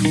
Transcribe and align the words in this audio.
Hey 0.00 0.06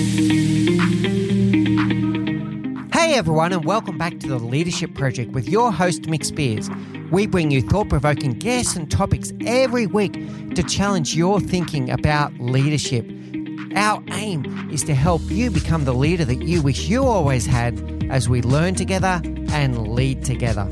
everyone, 3.16 3.54
and 3.54 3.66
welcome 3.66 3.98
back 3.98 4.20
to 4.20 4.28
the 4.28 4.38
Leadership 4.38 4.94
Project 4.94 5.32
with 5.32 5.50
your 5.50 5.72
host, 5.72 6.04
Mick 6.04 6.24
Spiers. 6.24 6.70
We 7.10 7.26
bring 7.26 7.50
you 7.50 7.64
thought 7.64 7.90
provoking 7.90 8.34
guests 8.34 8.76
and 8.76 8.92
topics 8.92 9.34
every 9.48 9.88
week 9.88 10.14
to 10.54 10.62
challenge 10.62 11.16
your 11.16 11.40
thinking 11.40 11.90
about 11.90 12.32
leadership. 12.40 13.04
Our 13.76 14.04
aim 14.12 14.70
is 14.72 14.84
to 14.84 14.94
help 14.94 15.24
you 15.26 15.50
become 15.50 15.86
the 15.86 15.96
leader 15.96 16.24
that 16.24 16.44
you 16.44 16.62
wish 16.62 16.88
you 16.88 17.06
always 17.06 17.48
had 17.48 18.06
as 18.12 18.30
we 18.30 18.44
learn 18.44 18.76
together 18.76 19.20
and 19.26 19.88
lead 19.88 20.24
together. 20.24 20.66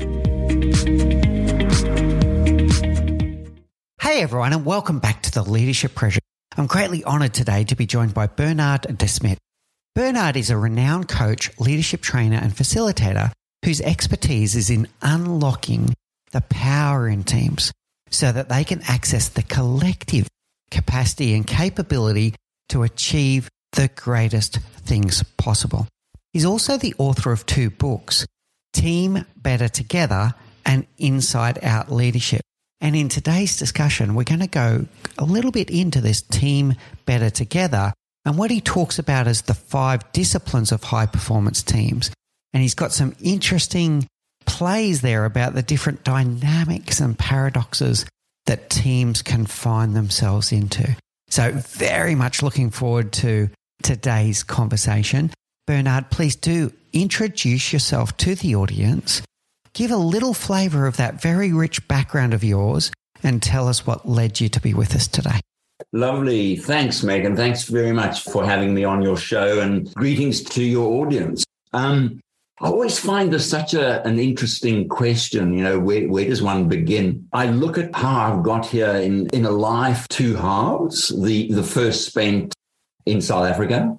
Hey 4.00 4.22
everyone, 4.22 4.52
and 4.52 4.64
welcome 4.64 5.00
back 5.00 5.24
to 5.24 5.32
the 5.32 5.42
Leadership 5.42 5.96
Project. 5.96 6.27
I'm 6.58 6.66
greatly 6.66 7.04
honored 7.04 7.34
today 7.34 7.62
to 7.62 7.76
be 7.76 7.86
joined 7.86 8.14
by 8.14 8.26
Bernard 8.26 8.82
Desmidt. 8.98 9.38
Bernard 9.94 10.36
is 10.36 10.50
a 10.50 10.56
renowned 10.56 11.06
coach, 11.06 11.56
leadership 11.60 12.00
trainer, 12.00 12.36
and 12.36 12.52
facilitator 12.52 13.30
whose 13.64 13.80
expertise 13.80 14.56
is 14.56 14.68
in 14.68 14.88
unlocking 15.00 15.94
the 16.32 16.40
power 16.40 17.06
in 17.06 17.22
teams 17.22 17.72
so 18.10 18.32
that 18.32 18.48
they 18.48 18.64
can 18.64 18.82
access 18.88 19.28
the 19.28 19.44
collective 19.44 20.26
capacity 20.72 21.32
and 21.32 21.46
capability 21.46 22.34
to 22.70 22.82
achieve 22.82 23.48
the 23.74 23.88
greatest 23.94 24.58
things 24.58 25.22
possible. 25.36 25.86
He's 26.32 26.44
also 26.44 26.76
the 26.76 26.96
author 26.98 27.30
of 27.30 27.46
two 27.46 27.70
books, 27.70 28.26
Team 28.72 29.24
Better 29.36 29.68
Together 29.68 30.34
and 30.66 30.88
Inside 30.96 31.62
Out 31.62 31.92
Leadership. 31.92 32.42
And 32.80 32.94
in 32.94 33.08
today's 33.08 33.56
discussion, 33.56 34.14
we're 34.14 34.24
going 34.24 34.40
to 34.40 34.46
go 34.46 34.86
a 35.18 35.24
little 35.24 35.50
bit 35.50 35.70
into 35.70 36.00
this 36.00 36.22
team 36.22 36.74
better 37.06 37.30
together 37.30 37.92
and 38.28 38.36
what 38.36 38.50
he 38.50 38.60
talks 38.60 38.98
about 38.98 39.26
is 39.26 39.40
the 39.40 39.54
five 39.54 40.12
disciplines 40.12 40.70
of 40.70 40.84
high 40.84 41.06
performance 41.06 41.62
teams. 41.62 42.10
And 42.52 42.62
he's 42.62 42.74
got 42.74 42.92
some 42.92 43.16
interesting 43.22 44.06
plays 44.44 45.00
there 45.00 45.24
about 45.24 45.54
the 45.54 45.62
different 45.62 46.04
dynamics 46.04 47.00
and 47.00 47.18
paradoxes 47.18 48.04
that 48.44 48.68
teams 48.68 49.22
can 49.22 49.46
find 49.46 49.96
themselves 49.96 50.52
into. 50.52 50.94
So, 51.30 51.52
very 51.52 52.14
much 52.14 52.42
looking 52.42 52.68
forward 52.68 53.12
to 53.14 53.48
today's 53.82 54.42
conversation. 54.42 55.30
Bernard, 55.66 56.10
please 56.10 56.36
do 56.36 56.70
introduce 56.92 57.72
yourself 57.72 58.14
to 58.18 58.34
the 58.34 58.56
audience, 58.56 59.22
give 59.72 59.90
a 59.90 59.96
little 59.96 60.34
flavor 60.34 60.86
of 60.86 60.96
that 60.96 61.20
very 61.20 61.52
rich 61.52 61.86
background 61.88 62.34
of 62.34 62.44
yours, 62.44 62.90
and 63.22 63.42
tell 63.42 63.68
us 63.68 63.86
what 63.86 64.08
led 64.08 64.40
you 64.40 64.48
to 64.48 64.60
be 64.60 64.74
with 64.74 64.94
us 64.94 65.06
today. 65.08 65.40
Lovely. 65.92 66.56
Thanks, 66.56 67.02
Megan. 67.02 67.36
Thanks 67.36 67.64
very 67.64 67.92
much 67.92 68.22
for 68.24 68.44
having 68.44 68.74
me 68.74 68.84
on 68.84 69.02
your 69.02 69.16
show 69.16 69.60
and 69.60 69.92
greetings 69.94 70.42
to 70.42 70.62
your 70.62 71.04
audience. 71.04 71.44
Um, 71.72 72.20
I 72.60 72.66
always 72.66 72.98
find 72.98 73.32
this 73.32 73.48
such 73.48 73.74
a, 73.74 74.04
an 74.04 74.18
interesting 74.18 74.88
question. 74.88 75.54
You 75.54 75.62
know, 75.62 75.78
where, 75.78 76.08
where 76.08 76.24
does 76.24 76.42
one 76.42 76.68
begin? 76.68 77.28
I 77.32 77.46
look 77.46 77.78
at 77.78 77.94
how 77.94 78.32
I've 78.32 78.42
got 78.42 78.66
here 78.66 78.90
in, 78.96 79.28
in 79.28 79.44
a 79.44 79.50
life 79.50 80.08
two 80.08 80.34
halves. 80.34 81.08
The, 81.22 81.52
the 81.52 81.62
first 81.62 82.06
spent 82.06 82.54
in 83.06 83.20
South 83.20 83.46
Africa, 83.46 83.96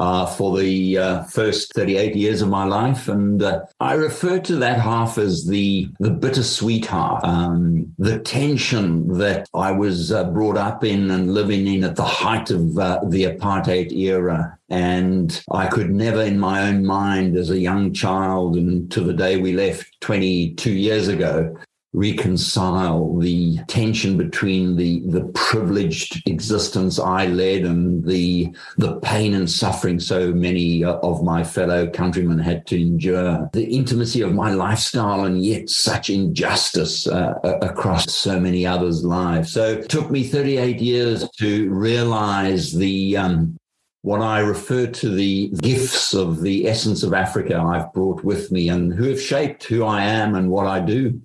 uh, 0.00 0.24
for 0.24 0.56
the 0.56 0.96
uh, 0.96 1.22
first 1.24 1.74
38 1.74 2.16
years 2.16 2.40
of 2.40 2.48
my 2.48 2.64
life. 2.64 3.06
And 3.06 3.42
uh, 3.42 3.66
I 3.80 3.92
refer 3.92 4.38
to 4.40 4.56
that 4.56 4.80
half 4.80 5.18
as 5.18 5.46
the, 5.46 5.90
the 6.00 6.10
bittersweet 6.10 6.86
half, 6.86 7.22
um, 7.22 7.92
the 7.98 8.18
tension 8.18 9.18
that 9.18 9.46
I 9.52 9.72
was 9.72 10.10
uh, 10.10 10.24
brought 10.24 10.56
up 10.56 10.84
in 10.84 11.10
and 11.10 11.34
living 11.34 11.66
in 11.66 11.84
at 11.84 11.96
the 11.96 12.04
height 12.04 12.50
of 12.50 12.78
uh, 12.78 13.00
the 13.08 13.24
apartheid 13.24 13.92
era. 13.92 14.58
And 14.70 15.42
I 15.50 15.66
could 15.66 15.90
never, 15.90 16.22
in 16.22 16.38
my 16.38 16.66
own 16.66 16.86
mind, 16.86 17.36
as 17.36 17.50
a 17.50 17.58
young 17.58 17.92
child, 17.92 18.56
and 18.56 18.90
to 18.92 19.02
the 19.02 19.12
day 19.12 19.36
we 19.36 19.52
left 19.52 20.00
22 20.00 20.72
years 20.72 21.08
ago, 21.08 21.54
reconcile 21.92 23.16
the 23.18 23.58
tension 23.66 24.16
between 24.16 24.76
the 24.76 25.02
the 25.06 25.24
privileged 25.34 26.22
existence 26.28 27.00
I 27.00 27.26
led 27.26 27.62
and 27.62 28.04
the 28.04 28.54
the 28.76 29.00
pain 29.00 29.34
and 29.34 29.50
suffering 29.50 29.98
so 29.98 30.32
many 30.32 30.84
uh, 30.84 30.98
of 30.98 31.24
my 31.24 31.42
fellow 31.42 31.90
countrymen 31.90 32.38
had 32.38 32.64
to 32.68 32.80
endure 32.80 33.50
the 33.52 33.64
intimacy 33.64 34.20
of 34.20 34.32
my 34.32 34.54
lifestyle 34.54 35.24
and 35.24 35.44
yet 35.44 35.68
such 35.68 36.10
injustice 36.10 37.08
uh, 37.08 37.34
across 37.60 38.14
so 38.14 38.38
many 38.38 38.64
others 38.64 39.04
lives 39.04 39.52
so 39.52 39.64
it 39.64 39.88
took 39.88 40.12
me 40.12 40.22
38 40.22 40.80
years 40.80 41.28
to 41.38 41.68
realize 41.70 42.72
the 42.72 43.16
um, 43.16 43.56
what 44.02 44.22
I 44.22 44.38
refer 44.40 44.86
to 44.86 45.14
the 45.14 45.48
gifts 45.60 46.14
of 46.14 46.40
the 46.40 46.68
essence 46.68 47.02
of 47.02 47.12
Africa 47.12 47.58
I've 47.58 47.92
brought 47.92 48.24
with 48.24 48.50
me 48.50 48.68
and 48.68 48.94
who 48.94 49.10
have 49.10 49.20
shaped 49.20 49.64
who 49.64 49.84
I 49.84 50.04
am 50.04 50.36
and 50.36 50.50
what 50.50 50.66
I 50.66 50.80
do. 50.80 51.20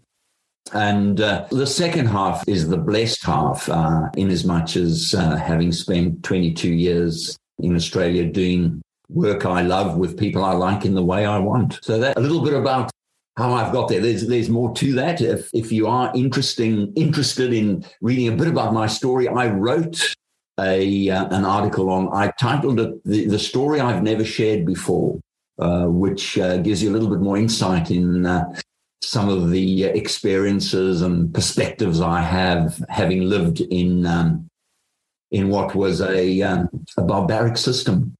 And 0.74 1.22
uh, 1.22 1.46
the 1.52 1.68
second 1.68 2.08
half 2.08 2.44
is 2.48 2.68
the 2.68 2.78
blessed 2.78 3.24
half, 3.24 3.70
uh, 3.70 4.10
in 4.18 4.32
as 4.32 4.46
much 4.46 4.76
as 4.76 5.14
uh, 5.16 5.36
having 5.36 5.72
spent 5.72 6.24
22 6.24 6.74
years 6.74 7.38
in 7.60 7.76
Australia 7.76 8.26
doing 8.26 8.82
work 9.10 9.46
I 9.46 9.62
love 9.62 9.98
with 9.98 10.18
people 10.18 10.44
I 10.44 10.54
like 10.54 10.86
in 10.86 10.96
the 10.96 11.04
way 11.04 11.26
I 11.26 11.38
want. 11.38 11.80
So 11.84 12.00
that 12.00 12.18
a 12.18 12.20
little 12.20 12.42
bit 12.42 12.54
about 12.54 12.92
how 13.38 13.54
I've 13.54 13.74
got 13.74 13.90
there. 13.90 14.00
There's 14.00 14.28
there's 14.28 14.50
more 14.50 14.74
to 14.76 14.94
that. 14.94 15.22
If 15.22 15.50
if 15.54 15.72
you 15.72 15.88
are 15.88 16.12
interesting 16.16 16.94
interested 16.96 17.54
in 17.54 17.86
reading 18.02 18.30
a 18.30 18.36
bit 18.36 18.48
about 18.48 18.74
my 18.74 18.88
story, 18.88 19.28
I 19.28 19.50
wrote 19.50 20.16
a 20.60 21.10
uh, 21.10 21.28
an 21.36 21.46
article 21.46 21.90
on. 21.90 22.10
I 22.14 22.32
titled 22.40 22.80
it 22.80 23.04
the, 23.04 23.28
the 23.28 23.40
story 23.40 23.80
I've 23.80 24.04
never 24.04 24.24
shared 24.24 24.66
before, 24.66 25.20
uh, 25.60 25.86
which 25.86 26.38
uh, 26.38 26.58
gives 26.58 26.82
you 26.82 26.90
a 26.90 26.94
little 26.94 27.10
bit 27.10 27.20
more 27.20 27.38
insight 27.38 27.92
in 27.92 28.26
uh, 28.26 28.46
some 29.02 29.30
of 29.30 29.52
the 29.52 29.84
experiences 29.84 31.02
and 31.02 31.34
perspectives 31.34 32.02
I 32.02 32.22
have, 32.22 32.84
having 32.90 33.22
lived 33.22 33.62
in 33.62 34.06
um, 34.06 34.48
in 35.32 35.50
what 35.50 35.76
was 35.76 36.02
a, 36.02 36.42
um, 36.42 36.70
a 36.98 37.02
barbaric 37.02 37.58
system. 37.58 38.16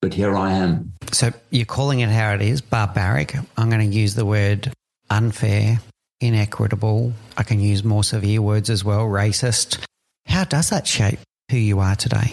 But 0.00 0.14
here 0.14 0.34
I 0.34 0.52
am. 0.52 0.92
So 1.12 1.30
you're 1.50 1.66
calling 1.66 2.00
it 2.00 2.08
how 2.08 2.34
it 2.34 2.42
is, 2.42 2.60
barbaric. 2.60 3.34
I'm 3.56 3.70
going 3.70 3.88
to 3.88 3.96
use 3.96 4.14
the 4.14 4.24
word 4.24 4.72
unfair, 5.10 5.80
inequitable. 6.20 7.12
I 7.36 7.42
can 7.42 7.60
use 7.60 7.84
more 7.84 8.04
severe 8.04 8.40
words 8.40 8.70
as 8.70 8.84
well, 8.84 9.06
racist. 9.06 9.78
How 10.26 10.44
does 10.44 10.70
that 10.70 10.86
shape 10.86 11.18
who 11.50 11.56
you 11.56 11.80
are 11.80 11.96
today? 11.96 12.32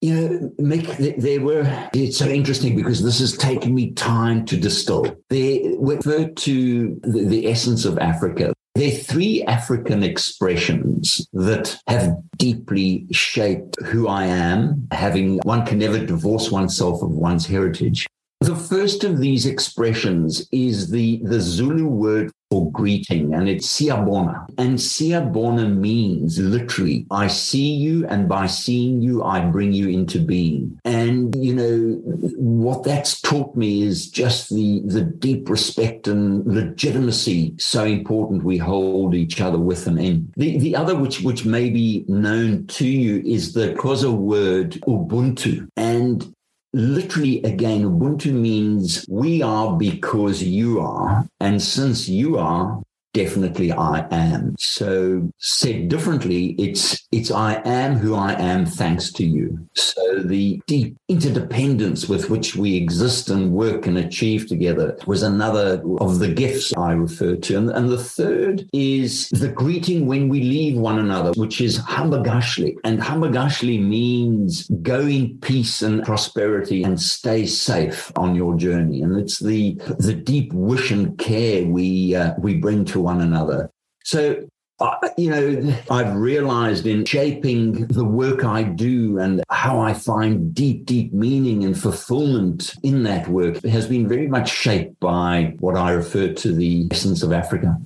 You 0.00 0.14
know, 0.14 0.50
Mick, 0.60 1.16
they 1.20 1.38
were, 1.40 1.64
it's 1.92 2.18
so 2.18 2.26
interesting 2.26 2.76
because 2.76 3.02
this 3.02 3.18
has 3.18 3.36
taken 3.36 3.74
me 3.74 3.92
time 3.92 4.44
to 4.46 4.56
distill. 4.56 5.16
They 5.28 5.74
refer 5.78 6.28
to 6.28 7.00
the, 7.02 7.24
the 7.24 7.48
essence 7.48 7.84
of 7.84 7.98
Africa. 7.98 8.52
There 8.76 8.92
are 8.92 8.96
three 8.96 9.42
African 9.42 10.04
expressions 10.04 11.26
that 11.32 11.76
have 11.88 12.16
deeply 12.36 13.06
shaped 13.10 13.76
who 13.86 14.06
I 14.06 14.26
am, 14.26 14.86
having 14.92 15.38
one 15.38 15.66
can 15.66 15.80
never 15.80 15.98
divorce 15.98 16.52
oneself 16.52 17.02
of 17.02 17.10
one's 17.10 17.44
heritage. 17.46 18.06
The 18.40 18.54
first 18.54 19.02
of 19.02 19.18
these 19.18 19.46
expressions 19.46 20.46
is 20.52 20.90
the, 20.90 21.20
the 21.24 21.40
Zulu 21.40 21.88
word 21.88 22.30
for 22.50 22.70
greeting, 22.72 23.34
and 23.34 23.48
it's 23.48 23.66
Sawubona. 23.66 24.46
And 24.56 24.78
Sawubona 24.78 25.74
means 25.74 26.38
literally, 26.38 27.06
I 27.10 27.26
see 27.26 27.74
you, 27.74 28.06
and 28.06 28.28
by 28.28 28.46
seeing 28.46 29.02
you, 29.02 29.22
I 29.22 29.40
bring 29.40 29.72
you 29.72 29.88
into 29.88 30.18
being. 30.18 30.78
And, 30.84 31.34
you 31.34 31.54
know, 31.54 32.00
what 32.36 32.84
that's 32.84 33.20
taught 33.20 33.54
me 33.54 33.82
is 33.82 34.08
just 34.08 34.48
the, 34.48 34.80
the 34.86 35.02
deep 35.02 35.48
respect 35.48 36.08
and 36.08 36.46
legitimacy 36.46 37.54
so 37.58 37.84
important 37.84 38.44
we 38.44 38.56
hold 38.56 39.14
each 39.14 39.40
other 39.40 39.58
with 39.58 39.86
and 39.86 39.98
in. 39.98 40.32
The, 40.36 40.58
the 40.58 40.76
other, 40.76 40.96
which, 40.96 41.20
which 41.20 41.44
may 41.44 41.68
be 41.70 42.04
known 42.08 42.66
to 42.68 42.86
you, 42.86 43.22
is 43.26 43.52
the 43.52 43.74
Xhosa 43.74 44.12
word 44.12 44.72
Ubuntu. 44.86 45.68
And 45.76 46.34
literally 46.72 47.42
again 47.42 47.84
ubuntu 47.84 48.32
means 48.32 49.04
we 49.08 49.42
are 49.42 49.76
because 49.76 50.42
you 50.42 50.80
are. 50.80 51.26
And 51.40 51.62
since 51.62 52.08
you 52.08 52.38
are 52.38 52.82
definitely 53.12 53.72
I 53.72 54.06
am. 54.10 54.54
So 54.58 55.30
said 55.38 55.88
differently, 55.88 56.54
it's 56.58 57.06
it's 57.12 57.30
I 57.30 57.62
am 57.64 57.96
who 57.96 58.14
I 58.14 58.32
am 58.34 58.66
thanks 58.66 59.12
to 59.12 59.24
you. 59.24 59.66
So 59.74 60.22
the 60.22 60.60
deep 60.66 60.96
interdependence 61.08 62.08
with 62.08 62.30
which 62.30 62.56
we 62.56 62.76
exist 62.76 63.30
and 63.30 63.52
work 63.52 63.86
and 63.86 63.98
achieve 63.98 64.46
together 64.46 64.96
was 65.06 65.22
another 65.22 65.82
of 66.00 66.18
the 66.18 66.28
gifts 66.28 66.76
I 66.76 66.92
refer 66.92 67.36
to. 67.36 67.56
And, 67.56 67.70
and 67.70 67.88
the 67.88 68.02
third 68.02 68.68
is 68.72 69.28
the 69.30 69.48
greeting 69.48 70.06
when 70.06 70.28
we 70.28 70.40
leave 70.42 70.76
one 70.76 70.98
another, 70.98 71.32
which 71.36 71.60
is 71.60 71.78
Hamba 71.78 72.22
kahle. 72.22 72.74
And 72.84 73.02
Hamba 73.02 73.30
kahle 73.30 73.78
means 73.78 74.68
go 74.82 75.00
in 75.00 75.38
peace 75.38 75.82
and 75.82 76.04
prosperity 76.04 76.82
and 76.82 77.00
stay 77.00 77.46
safe 77.46 78.12
on 78.16 78.34
your 78.34 78.56
journey. 78.56 79.02
And 79.02 79.18
it's 79.18 79.38
the 79.38 79.74
the 79.98 80.14
deep 80.14 80.52
wish 80.52 80.90
and 80.90 81.16
care 81.18 81.64
we 81.64 82.14
uh, 82.14 82.34
we 82.38 82.56
bring 82.56 82.84
to 82.86 82.97
one 83.00 83.20
another. 83.20 83.70
So 84.04 84.46
you 85.16 85.30
know, 85.30 85.76
I've 85.90 86.14
realized 86.14 86.86
in 86.86 87.04
shaping 87.04 87.86
the 87.86 88.04
work 88.04 88.44
I 88.44 88.62
do 88.62 89.18
and 89.18 89.42
how 89.50 89.80
I 89.80 89.92
find 89.92 90.54
deep, 90.54 90.86
deep 90.86 91.12
meaning 91.12 91.64
and 91.64 91.78
fulfillment 91.78 92.74
in 92.82 93.02
that 93.02 93.28
work 93.28 93.62
has 93.64 93.88
been 93.88 94.08
very 94.08 94.28
much 94.28 94.50
shaped 94.50 95.00
by 95.00 95.56
what 95.58 95.76
I 95.76 95.92
refer 95.92 96.32
to 96.32 96.54
the 96.54 96.86
essence 96.90 97.22
of 97.22 97.32
Africa. 97.32 97.76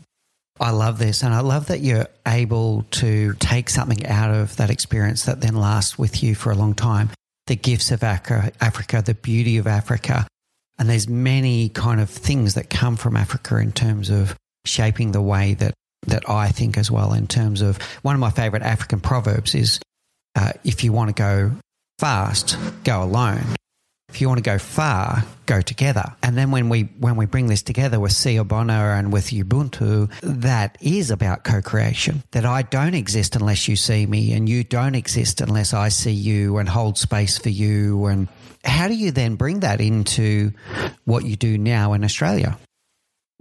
I 0.61 0.71
love 0.71 0.99
this. 0.99 1.23
And 1.23 1.33
I 1.33 1.41
love 1.41 1.69
that 1.69 1.81
you're 1.81 2.09
able 2.27 2.85
to 2.93 3.35
take 3.41 3.71
something 3.71 4.07
out 4.07 4.33
of 4.35 4.55
that 4.57 4.71
experience 4.71 5.25
that 5.25 5.41
then 5.41 5.57
lasts 5.57 5.99
with 5.99 6.23
you 6.23 6.35
for 6.35 6.53
a 6.53 6.55
long 6.55 6.75
time. 6.75 7.11
The 7.47 7.57
gifts 7.57 7.91
of 7.91 8.05
Africa, 8.05 9.03
the 9.05 9.15
beauty 9.15 9.57
of 9.57 9.67
Africa. 9.67 10.27
And 10.79 10.89
there's 10.91 11.09
many 11.09 11.71
kind 11.71 12.01
of 12.01 12.11
things 12.11 12.55
that 12.55 12.71
come 12.71 12.97
from 12.97 13.17
Africa 13.17 13.57
in 13.57 13.73
terms 13.73 14.11
of 14.11 14.37
shaping 14.65 15.13
the 15.13 15.23
way 15.23 15.55
that, 15.55 15.75
that 16.07 16.29
I 16.29 16.49
think 16.49 16.77
as 16.79 16.91
well. 16.91 17.13
In 17.13 17.27
terms 17.27 17.63
of 17.63 17.81
one 18.03 18.15
of 18.15 18.21
my 18.21 18.31
favorite 18.31 18.63
African 18.63 19.01
proverbs 19.01 19.55
is 19.55 19.81
uh, 20.35 20.53
if 20.65 20.85
you 20.85 20.93
want 20.93 21.09
to 21.09 21.15
go 21.15 21.53
fast, 21.99 22.57
go 22.85 23.03
alone 23.03 23.45
if 24.13 24.21
you 24.21 24.29
want 24.29 24.37
to 24.37 24.43
go 24.43 24.59
far, 24.59 25.25
go 25.47 25.63
together. 25.63 26.05
And 26.23 26.37
then 26.37 26.51
when 26.51 26.69
we 26.69 26.83
when 27.01 27.17
we 27.17 27.25
bring 27.25 27.47
this 27.47 27.63
together 27.63 27.99
with 27.99 28.13
Sawubona 28.13 28.99
and 28.99 29.11
with 29.11 29.29
Ubuntu, 29.29 30.11
that 30.21 30.77
is 30.83 31.11
about 31.11 31.45
co-creation. 31.45 32.23
That 32.33 32.45
I 32.45 32.61
don't 32.61 32.95
exist 32.95 33.37
unless 33.37 33.69
you 33.69 33.77
see 33.77 34.05
me, 34.05 34.35
and 34.35 34.47
you 34.47 34.65
don't 34.65 34.95
exist 34.95 35.41
unless 35.41 35.73
I 35.73 35.89
see 35.89 36.13
you 36.13 36.59
and 36.59 36.69
hold 36.69 36.99
space 36.99 37.39
for 37.39 37.49
you. 37.49 38.05
And 38.05 38.29
how 38.65 38.87
do 38.87 38.95
you 38.95 39.13
then 39.13 39.37
bring 39.37 39.61
that 39.61 39.81
into 39.81 40.53
what 41.07 41.25
you 41.25 41.37
do 41.37 41.57
now 41.57 41.95
in 41.95 42.05
Australia? 42.05 42.59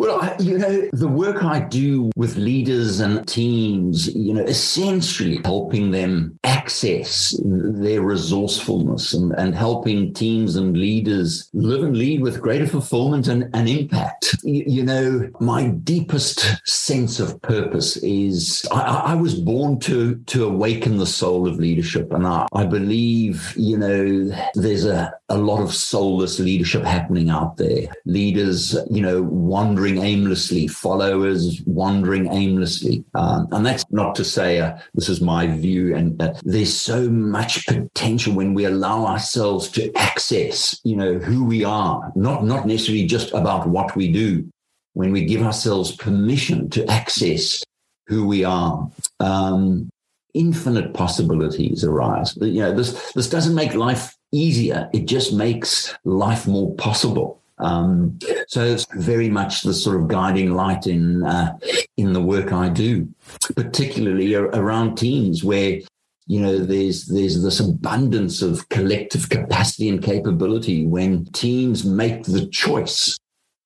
Well, 0.01 0.36
you 0.39 0.57
know, 0.57 0.89
the 0.94 1.07
work 1.07 1.44
I 1.44 1.59
do 1.59 2.09
with 2.15 2.36
leaders 2.36 3.01
and 3.01 3.27
teams, 3.27 4.07
you 4.15 4.33
know, 4.33 4.42
essentially 4.42 5.39
helping 5.45 5.92
them 5.92 6.39
access 6.44 7.39
their 7.45 8.01
resourcefulness 8.01 9.13
and, 9.13 9.31
and 9.33 9.53
helping 9.53 10.12
teams 10.15 10.56
and 10.56 10.75
leaders 10.75 11.48
live 11.53 11.83
and 11.83 11.95
lead 11.95 12.24
with 12.24 12.42
greater 12.42 12.65
fulfillment 12.65 13.27
and, 13.27 13.48
and 13.53 13.69
impact. 13.69 14.38
You, 14.42 14.63
you 14.65 14.83
know, 14.83 15.30
my 15.39 15.68
deepest 15.68 16.68
sense 16.68 17.19
of 17.19 17.39
purpose 17.44 17.97
is 17.97 18.65
I, 18.71 19.12
I, 19.12 19.13
was 19.13 19.36
born 19.36 19.80
to 19.81 20.15
to 20.15 20.45
awaken 20.45 20.97
the 20.97 21.06
soul 21.06 21.47
of 21.47 21.59
leadership. 21.59 22.12
And 22.12 22.25
I, 22.25 22.47
I 22.54 22.65
believe, 22.65 23.54
you 23.56 23.77
know, 23.77 24.36
there's 24.56 24.86
a, 24.86 25.13
a 25.31 25.38
lot 25.38 25.62
of 25.62 25.74
soulless 25.74 26.39
leadership 26.39 26.83
happening 26.83 27.30
out 27.30 27.56
there. 27.57 27.88
Leaders, 28.06 28.75
you 28.89 29.01
know, 29.01 29.22
wandering 29.24 30.00
aimlessly, 30.00 30.68
followers 30.68 31.62
wandering 31.66 32.31
aimlessly. 32.31 33.04
Um, 33.16 33.48
and 33.51 33.66
that's 33.66 33.86
not 33.92 34.13
to 34.16 34.25
say 34.25 34.60
uh, 34.60 34.78
this 34.94 35.07
is 35.07 35.22
my 35.22 35.48
view. 35.48 35.95
And 35.95 36.22
uh, 36.22 36.33
there's 36.44 36.75
so 36.75 37.10
much 37.10 37.66
potential 37.66 38.33
when 38.33 38.54
we 38.54 38.66
allow 38.66 39.06
ourselves 39.06 39.69
to 39.69 39.92
access, 39.95 40.80
you 40.83 40.98
know, 40.98 41.18
who 41.18 41.45
we 41.45 41.63
are, 41.63 42.12
not 42.16 42.44
not 42.44 42.68
necessarily 42.68 43.07
just 43.07 43.31
about 43.31 43.68
what 43.68 43.95
we 43.95 44.12
do. 44.12 44.48
When 44.94 45.13
we 45.13 45.24
give 45.24 45.42
ourselves 45.42 45.95
permission 45.95 46.69
to 46.72 46.86
access 46.88 47.63
who 48.07 48.28
we 48.28 48.44
are. 48.44 48.89
Um, 49.22 49.89
infinite 50.33 50.94
possibilities 50.94 51.83
arise. 51.83 52.38
You 52.42 52.62
know, 52.62 52.75
this 52.75 53.13
this 53.13 53.30
doesn't 53.30 53.56
make 53.56 53.74
life 53.74 54.16
easier. 54.31 54.89
It 54.94 55.06
just 55.06 55.33
makes 55.33 55.94
life 56.04 56.48
more 56.48 56.74
possible. 56.75 57.42
Um, 57.62 58.18
so 58.48 58.63
it's 58.63 58.88
very 58.95 59.30
much 59.30 59.62
the 59.62 59.74
sort 59.74 60.01
of 60.01 60.07
guiding 60.07 60.56
light 60.56 60.88
in 60.88 61.24
uh, 61.24 61.57
in 61.95 62.13
the 62.13 62.22
work 62.22 62.51
I 62.51 62.69
do, 62.69 63.07
particularly 63.56 64.33
around 64.33 64.95
teams 64.95 65.44
where 65.44 65.80
you 66.25 66.39
know 66.39 66.57
there's 66.57 67.06
there's 67.06 67.44
this 67.44 67.60
abundance 67.60 68.42
of 68.42 68.68
collective 68.69 69.30
capacity 69.30 69.89
and 69.89 70.04
capability 70.04 70.88
when 70.88 71.25
teams 71.25 71.86
make 71.86 72.24
the 72.24 72.48
choice 72.48 73.18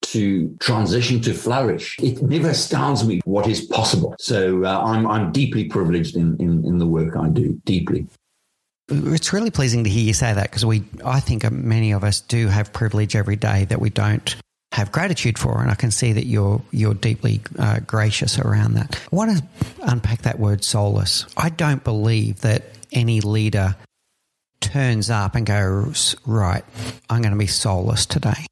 to 0.01 0.55
transition 0.59 1.21
to 1.21 1.33
flourish. 1.33 1.97
It 1.99 2.21
never 2.21 2.49
astounds 2.49 3.05
me 3.07 3.21
what 3.23 3.47
is 3.47 3.61
possible. 3.61 4.13
So 4.19 4.65
uh, 4.65 4.81
I'm 4.83 5.07
I'm 5.07 5.31
deeply 5.31 5.65
privileged 5.65 6.17
in, 6.17 6.35
in 6.41 6.65
in 6.65 6.79
the 6.79 6.87
work 6.87 7.15
I 7.15 7.29
do, 7.29 7.61
deeply. 7.63 8.07
It's 8.87 9.33
really 9.33 9.49
pleasing 9.49 9.83
to 9.85 9.89
hear 9.89 10.03
you 10.03 10.13
say 10.13 10.33
that 10.33 10.43
because 10.43 10.65
we, 10.65 10.83
I 11.03 11.19
think 11.19 11.49
many 11.51 11.91
of 11.91 12.03
us 12.03 12.21
do 12.21 12.47
have 12.47 12.71
privilege 12.71 13.15
every 13.15 13.35
day 13.35 13.65
that 13.65 13.81
we 13.81 13.89
don't 13.89 14.35
have 14.71 14.91
gratitude 14.91 15.39
for, 15.39 15.61
and 15.61 15.71
I 15.71 15.75
can 15.75 15.89
see 15.89 16.13
that 16.13 16.25
you're 16.25 16.61
you're 16.71 16.93
deeply 16.93 17.41
uh, 17.57 17.79
gracious 17.79 18.37
around 18.37 18.73
that. 18.73 18.99
I 19.11 19.15
want 19.15 19.37
to 19.37 19.43
unpack 19.83 20.23
that 20.23 20.37
word 20.37 20.63
soulless. 20.63 21.25
I 21.37 21.49
don't 21.49 21.83
believe 21.83 22.41
that 22.41 22.63
any 22.91 23.21
leader 23.21 23.75
turns 24.59 25.09
up 25.09 25.35
and 25.35 25.45
goes 25.45 26.15
right. 26.25 26.63
I'm 27.09 27.21
going 27.21 27.33
to 27.33 27.39
be 27.39 27.47
soulless 27.47 28.05
today. 28.05 28.45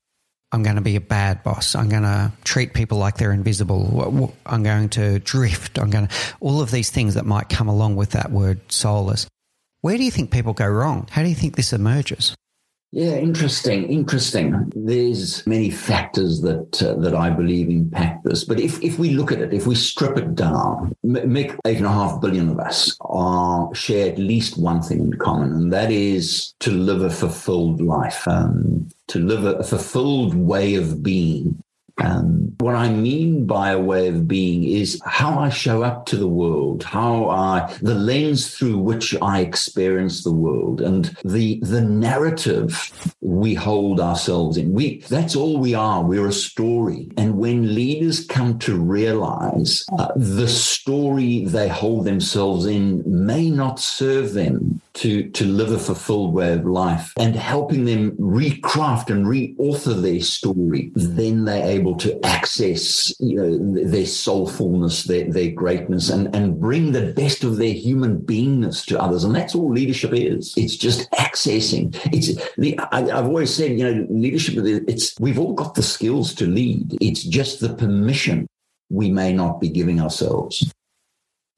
I'm 0.51 0.63
going 0.63 0.75
to 0.75 0.81
be 0.81 0.95
a 0.95 1.01
bad 1.01 1.43
boss. 1.43 1.75
I'm 1.75 1.89
going 1.89 2.03
to 2.03 2.31
treat 2.43 2.73
people 2.73 2.99
like 2.99 3.17
they're 3.17 3.33
invisible. 3.33 4.33
I'm 4.45 4.63
going 4.63 4.89
to 4.89 5.19
drift. 5.19 5.79
I'm 5.79 5.89
going 5.89 6.07
to 6.07 6.15
all 6.39 6.61
of 6.61 6.71
these 6.71 6.91
things 6.91 7.15
that 7.15 7.25
might 7.25 7.49
come 7.49 7.67
along 7.67 7.95
with 7.95 8.11
that 8.11 8.31
word 8.31 8.59
soulless. 8.71 9.27
Where 9.83 9.97
do 9.97 10.05
you 10.05 10.11
think 10.11 10.31
people 10.31 10.53
go 10.53 10.65
wrong? 10.65 11.09
How 11.11 11.23
do 11.23 11.27
you 11.27 11.35
think 11.35 11.57
this 11.57 11.73
emerges? 11.73 12.33
Yeah, 12.93 13.15
interesting, 13.15 13.89
interesting. 13.89 14.71
There's 14.73 15.45
many 15.45 15.71
factors 15.71 16.39
that 16.39 16.81
uh, 16.81 16.93
that 17.01 17.13
I 17.13 17.29
believe 17.31 17.67
impact 17.69 18.23
this. 18.23 18.45
But 18.45 18.61
if, 18.61 18.81
if 18.81 18.97
we 18.97 19.09
look 19.09 19.33
at 19.33 19.41
it, 19.41 19.53
if 19.53 19.67
we 19.67 19.75
strip 19.75 20.17
it 20.17 20.35
down, 20.35 20.95
make 21.03 21.51
eight 21.65 21.77
and 21.77 21.85
a 21.85 21.91
half 21.91 22.21
billion 22.21 22.47
of 22.47 22.59
us 22.59 22.95
are 23.01 23.75
share 23.75 24.09
at 24.09 24.17
least 24.17 24.57
one 24.57 24.81
thing 24.81 24.99
in 24.99 25.13
common, 25.15 25.51
and 25.51 25.73
that 25.73 25.91
is 25.91 26.53
to 26.61 26.71
live 26.71 27.01
a 27.01 27.09
fulfilled 27.09 27.81
life, 27.81 28.25
um, 28.25 28.87
to 29.09 29.19
live 29.19 29.43
a, 29.43 29.55
a 29.55 29.63
fulfilled 29.63 30.33
way 30.33 30.75
of 30.75 31.03
being 31.03 31.61
um, 31.97 32.55
what 32.59 32.75
I 32.75 32.89
mean 32.89 33.45
by 33.45 33.71
a 33.71 33.79
way 33.79 34.07
of 34.07 34.27
being 34.27 34.63
is 34.63 34.99
how 35.05 35.37
I 35.37 35.49
show 35.49 35.83
up 35.83 36.07
to 36.07 36.17
the 36.17 36.27
world, 36.27 36.83
how 36.83 37.29
I, 37.29 37.71
the 37.81 37.93
lens 37.93 38.55
through 38.55 38.79
which 38.79 39.15
I 39.21 39.41
experience 39.41 40.23
the 40.23 40.31
world 40.31 40.81
and 40.81 41.15
the, 41.23 41.59
the 41.61 41.81
narrative 41.81 42.91
we 43.21 43.53
hold 43.53 43.99
ourselves 43.99 44.57
in. 44.57 44.73
We, 44.73 44.99
that's 45.01 45.35
all 45.35 45.57
we 45.57 45.75
are. 45.75 46.03
We're 46.03 46.27
a 46.27 46.33
story. 46.33 47.11
And 47.15 47.32
when 47.43 47.75
leaders 47.75 48.25
come 48.25 48.57
to 48.57 48.79
realize 48.79 49.85
uh, 49.99 50.07
the 50.15 50.47
story 50.47 51.43
they 51.43 51.67
hold 51.67 52.05
themselves 52.05 52.65
in 52.65 53.03
may 53.05 53.49
not 53.49 53.81
serve 53.81 54.31
them 54.31 54.79
to, 54.93 55.29
to 55.31 55.45
live 55.45 55.71
a 55.71 55.77
fulfilled 55.77 56.33
way 56.33 56.53
of 56.53 56.65
life 56.65 57.11
and 57.17 57.35
helping 57.35 57.83
them 57.83 58.11
recraft 58.11 59.09
and 59.09 59.25
reauthor 59.25 60.01
their 60.01 60.21
story, 60.21 60.89
then 60.95 61.43
they're 61.43 61.67
able 61.67 61.95
to 61.97 62.17
access, 62.25 63.13
you 63.19 63.35
know, 63.35 63.83
their 63.89 64.05
soulfulness, 64.05 65.03
their, 65.03 65.29
their 65.29 65.51
greatness 65.51 66.09
and, 66.09 66.33
and 66.33 66.61
bring 66.61 66.93
the 66.93 67.11
best 67.11 67.43
of 67.43 67.57
their 67.57 67.73
human 67.73 68.19
beingness 68.19 68.85
to 68.85 68.97
others. 69.01 69.25
And 69.25 69.35
that's 69.35 69.53
all 69.53 69.69
leadership 69.69 70.13
is. 70.13 70.53
It's 70.55 70.77
just 70.77 71.11
accessing. 71.11 71.99
It's 72.13 72.39
the, 72.55 72.79
I, 72.79 72.99
I've 73.01 73.25
always 73.25 73.53
said, 73.53 73.77
you 73.77 73.83
know, 73.83 74.07
leadership, 74.09 74.55
it's, 74.87 75.19
we've 75.19 75.39
all 75.39 75.53
got 75.53 75.75
the 75.75 75.83
skills 75.83 76.33
to 76.35 76.45
lead. 76.45 76.97
It's 77.01 77.23
just 77.33 77.59
the 77.61 77.73
permission 77.73 78.45
we 78.91 79.09
may 79.09 79.33
not 79.33 79.59
be 79.59 79.67
giving 79.67 79.99
ourselves. 79.99 80.71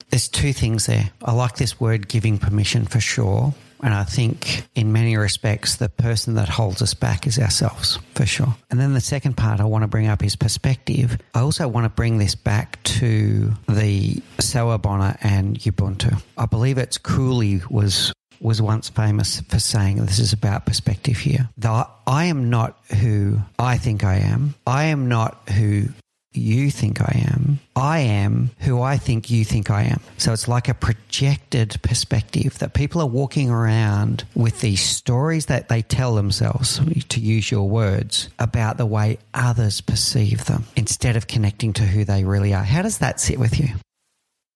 There's 0.08 0.26
two 0.26 0.54
things 0.54 0.86
there. 0.86 1.10
I 1.22 1.32
like 1.32 1.56
this 1.56 1.78
word 1.78 2.08
giving 2.08 2.38
permission 2.38 2.86
for 2.86 2.98
sure. 2.98 3.52
And 3.82 3.92
I 3.92 4.04
think 4.04 4.64
in 4.74 4.90
many 4.90 5.18
respects, 5.18 5.76
the 5.76 5.90
person 5.90 6.34
that 6.36 6.48
holds 6.48 6.80
us 6.80 6.94
back 6.94 7.26
is 7.26 7.38
ourselves, 7.38 7.98
for 8.14 8.24
sure. 8.24 8.56
And 8.70 8.80
then 8.80 8.94
the 8.94 9.02
second 9.02 9.36
part 9.36 9.60
I 9.60 9.64
want 9.64 9.82
to 9.82 9.88
bring 9.88 10.06
up 10.06 10.24
is 10.24 10.34
perspective. 10.34 11.18
I 11.34 11.40
also 11.40 11.68
want 11.68 11.84
to 11.84 11.90
bring 11.90 12.16
this 12.16 12.34
back 12.34 12.82
to 12.84 13.52
the 13.68 14.14
Sawubona 14.38 15.18
and 15.20 15.58
Ubuntu. 15.58 16.22
I 16.38 16.46
believe 16.46 16.78
it's 16.78 16.96
Cooley 16.96 17.60
was 17.68 18.14
was 18.40 18.60
once 18.62 18.88
famous 18.88 19.40
for 19.42 19.58
saying 19.58 20.04
this 20.04 20.18
is 20.18 20.32
about 20.32 20.66
perspective 20.66 21.18
here. 21.18 21.48
Though 21.56 21.86
I 22.06 22.26
am 22.26 22.50
not 22.50 22.78
who 23.00 23.38
I 23.58 23.78
think 23.78 24.04
I 24.04 24.16
am. 24.16 24.54
I 24.66 24.84
am 24.84 25.08
not 25.08 25.48
who 25.50 25.88
you 26.36 26.70
think 26.70 27.00
I 27.00 27.24
am. 27.32 27.58
I 27.74 28.00
am 28.00 28.50
who 28.58 28.82
I 28.82 28.98
think 28.98 29.30
you 29.30 29.44
think 29.44 29.70
I 29.70 29.84
am. 29.84 30.00
So 30.18 30.32
it's 30.32 30.48
like 30.48 30.68
a 30.68 30.74
projected 30.74 31.80
perspective 31.82 32.58
that 32.58 32.74
people 32.74 33.00
are 33.00 33.06
walking 33.06 33.50
around 33.50 34.24
with 34.34 34.60
these 34.60 34.82
stories 34.82 35.46
that 35.46 35.68
they 35.68 35.82
tell 35.82 36.14
themselves, 36.14 36.80
to 37.08 37.20
use 37.20 37.50
your 37.50 37.68
words, 37.68 38.28
about 38.38 38.76
the 38.76 38.86
way 38.86 39.18
others 39.32 39.80
perceive 39.80 40.44
them 40.44 40.64
instead 40.76 41.16
of 41.16 41.26
connecting 41.26 41.72
to 41.74 41.82
who 41.82 42.04
they 42.04 42.24
really 42.24 42.52
are. 42.52 42.64
How 42.64 42.82
does 42.82 42.98
that 42.98 43.20
sit 43.20 43.38
with 43.38 43.58
you? 43.58 43.68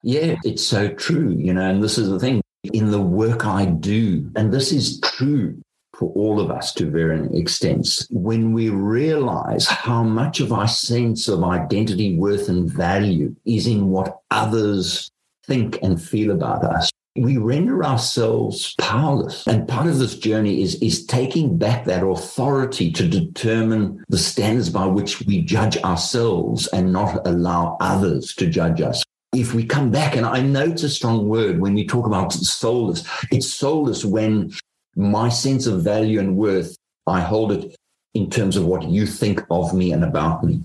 Yeah, 0.02 0.36
it's 0.44 0.66
so 0.66 0.88
true, 0.88 1.30
you 1.30 1.52
know, 1.52 1.68
and 1.68 1.82
this 1.82 1.98
is 1.98 2.08
the 2.08 2.18
thing 2.18 2.40
in 2.64 2.90
the 2.90 3.00
work 3.00 3.46
I 3.46 3.66
do, 3.66 4.30
and 4.36 4.52
this 4.52 4.72
is 4.72 5.00
true 5.00 5.60
for 5.94 6.10
all 6.12 6.40
of 6.40 6.50
us 6.50 6.72
to 6.74 6.90
varying 6.90 7.34
extents 7.36 8.06
when 8.10 8.52
we 8.52 8.70
realize 8.70 9.66
how 9.66 10.02
much 10.02 10.40
of 10.40 10.52
our 10.52 10.68
sense 10.68 11.28
of 11.28 11.44
identity, 11.44 12.16
worth, 12.16 12.48
and 12.48 12.70
value 12.70 13.34
is 13.44 13.66
in 13.66 13.88
what 13.88 14.20
others 14.30 15.10
think 15.46 15.78
and 15.82 16.02
feel 16.02 16.30
about 16.30 16.64
us. 16.64 16.90
We 17.16 17.36
render 17.38 17.84
ourselves 17.84 18.74
powerless. 18.78 19.46
And 19.46 19.68
part 19.68 19.88
of 19.88 19.98
this 19.98 20.16
journey 20.16 20.62
is, 20.62 20.76
is 20.76 21.04
taking 21.04 21.58
back 21.58 21.84
that 21.84 22.06
authority 22.06 22.92
to 22.92 23.06
determine 23.06 24.02
the 24.08 24.16
standards 24.16 24.70
by 24.70 24.86
which 24.86 25.20
we 25.22 25.42
judge 25.42 25.76
ourselves 25.78 26.66
and 26.68 26.92
not 26.92 27.26
allow 27.26 27.76
others 27.80 28.32
to 28.36 28.46
judge 28.46 28.80
us 28.80 29.02
if 29.32 29.54
we 29.54 29.64
come 29.64 29.90
back, 29.90 30.16
and 30.16 30.26
I 30.26 30.40
know 30.40 30.64
it's 30.64 30.82
a 30.82 30.88
strong 30.88 31.28
word 31.28 31.60
when 31.60 31.74
we 31.74 31.86
talk 31.86 32.06
about 32.06 32.32
soulless, 32.32 33.08
it's 33.30 33.52
soulless 33.52 34.04
when 34.04 34.52
my 34.96 35.28
sense 35.28 35.66
of 35.66 35.82
value 35.82 36.18
and 36.18 36.36
worth, 36.36 36.76
I 37.06 37.20
hold 37.20 37.52
it 37.52 37.76
in 38.14 38.28
terms 38.28 38.56
of 38.56 38.66
what 38.66 38.88
you 38.88 39.06
think 39.06 39.42
of 39.50 39.72
me 39.72 39.92
and 39.92 40.04
about 40.04 40.42
me. 40.42 40.64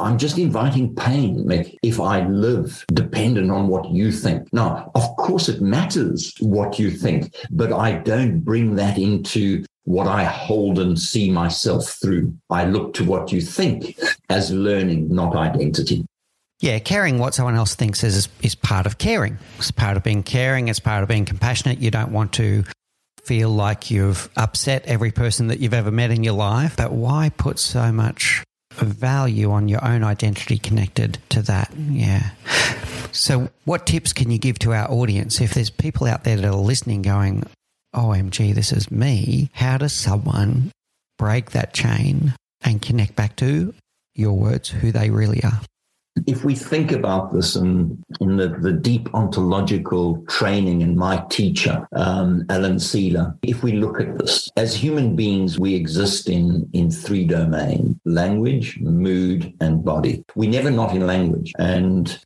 I'm 0.00 0.16
just 0.16 0.38
inviting 0.38 0.94
pain 0.94 1.44
if 1.82 1.98
I 1.98 2.24
live 2.28 2.84
dependent 2.92 3.50
on 3.50 3.66
what 3.66 3.90
you 3.90 4.12
think. 4.12 4.46
Now, 4.52 4.92
of 4.94 5.16
course, 5.16 5.48
it 5.48 5.60
matters 5.60 6.34
what 6.38 6.78
you 6.78 6.92
think, 6.92 7.34
but 7.50 7.72
I 7.72 7.98
don't 7.98 8.38
bring 8.40 8.76
that 8.76 8.96
into 8.96 9.64
what 9.84 10.06
I 10.06 10.22
hold 10.22 10.78
and 10.78 10.96
see 10.96 11.32
myself 11.32 11.88
through. 12.00 12.32
I 12.48 12.64
look 12.66 12.94
to 12.94 13.04
what 13.04 13.32
you 13.32 13.40
think 13.40 13.98
as 14.30 14.52
learning, 14.52 15.12
not 15.12 15.34
identity. 15.34 16.06
Yeah, 16.60 16.80
caring 16.80 17.18
what 17.18 17.34
someone 17.34 17.54
else 17.54 17.76
thinks 17.76 18.02
is 18.02 18.28
is 18.42 18.54
part 18.54 18.86
of 18.86 18.98
caring. 18.98 19.38
It's 19.58 19.70
part 19.70 19.96
of 19.96 20.02
being 20.02 20.24
caring. 20.24 20.68
It's 20.68 20.80
part 20.80 21.02
of 21.02 21.08
being 21.08 21.24
compassionate. 21.24 21.78
You 21.78 21.90
don't 21.90 22.10
want 22.10 22.32
to 22.34 22.64
feel 23.24 23.50
like 23.50 23.90
you've 23.90 24.28
upset 24.36 24.84
every 24.86 25.12
person 25.12 25.48
that 25.48 25.60
you've 25.60 25.74
ever 25.74 25.90
met 25.90 26.10
in 26.10 26.24
your 26.24 26.34
life. 26.34 26.76
But 26.76 26.92
why 26.92 27.28
put 27.28 27.58
so 27.58 27.92
much 27.92 28.42
value 28.74 29.52
on 29.52 29.68
your 29.68 29.84
own 29.84 30.02
identity 30.02 30.58
connected 30.58 31.18
to 31.28 31.42
that? 31.42 31.72
Yeah. 31.76 32.30
So, 33.12 33.50
what 33.64 33.86
tips 33.86 34.12
can 34.12 34.30
you 34.30 34.38
give 34.38 34.58
to 34.60 34.72
our 34.72 34.90
audience 34.90 35.40
if 35.40 35.54
there's 35.54 35.70
people 35.70 36.06
out 36.06 36.24
there 36.24 36.36
that 36.36 36.44
are 36.44 36.54
listening 36.54 37.02
going, 37.02 37.44
OMG, 37.94 38.54
this 38.54 38.72
is 38.72 38.90
me? 38.90 39.50
How 39.52 39.78
does 39.78 39.92
someone 39.92 40.72
break 41.18 41.52
that 41.52 41.72
chain 41.72 42.34
and 42.62 42.82
connect 42.82 43.14
back 43.14 43.36
to 43.36 43.74
your 44.14 44.32
words, 44.32 44.68
who 44.68 44.90
they 44.90 45.10
really 45.10 45.42
are? 45.44 45.60
If 46.26 46.44
we 46.44 46.54
think 46.54 46.92
about 46.92 47.32
this 47.32 47.56
in, 47.56 48.02
in 48.20 48.36
the, 48.36 48.48
the 48.48 48.72
deep 48.72 49.12
ontological 49.14 50.24
training 50.28 50.82
in 50.82 50.96
my 50.96 51.24
teacher, 51.30 51.86
um, 51.92 52.44
Alan 52.48 52.76
Sieler, 52.76 53.36
if 53.42 53.62
we 53.62 53.72
look 53.72 54.00
at 54.00 54.18
this, 54.18 54.48
as 54.56 54.74
human 54.74 55.16
beings, 55.16 55.58
we 55.58 55.74
exist 55.74 56.28
in, 56.28 56.68
in 56.72 56.90
three 56.90 57.24
domains 57.24 57.96
language, 58.04 58.78
mood, 58.80 59.54
and 59.60 59.84
body. 59.84 60.24
We 60.34 60.46
never 60.46 60.70
not 60.70 60.94
in 60.94 61.06
language. 61.06 61.52
And 61.58 62.18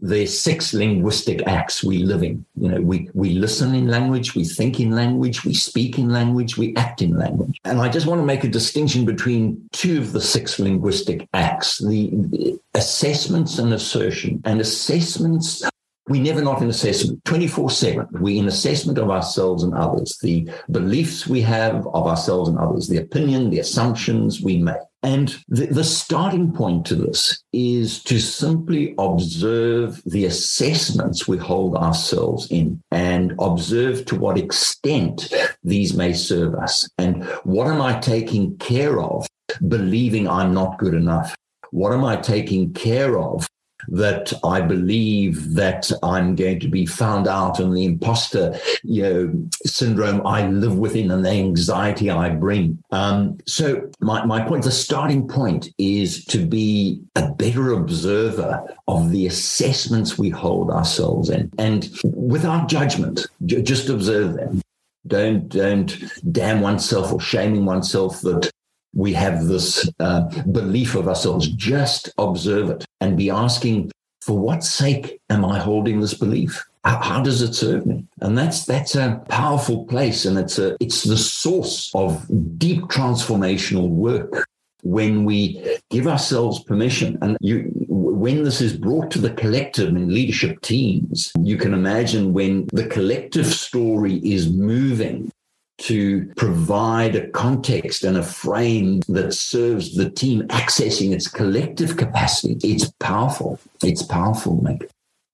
there's 0.00 0.38
six 0.38 0.74
linguistic 0.74 1.46
acts 1.46 1.84
we 1.84 1.98
live 1.98 2.22
in. 2.22 2.44
You 2.56 2.68
know, 2.68 2.80
we, 2.80 3.08
we 3.14 3.34
listen 3.34 3.74
in 3.74 3.88
language, 3.88 4.34
we 4.34 4.44
think 4.44 4.80
in 4.80 4.90
language, 4.90 5.44
we 5.44 5.54
speak 5.54 5.98
in 5.98 6.08
language, 6.08 6.56
we 6.56 6.74
act 6.76 7.00
in 7.00 7.16
language. 7.16 7.60
And 7.64 7.80
I 7.80 7.88
just 7.88 8.06
want 8.06 8.20
to 8.20 8.26
make 8.26 8.44
a 8.44 8.48
distinction 8.48 9.04
between 9.04 9.68
two 9.72 9.98
of 9.98 10.12
the 10.12 10.20
six 10.20 10.58
linguistic 10.58 11.28
acts, 11.32 11.78
the, 11.78 12.10
the 12.12 12.58
assessments 12.74 13.58
and 13.58 13.72
assertion. 13.72 14.42
And 14.44 14.60
assessments 14.60 15.62
we 16.08 16.20
never 16.20 16.42
not 16.42 16.60
in 16.60 16.68
assessment 16.68 17.24
24 17.24 17.70
7 17.70 18.08
we 18.20 18.38
in 18.38 18.46
assessment 18.46 18.98
of 18.98 19.10
ourselves 19.10 19.62
and 19.62 19.74
others 19.74 20.18
the 20.22 20.46
beliefs 20.70 21.26
we 21.26 21.40
have 21.40 21.86
of 21.86 22.06
ourselves 22.06 22.48
and 22.48 22.58
others 22.58 22.88
the 22.88 22.98
opinion 22.98 23.48
the 23.50 23.58
assumptions 23.58 24.42
we 24.42 24.58
make 24.58 24.76
and 25.04 25.36
the, 25.48 25.66
the, 25.66 25.84
starting 25.84 26.50
point 26.50 26.86
to 26.86 26.94
this 26.94 27.42
is 27.52 28.02
to 28.04 28.18
simply 28.18 28.94
observe 28.98 30.02
the 30.06 30.24
assessments 30.24 31.28
we 31.28 31.36
hold 31.36 31.76
ourselves 31.76 32.50
in 32.50 32.80
and 32.90 33.34
observe 33.38 34.06
to 34.06 34.16
what 34.16 34.38
extent 34.38 35.30
these 35.62 35.94
may 35.94 36.14
serve 36.14 36.54
us. 36.54 36.88
And 36.96 37.22
what 37.44 37.66
am 37.66 37.82
I 37.82 37.98
taking 38.00 38.56
care 38.56 38.98
of, 38.98 39.26
believing 39.68 40.26
I'm 40.26 40.54
not 40.54 40.78
good 40.78 40.94
enough? 40.94 41.36
What 41.70 41.92
am 41.92 42.04
I 42.04 42.16
taking 42.16 42.72
care 42.72 43.18
of 43.18 43.46
that 43.88 44.32
I 44.44 44.60
believe 44.60 45.54
that 45.54 45.90
I'm 46.02 46.34
going 46.34 46.60
to 46.60 46.68
be 46.68 46.86
found 46.86 47.28
out 47.28 47.58
and 47.58 47.76
the 47.76 47.84
imposter 47.84 48.58
you 48.82 49.02
know, 49.02 49.48
syndrome 49.64 50.26
I 50.26 50.46
live 50.48 50.78
within 50.78 51.10
and 51.10 51.24
the 51.24 51.30
anxiety 51.30 52.10
I 52.10 52.30
bring. 52.30 52.82
Um, 52.90 53.38
so 53.46 53.90
my, 54.00 54.24
my 54.24 54.46
point, 54.46 54.64
the 54.64 54.70
starting 54.70 55.28
point 55.28 55.68
is 55.78 56.24
to 56.26 56.44
be 56.44 57.00
a 57.16 57.30
better 57.30 57.72
observer 57.72 58.62
of 58.88 59.10
the 59.10 59.26
assessments 59.26 60.18
we 60.18 60.30
hold 60.30 60.70
ourselves 60.70 61.30
in 61.30 61.50
and 61.58 61.88
without 62.04 62.68
judgment, 62.68 63.26
j- 63.44 63.62
just 63.62 63.88
observe 63.88 64.34
them. 64.34 64.60
Don't 65.06 65.48
don't 65.50 66.02
damn 66.32 66.62
oneself 66.62 67.12
or 67.12 67.20
shaming 67.20 67.66
oneself 67.66 68.22
that 68.22 68.50
we 68.94 69.12
have 69.12 69.46
this 69.46 69.88
uh, 70.00 70.22
belief 70.44 70.94
of 70.94 71.08
ourselves. 71.08 71.48
Just 71.48 72.10
observe 72.18 72.70
it 72.70 72.84
and 73.00 73.16
be 73.16 73.30
asking, 73.30 73.90
for 74.22 74.38
what 74.38 74.64
sake 74.64 75.20
am 75.28 75.44
I 75.44 75.58
holding 75.58 76.00
this 76.00 76.14
belief? 76.14 76.64
How, 76.84 77.00
how, 77.00 77.22
does 77.22 77.42
it 77.42 77.54
serve 77.54 77.86
me? 77.86 78.06
And 78.20 78.36
that's 78.36 78.66
that's 78.66 78.94
a 78.94 79.22
powerful 79.28 79.86
place, 79.86 80.26
and 80.26 80.38
it's 80.38 80.58
a 80.58 80.76
it's 80.80 81.04
the 81.04 81.16
source 81.16 81.90
of 81.94 82.26
deep 82.58 82.82
transformational 82.84 83.88
work 83.88 84.46
when 84.84 85.24
we 85.24 85.78
give 85.88 86.06
ourselves 86.06 86.62
permission 86.62 87.16
and 87.22 87.38
you 87.40 87.72
when 87.88 88.44
this 88.44 88.60
is 88.60 88.76
brought 88.76 89.10
to 89.10 89.18
the 89.18 89.30
collective 89.30 89.88
in 89.88 90.12
leadership 90.12 90.60
teams 90.60 91.32
you 91.40 91.56
can 91.56 91.72
imagine 91.72 92.34
when 92.34 92.66
the 92.66 92.86
collective 92.88 93.46
story 93.46 94.16
is 94.16 94.50
moving 94.50 95.32
to 95.78 96.32
provide 96.36 97.16
a 97.16 97.28
context 97.30 98.04
and 98.04 98.16
a 98.16 98.22
frame 98.22 99.00
that 99.08 99.32
serves 99.32 99.96
the 99.96 100.10
team 100.10 100.42
accessing 100.48 101.12
its 101.12 101.28
collective 101.28 101.96
capacity. 101.96 102.72
It's 102.72 102.90
powerful. 103.00 103.58
It's 103.82 104.02
powerful, 104.02 104.58
Mick. 104.58 104.88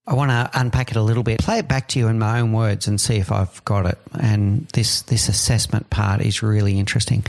I 0.07 0.15
want 0.15 0.31
to 0.31 0.49
unpack 0.59 0.89
it 0.91 0.97
a 0.97 1.01
little 1.01 1.23
bit, 1.23 1.39
play 1.39 1.59
it 1.59 1.67
back 1.67 1.87
to 1.89 1.99
you 1.99 2.07
in 2.07 2.17
my 2.17 2.39
own 2.39 2.53
words, 2.53 2.87
and 2.87 2.99
see 2.99 3.17
if 3.17 3.31
I've 3.31 3.63
got 3.65 3.85
it. 3.85 3.99
And 4.19 4.67
this 4.69 5.03
this 5.03 5.29
assessment 5.29 5.89
part 5.89 6.21
is 6.21 6.41
really 6.41 6.79
interesting. 6.79 7.23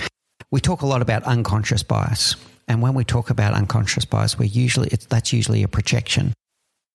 We 0.51 0.61
talk 0.61 0.81
a 0.83 0.87
lot 0.87 1.03
about 1.03 1.23
unconscious 1.25 1.83
bias, 1.83 2.35
and 2.67 2.81
when 2.81 2.95
we 2.95 3.05
talk 3.05 3.29
about 3.29 3.53
unconscious 3.53 4.07
bias, 4.07 4.39
we 4.39 4.47
usually 4.47 4.89
that's 5.09 5.33
usually 5.33 5.63
a 5.63 5.69
projection. 5.69 6.33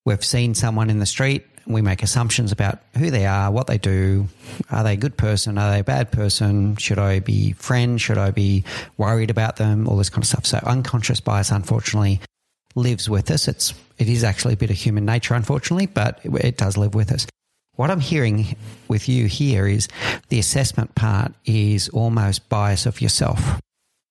We've 0.04 0.24
seen 0.24 0.54
someone 0.54 0.90
in 0.90 0.98
the 0.98 1.06
street 1.06 1.46
we 1.68 1.82
make 1.82 2.02
assumptions 2.02 2.50
about 2.50 2.78
who 2.96 3.10
they 3.10 3.26
are, 3.26 3.50
what 3.50 3.66
they 3.66 3.78
do. 3.78 4.28
Are 4.70 4.82
they 4.82 4.94
a 4.94 4.96
good 4.96 5.16
person? 5.16 5.58
Are 5.58 5.70
they 5.70 5.80
a 5.80 5.84
bad 5.84 6.10
person? 6.10 6.76
Should 6.76 6.98
I 6.98 7.20
be 7.20 7.52
friends? 7.52 8.00
Should 8.00 8.18
I 8.18 8.30
be 8.30 8.64
worried 8.96 9.30
about 9.30 9.56
them? 9.56 9.86
All 9.86 9.96
this 9.96 10.08
kind 10.08 10.24
of 10.24 10.28
stuff. 10.28 10.46
So 10.46 10.58
unconscious 10.64 11.20
bias, 11.20 11.50
unfortunately, 11.50 12.20
lives 12.74 13.08
with 13.08 13.30
us. 13.30 13.48
It's 13.48 13.74
it 13.98 14.08
is 14.08 14.24
actually 14.24 14.54
a 14.54 14.56
bit 14.56 14.70
of 14.70 14.76
human 14.76 15.04
nature, 15.04 15.34
unfortunately, 15.34 15.86
but 15.86 16.20
it, 16.24 16.34
it 16.44 16.56
does 16.56 16.76
live 16.76 16.94
with 16.94 17.12
us. 17.12 17.26
What 17.74 17.90
I'm 17.90 18.00
hearing 18.00 18.56
with 18.88 19.08
you 19.08 19.26
here 19.26 19.66
is 19.68 19.88
the 20.30 20.38
assessment 20.38 20.94
part 20.94 21.32
is 21.44 21.88
almost 21.90 22.48
bias 22.48 22.86
of 22.86 23.00
yourself. 23.00 23.60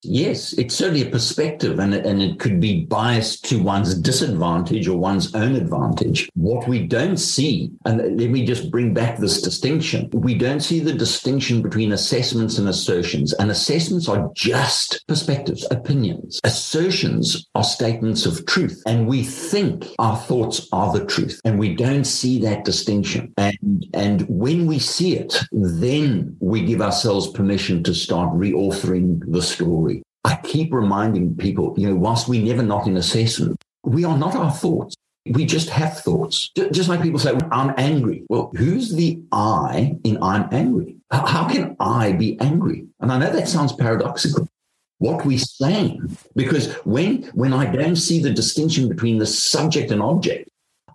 Yes, 0.04 0.54
it's 0.54 0.76
certainly 0.76 1.08
a 1.08 1.10
perspective, 1.10 1.80
and, 1.80 1.94
and 1.94 2.22
it 2.22 2.40
could 2.40 2.60
be 2.60 2.86
biased 2.86 3.46
to 3.46 3.62
one's 3.62 3.96
disadvantage 3.96 4.88
or 4.88 4.98
one's 4.98 5.34
own 5.34 5.56
advantage. 5.56 6.30
What 6.36 6.68
we 6.68 6.86
don't 6.86 7.18
see, 7.18 7.72
and 7.86 8.20
let 8.20 8.30
me 8.30 8.46
just 8.46 8.70
bring 8.70 8.94
back 8.94 9.18
this 9.18 9.42
distinction 9.42 10.10
we 10.14 10.36
don't 10.36 10.60
see 10.60 10.80
the 10.80 10.94
distinction 10.94 11.62
between 11.62 11.92
assessments 11.92 12.58
and 12.58 12.68
assertions. 12.68 13.34
And 13.34 13.50
assessments 13.50 14.08
are 14.08 14.30
just 14.36 15.04
perspectives, 15.08 15.66
opinions. 15.72 16.40
Assertions 16.44 17.48
are 17.56 17.64
statements 17.64 18.26
of 18.26 18.46
truth, 18.46 18.82
and 18.86 19.08
we 19.08 19.24
think 19.24 19.88
our 20.00 20.18
thoughts 20.18 20.68
are 20.72 20.92
the 20.92 21.06
truth, 21.06 21.40
and 21.44 21.58
we 21.58 21.76
don't 21.76 22.06
see 22.06 22.40
that 22.42 22.66
distinction. 22.66 23.34
And, 23.38 23.86
and 23.94 24.22
when 24.30 24.68
we 24.68 24.80
see 24.80 25.16
it, 25.16 25.40
then 25.52 26.36
we 26.40 26.66
give 26.66 26.82
ourselves 26.82 27.32
permission 27.32 27.84
to 27.84 27.94
start 27.96 28.34
reauthoring 28.34 29.22
the 29.32 29.42
story 29.42 29.87
I 30.28 30.36
keep 30.44 30.74
reminding 30.74 31.38
people, 31.38 31.74
you 31.78 31.88
know, 31.88 31.96
whilst 31.96 32.28
we 32.28 32.44
never 32.44 32.62
not 32.62 32.86
in 32.86 32.98
assessment, 32.98 33.64
we 33.84 34.04
are 34.04 34.18
not 34.18 34.36
our 34.36 34.52
thoughts. 34.52 34.94
We 35.26 35.46
just 35.46 35.70
have 35.70 36.00
thoughts. 36.00 36.52
Just 36.72 36.90
like 36.90 37.02
people 37.02 37.20
say, 37.20 37.34
I'm 37.50 37.74
angry. 37.78 38.24
Well, 38.30 38.52
who's 38.58 38.94
the 38.94 39.22
I 39.32 39.96
in 40.04 40.22
I'm 40.22 40.50
angry? 40.52 40.98
How 41.12 41.48
can 41.48 41.78
I 41.80 42.12
be 42.12 42.38
angry? 42.42 42.88
And 43.00 43.10
I 43.10 43.18
know 43.18 43.32
that 43.32 43.48
sounds 43.48 43.72
paradoxical. 43.72 44.50
What 44.98 45.26
we 45.26 45.38
saying, 45.38 46.18
because 46.36 46.74
when 46.84 47.24
when 47.34 47.54
I 47.54 47.66
don't 47.72 47.96
see 47.96 48.20
the 48.22 48.34
distinction 48.34 48.90
between 48.90 49.20
the 49.20 49.26
subject 49.26 49.92
and 49.92 50.02
object, 50.02 50.50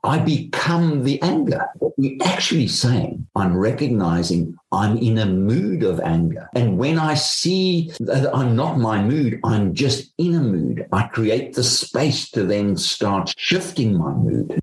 I 0.05 0.19
become 0.19 1.05
the 1.05 1.23
anger. 1.23 1.69
What 1.79 1.93
we're 1.97 2.19
actually 2.25 2.67
saying, 2.67 3.27
I'm 3.37 3.57
recognizing 3.57 4.57
I'm 4.73 4.97
in 4.99 5.19
a 5.19 5.27
mood 5.27 5.85
of 5.85 6.01
anger. 6.01 6.49
And 6.55 6.77
when 6.77 6.99
I 6.99 7.15
see 7.15 7.93
that 8.01 8.35
I'm 8.35 8.57
not 8.57 8.79
my 8.79 9.01
mood, 9.01 9.39
I'm 9.45 9.75
just 9.75 10.13
in 10.19 10.35
a 10.35 10.41
mood, 10.41 10.87
I 10.93 11.05
create 11.05 11.55
the 11.55 11.63
space 11.63 12.31
to 12.33 12.45
then 12.45 12.77
start 12.77 13.33
shifting 13.37 13.97
my 13.97 14.13
mood. 14.13 14.59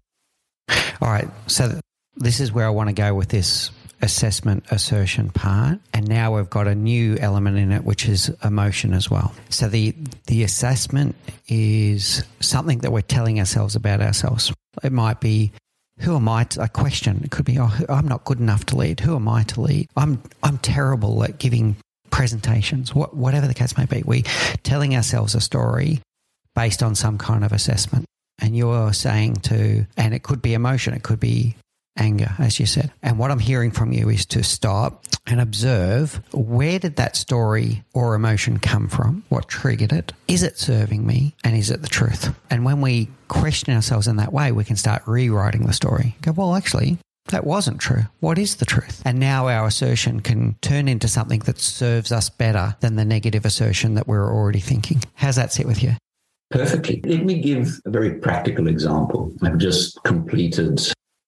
All 1.01 1.09
right. 1.09 1.29
So 1.47 1.79
this 2.17 2.41
is 2.41 2.51
where 2.51 2.65
I 2.65 2.69
want 2.69 2.89
to 2.89 2.93
go 2.93 3.13
with 3.13 3.29
this 3.29 3.71
assessment 4.01 4.63
assertion 4.71 5.29
part 5.29 5.77
and 5.93 6.07
now 6.07 6.33
we've 6.33 6.49
got 6.49 6.67
a 6.67 6.75
new 6.75 7.17
element 7.17 7.57
in 7.57 7.69
it 7.69 7.83
which 7.83 8.07
is 8.07 8.33
emotion 8.45 8.93
as 8.93 9.11
well 9.11 9.33
so 9.49 9.67
the 9.67 9.93
the 10.27 10.41
assessment 10.41 11.13
is 11.49 12.23
something 12.39 12.79
that 12.79 12.93
we're 12.93 13.01
telling 13.01 13.39
ourselves 13.39 13.75
about 13.75 13.99
ourselves 13.99 14.53
it 14.83 14.91
might 14.91 15.19
be 15.19 15.51
who 15.99 16.15
am 16.15 16.29
I 16.29 16.45
to, 16.45 16.63
a 16.63 16.67
question. 16.69 17.21
It 17.23 17.31
could 17.31 17.45
be 17.45 17.59
oh 17.59 17.71
I'm 17.89 18.07
not 18.07 18.25
good 18.25 18.39
enough 18.39 18.65
to 18.67 18.77
lead. 18.77 19.01
Who 19.01 19.15
am 19.15 19.27
I 19.27 19.43
to 19.43 19.61
lead? 19.61 19.87
I'm 19.95 20.21
I'm 20.43 20.57
terrible 20.59 21.23
at 21.23 21.37
giving 21.37 21.75
presentations 22.09 22.95
what, 22.95 23.15
whatever 23.15 23.47
the 23.47 23.53
case 23.53 23.77
may 23.77 23.85
be. 23.85 24.01
We 24.05 24.23
telling 24.63 24.95
ourselves 24.95 25.35
a 25.35 25.41
story 25.41 26.01
based 26.55 26.83
on 26.83 26.95
some 26.95 27.17
kind 27.17 27.43
of 27.43 27.51
assessment. 27.51 28.05
And 28.41 28.55
you're 28.55 28.93
saying 28.93 29.35
to 29.35 29.85
and 29.97 30.13
it 30.13 30.23
could 30.23 30.41
be 30.41 30.53
emotion 30.53 30.93
it 30.93 31.03
could 31.03 31.19
be 31.19 31.55
anger, 31.99 32.33
as 32.39 32.59
you 32.59 32.65
said. 32.65 32.91
And 33.03 33.19
what 33.19 33.31
I'm 33.31 33.39
hearing 33.39 33.71
from 33.71 33.91
you 33.91 34.09
is 34.09 34.25
to 34.27 34.43
stop 34.43 35.05
and 35.27 35.39
observe 35.39 36.21
where 36.31 36.79
did 36.79 36.95
that 36.95 37.15
story 37.15 37.83
or 37.93 38.15
emotion 38.15 38.59
come 38.59 38.87
from? 38.87 39.23
What 39.29 39.47
triggered 39.47 39.93
it? 39.93 40.13
Is 40.27 40.43
it 40.43 40.57
serving 40.57 41.05
me? 41.05 41.35
And 41.43 41.55
is 41.55 41.69
it 41.69 41.81
the 41.81 41.87
truth? 41.87 42.33
And 42.49 42.65
when 42.65 42.81
we 42.81 43.09
question 43.27 43.73
ourselves 43.73 44.07
in 44.07 44.15
that 44.15 44.33
way, 44.33 44.51
we 44.51 44.63
can 44.63 44.75
start 44.75 45.03
rewriting 45.05 45.65
the 45.65 45.73
story. 45.73 46.15
Go, 46.21 46.31
well, 46.31 46.55
actually, 46.55 46.97
that 47.27 47.45
wasn't 47.45 47.79
true. 47.79 48.03
What 48.19 48.37
is 48.39 48.55
the 48.55 48.65
truth? 48.65 49.01
And 49.05 49.19
now 49.19 49.47
our 49.47 49.67
assertion 49.67 50.21
can 50.21 50.55
turn 50.61 50.87
into 50.87 51.07
something 51.07 51.41
that 51.41 51.59
serves 51.59 52.11
us 52.11 52.29
better 52.29 52.75
than 52.79 52.95
the 52.95 53.05
negative 53.05 53.45
assertion 53.45 53.93
that 53.95 54.07
we're 54.07 54.33
already 54.33 54.59
thinking. 54.59 55.03
How's 55.13 55.35
that 55.35 55.53
sit 55.53 55.67
with 55.67 55.83
you? 55.83 55.93
Perfectly. 56.49 57.01
Let 57.05 57.25
me 57.25 57.39
give 57.39 57.79
a 57.85 57.91
very 57.91 58.15
practical 58.15 58.67
example. 58.67 59.31
I've 59.43 59.59
just 59.59 60.01
completed 60.03 60.81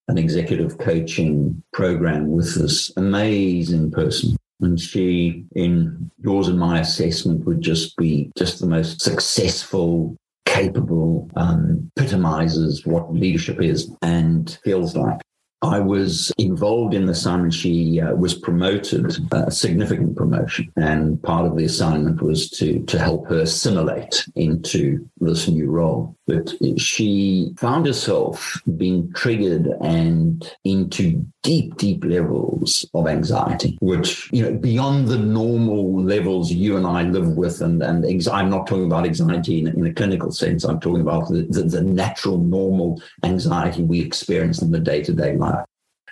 an 0.08 0.18
executive 0.18 0.78
coaching 0.78 1.62
program 1.74 2.32
with 2.32 2.56
this 2.56 2.92
amazing 2.98 3.92
person. 3.92 4.36
And 4.60 4.80
she, 4.80 5.46
in 5.56 6.12
yours 6.22 6.48
and 6.48 6.60
my 6.60 6.80
assessment, 6.80 7.46
would 7.46 7.62
just 7.62 7.98
be 7.98 8.32
just 8.38 8.60
the 8.60 8.68
most 8.68 9.02
successful, 9.02 10.16
capable, 10.46 11.30
um, 11.36 11.90
epitomizes 11.98 12.86
what 12.86 13.14
leadership 13.14 13.62
is 13.62 13.92
and 14.02 14.58
feels 14.64 14.96
like. 14.96 15.20
I 15.64 15.80
was 15.80 16.32
involved 16.40 16.96
in 16.96 17.06
the 17.06 17.12
assignment. 17.12 17.54
She 17.54 18.02
uh, 18.02 18.16
was 18.16 18.34
promoted, 18.34 19.16
a 19.32 19.52
significant 19.52 20.16
promotion, 20.16 20.72
and 20.76 21.22
part 21.22 21.46
of 21.46 21.56
the 21.56 21.66
assignment 21.66 22.22
was 22.22 22.50
to 22.52 22.84
to 22.86 22.98
help 22.98 23.28
her 23.28 23.42
assimilate 23.42 24.26
into 24.36 25.08
this 25.20 25.48
new 25.48 25.70
role. 25.70 26.16
But 26.26 26.54
she 26.78 27.54
found 27.58 27.86
herself 27.86 28.60
being 28.78 29.12
triggered 29.14 29.68
and 29.82 30.50
into 30.64 31.26
deep, 31.44 31.78
deep 31.78 32.06
levels 32.06 32.86
of 32.94 33.08
anxiety, 33.08 33.78
which 33.82 34.32
you 34.32 34.42
know 34.42 34.58
beyond 34.58 35.10
the 35.10 35.20
normal 35.20 36.02
levels 36.02 36.52
you 36.52 36.76
and 36.76 36.88
I 36.88 37.04
live 37.04 37.38
with. 37.38 37.62
And 37.62 37.84
and 37.84 38.04
I'm 38.30 38.50
not 38.50 38.66
talking 38.66 38.86
about 38.86 39.06
anxiety 39.06 39.60
in, 39.60 39.68
in 39.68 39.86
a 39.86 39.94
clinical 39.94 40.32
sense. 40.32 40.64
I'm 40.64 40.80
talking 40.80 41.02
about 41.02 41.30
the, 41.30 41.44
the, 41.50 41.64
the 41.64 41.82
natural, 41.82 42.40
normal 42.40 43.02
anxiety 43.24 43.84
we 43.84 44.02
experience 44.02 44.62
in 44.62 44.72
the 44.72 44.80
day 44.80 45.04
to 45.04 45.14
day 45.14 45.36
life 45.38 45.51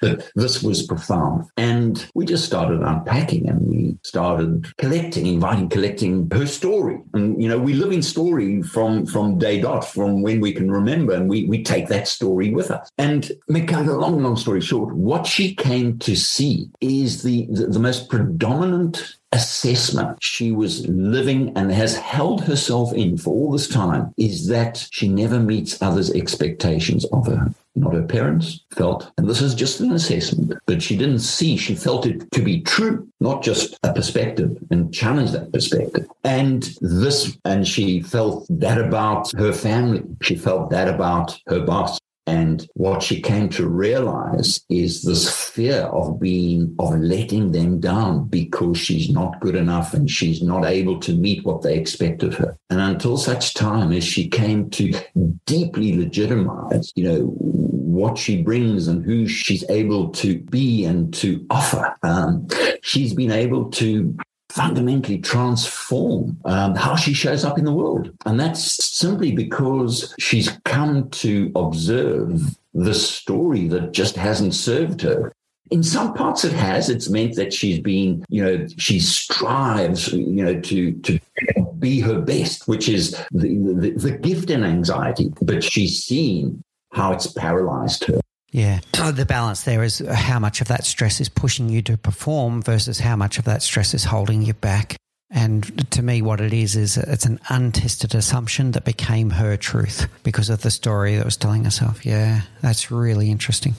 that 0.01 0.29
this 0.35 0.63
was 0.63 0.83
profound. 0.83 1.45
And 1.57 2.09
we 2.13 2.25
just 2.25 2.45
started 2.45 2.81
unpacking 2.81 3.49
and 3.49 3.61
we 3.67 3.97
started 4.03 4.67
collecting, 4.77 5.25
inviting, 5.27 5.69
collecting 5.69 6.29
her 6.31 6.45
story. 6.45 6.99
And, 7.13 7.41
you 7.41 7.49
know, 7.49 7.59
we 7.59 7.73
live 7.73 7.91
in 7.91 8.01
story 8.01 8.61
from, 8.61 9.05
from 9.05 9.37
day 9.37 9.61
dot, 9.61 9.85
from 9.85 10.21
when 10.21 10.39
we 10.39 10.53
can 10.53 10.71
remember, 10.71 11.13
and 11.13 11.29
we, 11.29 11.45
we 11.45 11.63
take 11.63 11.87
that 11.87 12.07
story 12.07 12.51
with 12.51 12.71
us. 12.71 12.89
And 12.97 13.31
make 13.47 13.71
a 13.71 13.81
long, 13.81 14.21
long 14.21 14.37
story 14.37 14.61
short, 14.61 14.93
what 14.93 15.25
she 15.25 15.55
came 15.55 15.99
to 15.99 16.15
see 16.15 16.69
is 16.81 17.23
the, 17.23 17.47
the, 17.51 17.67
the 17.67 17.79
most 17.79 18.09
predominant 18.09 19.15
assessment 19.31 20.17
she 20.21 20.51
was 20.51 20.87
living 20.87 21.53
and 21.55 21.71
has 21.71 21.95
held 21.95 22.43
herself 22.43 22.93
in 22.93 23.17
for 23.17 23.31
all 23.31 23.51
this 23.51 23.67
time 23.67 24.13
is 24.17 24.47
that 24.47 24.87
she 24.91 25.07
never 25.07 25.39
meets 25.39 25.81
others' 25.81 26.11
expectations 26.11 27.05
of 27.05 27.27
her. 27.27 27.53
Not 27.75 27.93
her 27.93 28.03
parents 28.03 28.65
felt, 28.71 29.11
and 29.17 29.29
this 29.29 29.41
is 29.41 29.53
just 29.53 29.79
an 29.79 29.91
assessment, 29.91 30.53
but 30.65 30.81
she 30.81 30.97
didn't 30.97 31.19
see, 31.19 31.55
she 31.55 31.75
felt 31.75 32.05
it 32.05 32.29
to 32.31 32.41
be 32.41 32.61
true, 32.61 33.07
not 33.19 33.43
just 33.43 33.77
a 33.83 33.93
perspective, 33.93 34.57
and 34.71 34.93
challenged 34.93 35.33
that 35.33 35.53
perspective. 35.53 36.07
And 36.23 36.63
this, 36.81 37.37
and 37.45 37.65
she 37.65 38.01
felt 38.01 38.47
that 38.49 38.79
about 38.79 39.31
her 39.37 39.53
family. 39.53 40.03
She 40.21 40.35
felt 40.35 40.71
that 40.71 40.87
about 40.87 41.39
her 41.47 41.61
boss. 41.61 41.98
And 42.29 42.67
what 42.75 43.01
she 43.01 43.21
came 43.21 43.49
to 43.49 43.67
realize 43.67 44.61
is 44.69 45.01
this 45.01 45.49
fear 45.49 45.81
of 45.81 46.19
being, 46.19 46.75
of 46.77 46.99
letting 46.99 47.51
them 47.51 47.79
down 47.79 48.27
because 48.27 48.77
she's 48.77 49.09
not 49.09 49.39
good 49.39 49.55
enough 49.55 49.95
and 49.95 50.09
she's 50.09 50.43
not 50.43 50.65
able 50.65 50.99
to 50.99 51.15
meet 51.15 51.43
what 51.43 51.63
they 51.63 51.75
expect 51.75 52.21
of 52.21 52.35
her. 52.35 52.55
And 52.69 52.79
until 52.79 53.17
such 53.17 53.55
time 53.55 53.91
as 53.91 54.03
she 54.03 54.27
came 54.27 54.69
to 54.71 54.93
deeply 55.47 55.97
legitimize, 55.97 56.93
you 56.95 57.03
know, 57.03 57.21
what 57.99 58.17
she 58.17 58.43
brings 58.43 58.87
and 58.87 59.03
who 59.03 59.27
she's 59.27 59.67
able 59.69 60.09
to 60.09 60.39
be 60.39 60.85
and 60.85 61.11
to 61.15 61.45
offer, 61.49 61.95
um, 62.03 62.47
she's 62.83 63.15
been 63.15 63.31
able 63.31 63.71
to 63.71 64.15
fundamentally 64.49 65.19
transform 65.19 66.37
um, 66.45 66.75
how 66.75 66.95
she 66.95 67.13
shows 67.13 67.45
up 67.45 67.57
in 67.57 67.65
the 67.65 67.73
world. 67.73 68.11
And 68.25 68.39
that's 68.39 68.61
simply 68.85 69.31
because 69.31 70.13
she's 70.19 70.49
come 70.65 71.09
to 71.11 71.51
observe 71.55 72.57
the 72.73 72.93
story 72.93 73.67
that 73.67 73.91
just 73.91 74.15
hasn't 74.15 74.55
served 74.55 75.01
her. 75.01 75.31
In 75.71 75.83
some 75.83 76.15
parts 76.15 76.43
it 76.43 76.53
has. 76.53 76.89
It's 76.89 77.09
meant 77.09 77.35
that 77.35 77.53
she's 77.53 77.79
been, 77.79 78.25
you 78.27 78.43
know, 78.43 78.67
she 78.77 78.99
strives, 78.99 80.11
you 80.11 80.43
know, 80.43 80.59
to 80.59 80.93
to 80.93 81.19
be 81.77 81.99
her 81.99 82.19
best, 82.19 82.67
which 82.67 82.89
is 82.89 83.11
the, 83.31 83.55
the, 83.55 83.91
the 83.91 84.17
gift 84.17 84.49
in 84.49 84.63
anxiety. 84.63 85.31
But 85.43 85.63
she's 85.63 86.03
seen 86.03 86.63
how 86.91 87.13
it's 87.13 87.27
paralyzed 87.27 88.05
her. 88.05 88.19
Yeah. 88.51 88.79
The 89.09 89.25
balance 89.25 89.63
there 89.63 89.83
is 89.83 89.99
how 89.99 90.37
much 90.39 90.61
of 90.61 90.67
that 90.67 90.85
stress 90.85 91.19
is 91.19 91.29
pushing 91.29 91.67
you 91.67 91.81
to 91.83 91.97
perform 91.97 92.61
versus 92.61 92.99
how 92.99 93.15
much 93.15 93.39
of 93.39 93.45
that 93.45 93.63
stress 93.63 93.93
is 93.93 94.03
holding 94.03 94.43
you 94.43 94.53
back. 94.53 94.95
And 95.31 95.89
to 95.91 96.01
me, 96.01 96.21
what 96.21 96.41
it 96.41 96.53
is, 96.53 96.75
is 96.75 96.97
it's 96.97 97.25
an 97.25 97.39
untested 97.49 98.15
assumption 98.15 98.71
that 98.71 98.85
became 98.85 99.31
her 99.31 99.57
truth 99.57 100.07
because 100.23 100.49
of 100.49 100.61
the 100.61 100.71
story 100.71 101.15
that 101.15 101.25
was 101.25 101.37
telling 101.37 101.63
herself. 101.63 102.05
Yeah, 102.05 102.41
that's 102.61 102.91
really 102.91 103.29
interesting. 103.29 103.75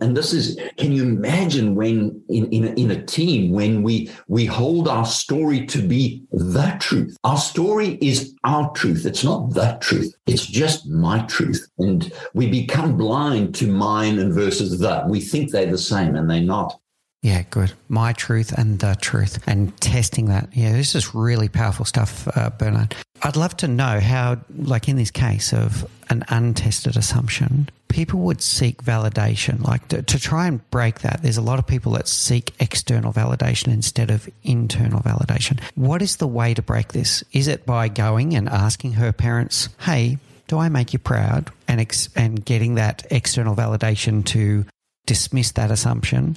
And 0.00 0.16
this 0.16 0.32
is, 0.32 0.58
can 0.76 0.92
you 0.92 1.02
imagine 1.04 1.74
when 1.74 2.22
in, 2.28 2.50
in, 2.52 2.64
a, 2.68 2.70
in 2.72 2.90
a 2.90 3.04
team, 3.04 3.52
when 3.52 3.82
we, 3.82 4.10
we 4.28 4.44
hold 4.44 4.88
our 4.88 5.04
story 5.04 5.66
to 5.66 5.82
be 5.82 6.24
the 6.32 6.76
truth? 6.80 7.16
Our 7.24 7.36
story 7.36 7.98
is 8.00 8.34
our 8.44 8.70
truth. 8.72 9.06
It's 9.06 9.24
not 9.24 9.54
the 9.54 9.78
truth. 9.80 10.14
It's 10.26 10.46
just 10.46 10.88
my 10.88 11.20
truth. 11.26 11.68
And 11.78 12.12
we 12.34 12.48
become 12.48 12.96
blind 12.96 13.54
to 13.56 13.66
mine 13.66 14.18
and 14.18 14.32
versus 14.32 14.78
the. 14.78 15.04
We 15.08 15.20
think 15.20 15.50
they're 15.50 15.70
the 15.70 15.78
same 15.78 16.16
and 16.16 16.30
they're 16.30 16.40
not. 16.40 16.80
Yeah, 17.22 17.42
good. 17.50 17.72
My 17.88 18.12
truth 18.12 18.52
and 18.56 18.78
the 18.78 18.96
truth 19.00 19.42
and 19.46 19.76
testing 19.80 20.26
that. 20.26 20.50
Yeah, 20.52 20.72
this 20.72 20.94
is 20.94 21.14
really 21.14 21.48
powerful 21.48 21.84
stuff, 21.84 22.28
uh, 22.36 22.50
Bernard. 22.50 22.94
I'd 23.22 23.36
love 23.36 23.56
to 23.58 23.68
know 23.68 23.98
how, 23.98 24.38
like 24.56 24.88
in 24.88 24.96
this 24.96 25.10
case 25.10 25.52
of 25.52 25.84
an 26.10 26.24
untested 26.28 26.96
assumption, 26.96 27.68
people 27.88 28.20
would 28.20 28.40
seek 28.40 28.84
validation, 28.84 29.66
like 29.66 29.88
to, 29.88 30.02
to, 30.02 30.20
try 30.20 30.46
and 30.46 30.70
break 30.70 31.00
that. 31.00 31.22
There's 31.22 31.36
a 31.36 31.42
lot 31.42 31.58
of 31.58 31.66
people 31.66 31.92
that 31.92 32.06
seek 32.06 32.54
external 32.60 33.12
validation 33.12 33.72
instead 33.72 34.10
of 34.10 34.28
internal 34.44 35.00
validation. 35.00 35.60
What 35.74 36.02
is 36.02 36.16
the 36.16 36.28
way 36.28 36.54
to 36.54 36.62
break 36.62 36.92
this? 36.92 37.24
Is 37.32 37.48
it 37.48 37.66
by 37.66 37.88
going 37.88 38.36
and 38.36 38.48
asking 38.48 38.92
her 38.92 39.12
parents, 39.12 39.68
hey, 39.80 40.18
do 40.46 40.58
I 40.58 40.68
make 40.68 40.92
you 40.92 41.00
proud? 41.00 41.50
And, 41.66 41.80
ex- 41.80 42.08
and 42.14 42.44
getting 42.44 42.76
that 42.76 43.04
external 43.10 43.56
validation 43.56 44.24
to 44.26 44.64
dismiss 45.06 45.52
that 45.52 45.72
assumption? 45.72 46.36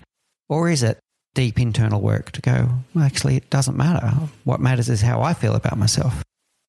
Or 0.51 0.69
is 0.69 0.83
it 0.83 0.99
deep 1.33 1.61
internal 1.61 2.01
work 2.01 2.33
to 2.33 2.41
go, 2.41 2.67
well, 2.93 3.05
actually, 3.05 3.37
it 3.37 3.49
doesn't 3.49 3.77
matter. 3.77 4.11
What 4.43 4.59
matters 4.59 4.89
is 4.89 5.01
how 5.01 5.21
I 5.21 5.33
feel 5.33 5.55
about 5.55 5.77
myself? 5.77 6.25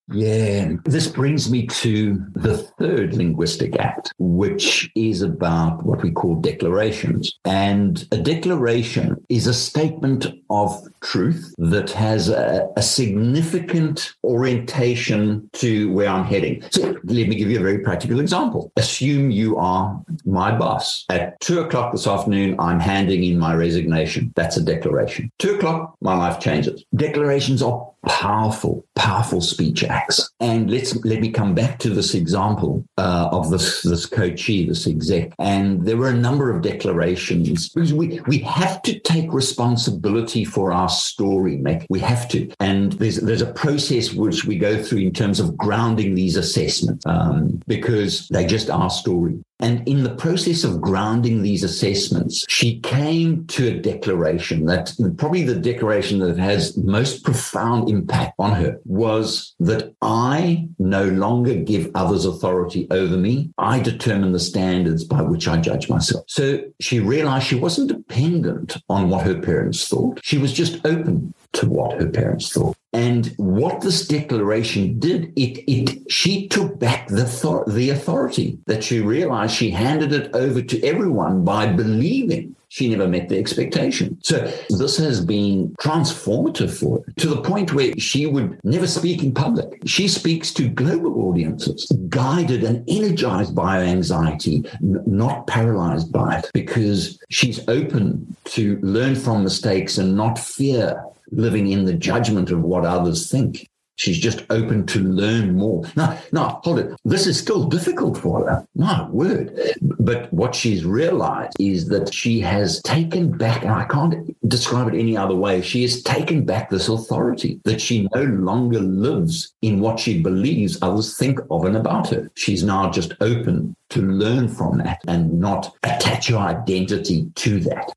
Yeah, 0.09 0.75
this 0.85 1.09
brings 1.09 1.51
me 1.51 1.67
to 1.67 2.25
the 2.35 2.59
third 2.59 3.15
linguistic 3.15 3.77
act, 3.81 4.13
which 4.19 4.89
is 4.95 5.23
about 5.23 5.85
what 5.85 6.03
we 6.03 6.13
call 6.13 6.37
declarations. 6.37 7.37
And 7.45 8.07
a 8.13 8.19
declaration 8.19 9.17
is 9.29 9.49
a 9.49 9.55
statement 9.55 10.27
of 10.49 10.81
truth 11.03 11.55
that 11.59 11.91
has 11.91 12.29
a, 12.29 12.69
a, 12.77 12.83
significant 12.83 14.15
orientation 14.25 15.49
to 15.53 15.93
where 15.93 16.09
I'm 16.09 16.25
heading. 16.25 16.63
So 16.71 16.97
let 17.05 17.29
me 17.29 17.35
give 17.35 17.51
you 17.51 17.59
a 17.59 17.63
very 17.63 17.81
practical 17.81 18.21
example. 18.21 18.73
Assume 18.77 19.31
you 19.31 19.57
are 19.57 20.01
my 20.25 20.57
boss. 20.57 21.05
At 21.11 21.41
two 21.41 21.61
o'clock 21.61 21.93
this 21.93 22.07
afternoon, 22.07 22.57
I'm 22.59 22.81
handing 22.81 23.25
in 23.25 23.39
my 23.39 23.55
resignation. 23.55 24.33
That's 24.37 24.57
a 24.57 24.63
declaration. 24.63 25.31
Two 25.39 25.57
o'clock, 25.57 25.97
my 26.01 26.17
life 26.17 26.39
changes. 26.39 26.85
Declarations 26.95 27.63
are 27.63 27.93
powerful, 28.07 28.85
powerful 28.95 29.41
speech 29.41 29.85
acts. 29.85 30.31
And 30.41 30.71
let's 30.71 30.97
let 31.05 31.21
me 31.21 31.31
come 31.31 31.55
back 31.55 31.79
to 31.81 31.91
this 31.91 32.15
example 32.15 32.85
uh, 32.99 33.29
of 33.33 33.51
this 33.51 33.83
this 33.83 34.07
coachee, 34.07 34.67
this 34.67 34.87
exec. 34.87 35.33
And 35.39 35.85
there 35.87 35.97
were 35.97 36.09
a 36.09 36.15
number 36.15 36.51
of 36.51 36.63
declarations 36.63 37.69
because 37.69 37.95
we 37.95 38.21
we 38.27 38.39
have 38.39 38.83
to 38.83 38.99
take 39.01 39.33
responsibility 39.33 40.45
for 40.45 40.73
our 40.73 40.89
story, 40.93 41.57
Mick. 41.57 41.87
We 41.89 42.01
have 42.01 42.29
to. 42.29 42.51
And 42.61 42.93
there's 42.93 43.17
there's 43.17 43.43
a 43.43 43.53
process 43.53 44.13
which 44.13 44.45
we 44.45 44.59
go 44.59 44.83
through 44.83 44.99
in 44.99 45.13
terms 45.13 45.41
of 45.41 45.57
grounding 45.57 46.15
these 46.15 46.37
assessments 46.37 47.05
um, 47.07 47.61
because 47.67 48.29
they 48.29 48.47
just 48.47 48.71
our 48.71 48.91
story. 48.91 49.43
And 49.63 49.87
in 49.89 50.03
the 50.03 50.15
process 50.17 50.65
of 50.65 50.81
grounding 50.81 51.43
these 51.43 51.63
assessments, 51.63 52.45
she 52.49 52.81
came 52.81 53.47
to 53.47 53.69
a 53.69 53.79
declaration 53.79 54.67
that 54.67 54.93
probably 55.17 55.45
the 55.45 55.55
declaration 55.55 56.19
that 56.19 56.37
has 56.37 56.77
most 56.77 57.23
profound 57.23 57.89
impact 57.89 58.35
on 58.41 58.61
her 58.61 58.81
was 58.85 59.55
that 59.61 59.95
I 60.03 60.69
no 60.81 61.05
longer 61.05 61.55
give 61.55 61.93
others 61.95 62.25
authority 62.25 62.89
over 62.91 63.17
me. 63.17 63.51
I 63.57 63.79
determine 63.79 64.33
the 64.33 64.41
standards 64.41 65.05
by 65.05 65.23
which 65.23 65.47
I 65.47 65.59
judge 65.59 65.89
myself. 65.89 66.25
So 66.27 66.61
she 66.81 66.99
realized 66.99 67.47
she 67.47 67.55
wasn't 67.55 67.89
dependent 67.89 68.77
on 68.89 69.11
what 69.11 69.25
her 69.25 69.41
parents 69.41 69.87
thought. 69.87 70.19
She 70.25 70.39
was 70.39 70.53
just 70.53 70.85
open 70.85 71.35
to 71.55 71.69
what 71.69 72.01
her 72.01 72.09
parents 72.09 72.53
thought. 72.53 72.77
And 72.93 73.33
what 73.37 73.81
this 73.81 74.07
declaration 74.07 74.99
did, 74.99 75.33
it, 75.37 75.65
it 75.71 76.11
she 76.11 76.49
took 76.49 76.79
back 76.79 77.09
the, 77.09 77.65
the 77.67 77.91
authority 77.91 78.59
that 78.67 78.85
she 78.85 79.01
realized 79.01 79.55
she 79.55 79.71
handed 79.71 80.13
it 80.13 80.35
over 80.35 80.61
to 80.61 80.83
everyone 80.83 81.45
by 81.45 81.67
believing 81.73 82.55
she 82.69 82.89
never 82.89 83.07
met 83.07 83.29
the 83.29 83.39
expectation. 83.39 84.19
So 84.23 84.51
this 84.71 84.97
has 84.97 85.23
been 85.23 85.75
transformative 85.79 86.71
for 86.79 87.05
her 87.05 87.13
to 87.19 87.29
the 87.29 87.43
point 87.43 87.75
where 87.75 87.93
she 87.99 88.25
would 88.25 88.59
never 88.65 88.87
speak 88.87 89.23
in 89.23 89.35
public. 89.35 89.83
She 89.85 90.09
speaks 90.09 90.55
to 90.55 90.69
global 90.69 91.29
audiences, 91.29 91.87
guided 92.09 92.65
and 92.65 92.83
energized 92.89 93.55
by 93.55 93.77
her 93.77 93.85
anxiety, 93.85 94.65
n- 94.83 95.03
not 95.05 95.47
paralyzed 95.47 96.11
by 96.13 96.39
it, 96.39 96.51
because 96.55 97.19
she's 97.29 97.61
open 97.69 98.35
to 98.45 98.79
learn 98.81 99.17
from 99.17 99.43
mistakes 99.43 99.99
and 99.99 100.17
not 100.17 100.39
fear 100.39 101.05
living 101.33 101.69
in 101.69 101.85
the 101.85 101.95
judgment 101.95 102.51
of 102.51 102.63
what 102.63 102.85
others 102.85 103.31
think. 103.31 103.69
She's 103.97 104.19
just 104.19 104.45
open 104.51 104.87
to 104.87 105.01
learn 105.01 105.55
more. 105.55 105.85
Now, 105.97 106.19
now, 106.33 106.61
hold 106.65 106.79
it. 106.79 106.95
This 107.05 107.27
is 107.27 107.39
still 107.39 107.65
difficult 107.65 108.17
for 108.17 108.49
her. 108.49 108.67
My 108.75 109.09
word. 109.11 109.57
But 109.81 110.33
what 110.33 110.55
she's 110.55 110.85
realized 110.85 111.57
is 111.61 111.89
that 111.89 112.13
she 112.13 112.41
has 112.41 112.81
taken 112.83 113.31
back, 113.31 113.63
and 113.63 113.71
I 113.71 113.85
can't 113.85 114.35
describe 114.49 114.93
it 114.93 114.99
any 114.99 115.17
other 115.17 115.37
way. 115.37 115.61
She 115.61 115.83
has 115.83 116.03
taken 116.03 116.45
back 116.45 116.71
this 116.71 116.89
authority 116.89 117.61
that 117.65 117.81
she 117.81 118.09
no 118.15 118.23
longer 118.23 118.81
lives 118.81 119.55
in 119.63 119.79
what 119.79 120.01
she 120.01 120.23
believes 120.23 120.79
others 120.83 121.17
think 121.17 121.39
of 121.51 121.65
and 121.65 121.77
about 121.77 122.09
her. 122.11 122.31
She's 122.35 122.65
now 122.65 122.91
just 122.91 123.13
open 123.21 123.77
to 123.91 124.03
learn 124.03 124.49
from 124.49 124.79
that 124.79 125.01
and 125.07 125.39
not 125.39 125.77
attach 125.83 126.29
her 126.29 126.39
identity 126.39 127.31
to 127.37 127.61
that. 127.61 127.93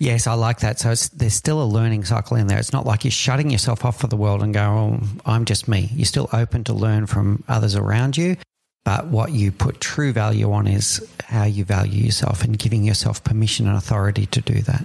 Yes, 0.00 0.26
I 0.26 0.34
like 0.34 0.60
that. 0.60 0.80
So 0.80 0.88
there's 0.88 1.34
still 1.34 1.62
a 1.62 1.64
learning 1.64 2.04
cycle 2.04 2.36
in 2.36 2.48
there. 2.48 2.58
It's 2.58 2.72
not 2.72 2.84
like 2.84 3.04
you're 3.04 3.12
shutting 3.12 3.50
yourself 3.50 3.84
off 3.84 4.00
for 4.00 4.08
the 4.08 4.16
world 4.16 4.42
and 4.42 4.52
going, 4.52 5.00
oh, 5.24 5.30
I'm 5.30 5.44
just 5.44 5.68
me. 5.68 5.88
You're 5.92 6.04
still 6.04 6.28
open 6.32 6.64
to 6.64 6.72
learn 6.72 7.06
from 7.06 7.44
others 7.48 7.76
around 7.76 8.16
you. 8.16 8.36
But 8.84 9.06
what 9.06 9.32
you 9.32 9.52
put 9.52 9.80
true 9.80 10.12
value 10.12 10.52
on 10.52 10.66
is 10.66 11.06
how 11.24 11.44
you 11.44 11.64
value 11.64 12.04
yourself 12.04 12.42
and 12.42 12.58
giving 12.58 12.84
yourself 12.84 13.22
permission 13.24 13.66
and 13.66 13.76
authority 13.76 14.26
to 14.26 14.40
do 14.40 14.60
that. 14.62 14.84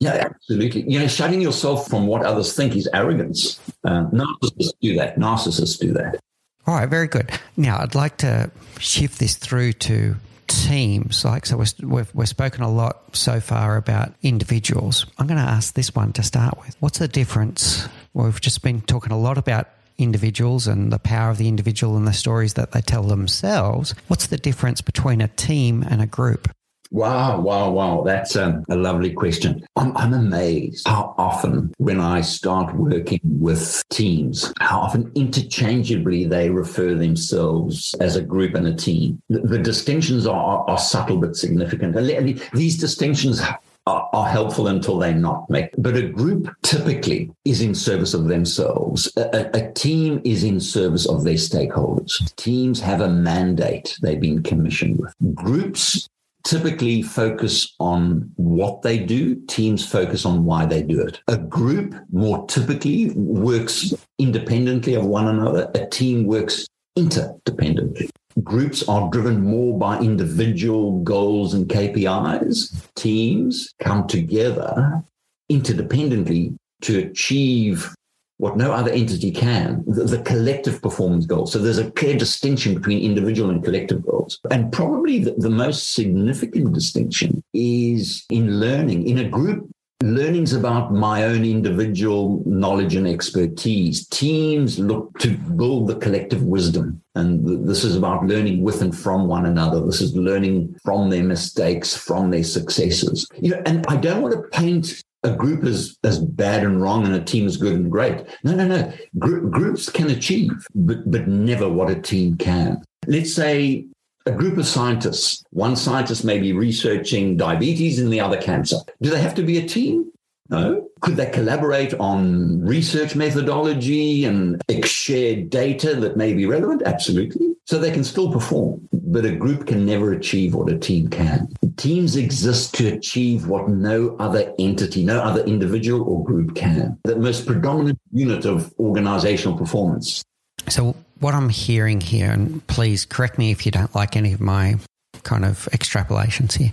Yeah, 0.00 0.14
absolutely. 0.14 0.82
You 0.90 0.98
know, 0.98 1.06
shutting 1.06 1.40
yourself 1.40 1.88
from 1.88 2.08
what 2.08 2.24
others 2.24 2.54
think 2.54 2.74
is 2.74 2.88
arrogance. 2.92 3.60
Uh, 3.84 4.06
narcissists 4.10 4.72
do 4.80 4.96
that. 4.96 5.16
Narcissists 5.16 5.78
do 5.78 5.92
that. 5.92 6.18
All 6.66 6.74
right, 6.74 6.88
very 6.88 7.06
good. 7.06 7.30
Now, 7.56 7.78
I'd 7.78 7.94
like 7.94 8.16
to 8.18 8.50
shift 8.78 9.20
this 9.20 9.36
through 9.36 9.74
to 9.74 10.16
teams, 10.52 11.24
like 11.24 11.46
so, 11.46 11.62
we've 11.82 12.14
we've 12.14 12.28
spoken 12.28 12.62
a 12.62 12.70
lot 12.70 13.16
so 13.16 13.40
far 13.40 13.76
about 13.76 14.14
individuals. 14.22 15.06
I'm 15.18 15.26
going 15.26 15.40
to 15.40 15.50
ask 15.50 15.74
this 15.74 15.94
one 15.94 16.12
to 16.14 16.22
start 16.22 16.58
with. 16.58 16.76
What's 16.80 16.98
the 16.98 17.08
difference? 17.08 17.88
we've 18.14 18.40
just 18.40 18.62
been 18.62 18.80
talking 18.82 19.12
a 19.12 19.18
lot 19.18 19.38
about 19.38 19.68
individuals 19.98 20.66
and 20.66 20.92
the 20.92 20.98
power 20.98 21.30
of 21.30 21.38
the 21.38 21.48
individual 21.48 21.96
and 21.96 22.06
the 22.06 22.12
stories 22.12 22.54
that 22.54 22.72
they 22.72 22.80
tell 22.80 23.04
themselves. 23.04 23.94
What's 24.08 24.26
the 24.26 24.36
difference 24.36 24.80
between 24.80 25.20
a 25.20 25.28
team 25.28 25.82
and 25.82 26.02
a 26.02 26.06
group? 26.06 26.50
Wow, 26.92 27.40
wow, 27.40 27.70
wow. 27.70 28.02
That's 28.04 28.36
a, 28.36 28.62
a 28.68 28.76
lovely 28.76 29.14
question. 29.14 29.66
I'm, 29.76 29.96
I'm, 29.96 30.12
amazed 30.12 30.86
how 30.86 31.14
often, 31.16 31.72
when 31.78 31.98
I 31.98 32.20
start 32.20 32.74
working 32.76 33.20
with 33.24 33.82
teams, 33.88 34.52
how 34.60 34.80
often 34.80 35.10
interchangeably 35.14 36.26
they 36.26 36.50
refer 36.50 36.94
themselves 36.94 37.94
as 38.00 38.16
a 38.16 38.22
group 38.22 38.54
and 38.54 38.66
a 38.66 38.74
team. 38.74 39.22
The, 39.30 39.40
the 39.40 39.58
distinctions 39.58 40.26
are, 40.26 40.68
are, 40.68 40.78
subtle 40.78 41.16
but 41.16 41.34
significant. 41.34 41.96
And 41.96 42.42
these 42.52 42.76
distinctions 42.76 43.40
are, 43.86 44.28
helpful 44.28 44.68
until 44.68 44.98
they're 44.98 45.14
not. 45.14 45.46
But 45.48 45.96
a 45.96 46.08
group 46.08 46.54
typically 46.62 47.30
is 47.46 47.62
in 47.62 47.74
service 47.74 48.12
of 48.12 48.28
themselves. 48.28 49.10
A, 49.16 49.22
a, 49.22 49.64
a, 49.64 49.72
team 49.72 50.20
is 50.24 50.44
in 50.44 50.60
service 50.60 51.06
of 51.06 51.24
their 51.24 51.34
stakeholders. 51.34 52.34
Teams 52.36 52.80
have 52.80 53.00
a 53.00 53.08
mandate 53.08 53.98
they've 54.02 54.20
been 54.20 54.42
commissioned 54.42 54.98
with. 55.00 55.14
Groups 55.34 56.08
typically 56.44 57.02
focus 57.02 57.74
on 57.78 58.30
what 58.36 58.82
they 58.82 58.98
do. 58.98 59.36
Teams 59.46 59.86
focus 59.86 60.24
on 60.24 60.44
why 60.44 60.66
they 60.66 60.82
do 60.82 61.00
it. 61.00 61.20
A 61.28 61.36
group 61.36 61.94
more 62.10 62.46
typically 62.46 63.10
works 63.10 63.94
independently 64.18 64.94
of 64.94 65.04
one 65.04 65.28
another. 65.28 65.70
A 65.74 65.86
team 65.86 66.26
works 66.26 66.66
interdependently. 66.98 68.08
Groups 68.42 68.88
are 68.88 69.10
driven 69.10 69.42
more 69.42 69.78
by 69.78 69.98
individual 70.00 71.00
goals 71.00 71.54
and 71.54 71.68
KPIs. 71.68 72.88
Teams 72.94 73.72
come 73.80 74.06
together 74.06 75.02
interdependently 75.50 76.56
to 76.82 76.98
achieve 76.98 77.94
what 78.42 78.56
no 78.56 78.72
other 78.72 78.90
entity 78.90 79.30
can, 79.30 79.84
the, 79.86 80.02
the, 80.02 80.22
collective 80.22 80.82
performance 80.82 81.26
goals. 81.26 81.52
So 81.52 81.60
there's 81.60 81.78
a 81.78 81.92
clear 81.92 82.18
distinction 82.18 82.74
between 82.74 82.98
individual 83.00 83.50
and 83.50 83.62
collective 83.62 84.04
goals. 84.04 84.40
And 84.50 84.72
probably 84.72 85.20
the, 85.20 85.34
the 85.38 85.48
most 85.48 85.92
significant 85.94 86.72
distinction 86.72 87.44
is 87.54 88.26
in 88.30 88.58
learning. 88.58 89.06
In 89.06 89.18
a 89.18 89.28
group, 89.28 89.70
learning's 90.02 90.54
about 90.54 90.92
my 90.92 91.22
own 91.22 91.44
individual 91.44 92.42
knowledge 92.44 92.96
and 92.96 93.06
expertise. 93.06 94.08
Teams 94.08 94.76
look 94.76 95.16
to 95.20 95.36
build 95.36 95.86
the 95.86 95.94
collective 95.94 96.42
wisdom. 96.42 97.00
And 97.14 97.68
this 97.68 97.84
is 97.84 97.94
about 97.94 98.26
learning 98.26 98.64
with 98.64 98.82
and 98.82 98.96
from 98.96 99.28
one 99.28 99.46
another. 99.46 99.86
This 99.86 100.00
is 100.00 100.16
learning 100.16 100.74
from 100.82 101.10
their 101.10 101.22
mistakes, 101.22 101.96
from 101.96 102.32
their 102.32 102.42
successes. 102.42 103.28
You 103.40 103.50
know, 103.50 103.62
and 103.66 103.86
I 103.86 103.94
don't 103.98 104.20
want 104.20 104.34
to 104.34 104.42
paint 104.58 105.00
a 105.24 105.30
group 105.30 105.64
is 105.64 105.98
as 106.02 106.18
bad 106.18 106.64
and 106.64 106.82
wrong 106.82 107.06
and 107.06 107.14
a 107.14 107.22
team 107.22 107.46
is 107.46 107.56
good 107.56 107.74
and 107.74 107.90
great. 107.90 108.24
No, 108.44 108.54
no, 108.54 108.66
no. 108.66 108.92
Gr- 109.18 109.46
groups 109.48 109.88
can 109.88 110.10
achieve, 110.10 110.66
but, 110.74 111.08
but 111.10 111.28
never 111.28 111.68
what 111.68 111.90
a 111.90 112.00
team 112.00 112.36
can. 112.36 112.82
Let's 113.06 113.32
say 113.32 113.86
a 114.26 114.32
group 114.32 114.58
of 114.58 114.66
scientists. 114.66 115.44
One 115.50 115.76
scientist 115.76 116.24
may 116.24 116.38
be 116.38 116.52
researching 116.52 117.36
diabetes 117.36 117.98
and 117.98 118.12
the 118.12 118.20
other 118.20 118.40
cancer. 118.40 118.76
Do 119.00 119.10
they 119.10 119.20
have 119.20 119.34
to 119.36 119.42
be 119.42 119.58
a 119.58 119.68
team? 119.68 120.10
No. 120.48 120.88
Could 121.00 121.16
they 121.16 121.30
collaborate 121.30 121.94
on 121.94 122.60
research 122.60 123.16
methodology 123.16 124.24
and 124.24 124.62
share 124.84 125.42
data 125.42 125.96
that 125.96 126.16
may 126.16 126.34
be 126.34 126.46
relevant? 126.46 126.82
Absolutely. 126.84 127.54
So 127.64 127.78
they 127.78 127.90
can 127.90 128.04
still 128.04 128.30
perform, 128.30 128.88
but 128.92 129.24
a 129.24 129.34
group 129.34 129.66
can 129.66 129.86
never 129.86 130.12
achieve 130.12 130.54
what 130.54 130.70
a 130.70 130.78
team 130.78 131.08
can. 131.08 131.48
Teams 131.76 132.16
exist 132.16 132.74
to 132.74 132.88
achieve 132.88 133.46
what 133.46 133.68
no 133.68 134.16
other 134.18 134.52
entity, 134.58 135.04
no 135.04 135.20
other 135.20 135.42
individual 135.44 136.02
or 136.02 136.24
group 136.24 136.54
can. 136.54 136.98
The 137.04 137.16
most 137.16 137.46
predominant 137.46 138.00
unit 138.12 138.44
of 138.44 138.74
organizational 138.78 139.56
performance. 139.56 140.22
So, 140.68 140.96
what 141.20 141.34
I'm 141.34 141.48
hearing 141.48 142.00
here, 142.00 142.30
and 142.30 142.66
please 142.66 143.04
correct 143.04 143.38
me 143.38 143.52
if 143.52 143.64
you 143.64 143.72
don't 143.72 143.94
like 143.94 144.16
any 144.16 144.32
of 144.32 144.40
my 144.40 144.76
kind 145.22 145.44
of 145.44 145.68
extrapolations 145.72 146.58
here, 146.58 146.72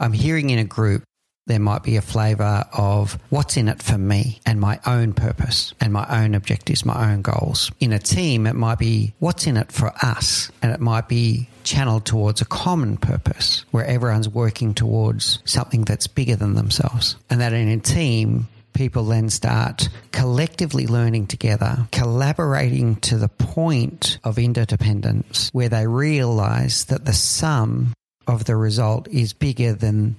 I'm 0.00 0.12
hearing 0.12 0.50
in 0.50 0.58
a 0.58 0.64
group 0.64 1.04
there 1.46 1.60
might 1.60 1.82
be 1.82 1.96
a 1.96 2.02
flavor 2.02 2.64
of 2.72 3.18
what's 3.30 3.56
in 3.56 3.68
it 3.68 3.82
for 3.82 3.96
me 3.96 4.40
and 4.44 4.60
my 4.60 4.80
own 4.84 5.12
purpose 5.12 5.74
and 5.80 5.92
my 5.92 6.06
own 6.22 6.34
objectives, 6.34 6.84
my 6.84 7.12
own 7.12 7.22
goals. 7.22 7.70
In 7.78 7.92
a 7.92 7.98
team, 7.98 8.46
it 8.46 8.54
might 8.54 8.78
be 8.78 9.14
what's 9.20 9.46
in 9.46 9.56
it 9.56 9.70
for 9.70 9.92
us, 10.02 10.50
and 10.60 10.72
it 10.72 10.80
might 10.80 11.08
be 11.08 11.48
channeled 11.62 12.04
towards 12.04 12.40
a 12.40 12.44
common 12.44 12.96
purpose 12.96 13.64
where 13.70 13.84
everyone's 13.86 14.28
working 14.28 14.74
towards 14.74 15.38
something 15.44 15.82
that's 15.82 16.06
bigger 16.06 16.36
than 16.36 16.54
themselves. 16.54 17.16
And 17.30 17.40
that 17.40 17.52
in 17.52 17.68
a 17.68 17.78
team, 17.78 18.48
people 18.72 19.04
then 19.04 19.30
start 19.30 19.88
collectively 20.12 20.86
learning 20.86 21.28
together, 21.28 21.88
collaborating 21.92 22.96
to 22.96 23.18
the 23.18 23.28
point 23.28 24.18
of 24.24 24.38
interdependence, 24.38 25.50
where 25.52 25.68
they 25.68 25.86
realize 25.86 26.84
that 26.86 27.04
the 27.04 27.12
sum 27.12 27.92
of 28.26 28.44
the 28.44 28.56
result 28.56 29.06
is 29.08 29.32
bigger 29.32 29.72
than 29.72 30.16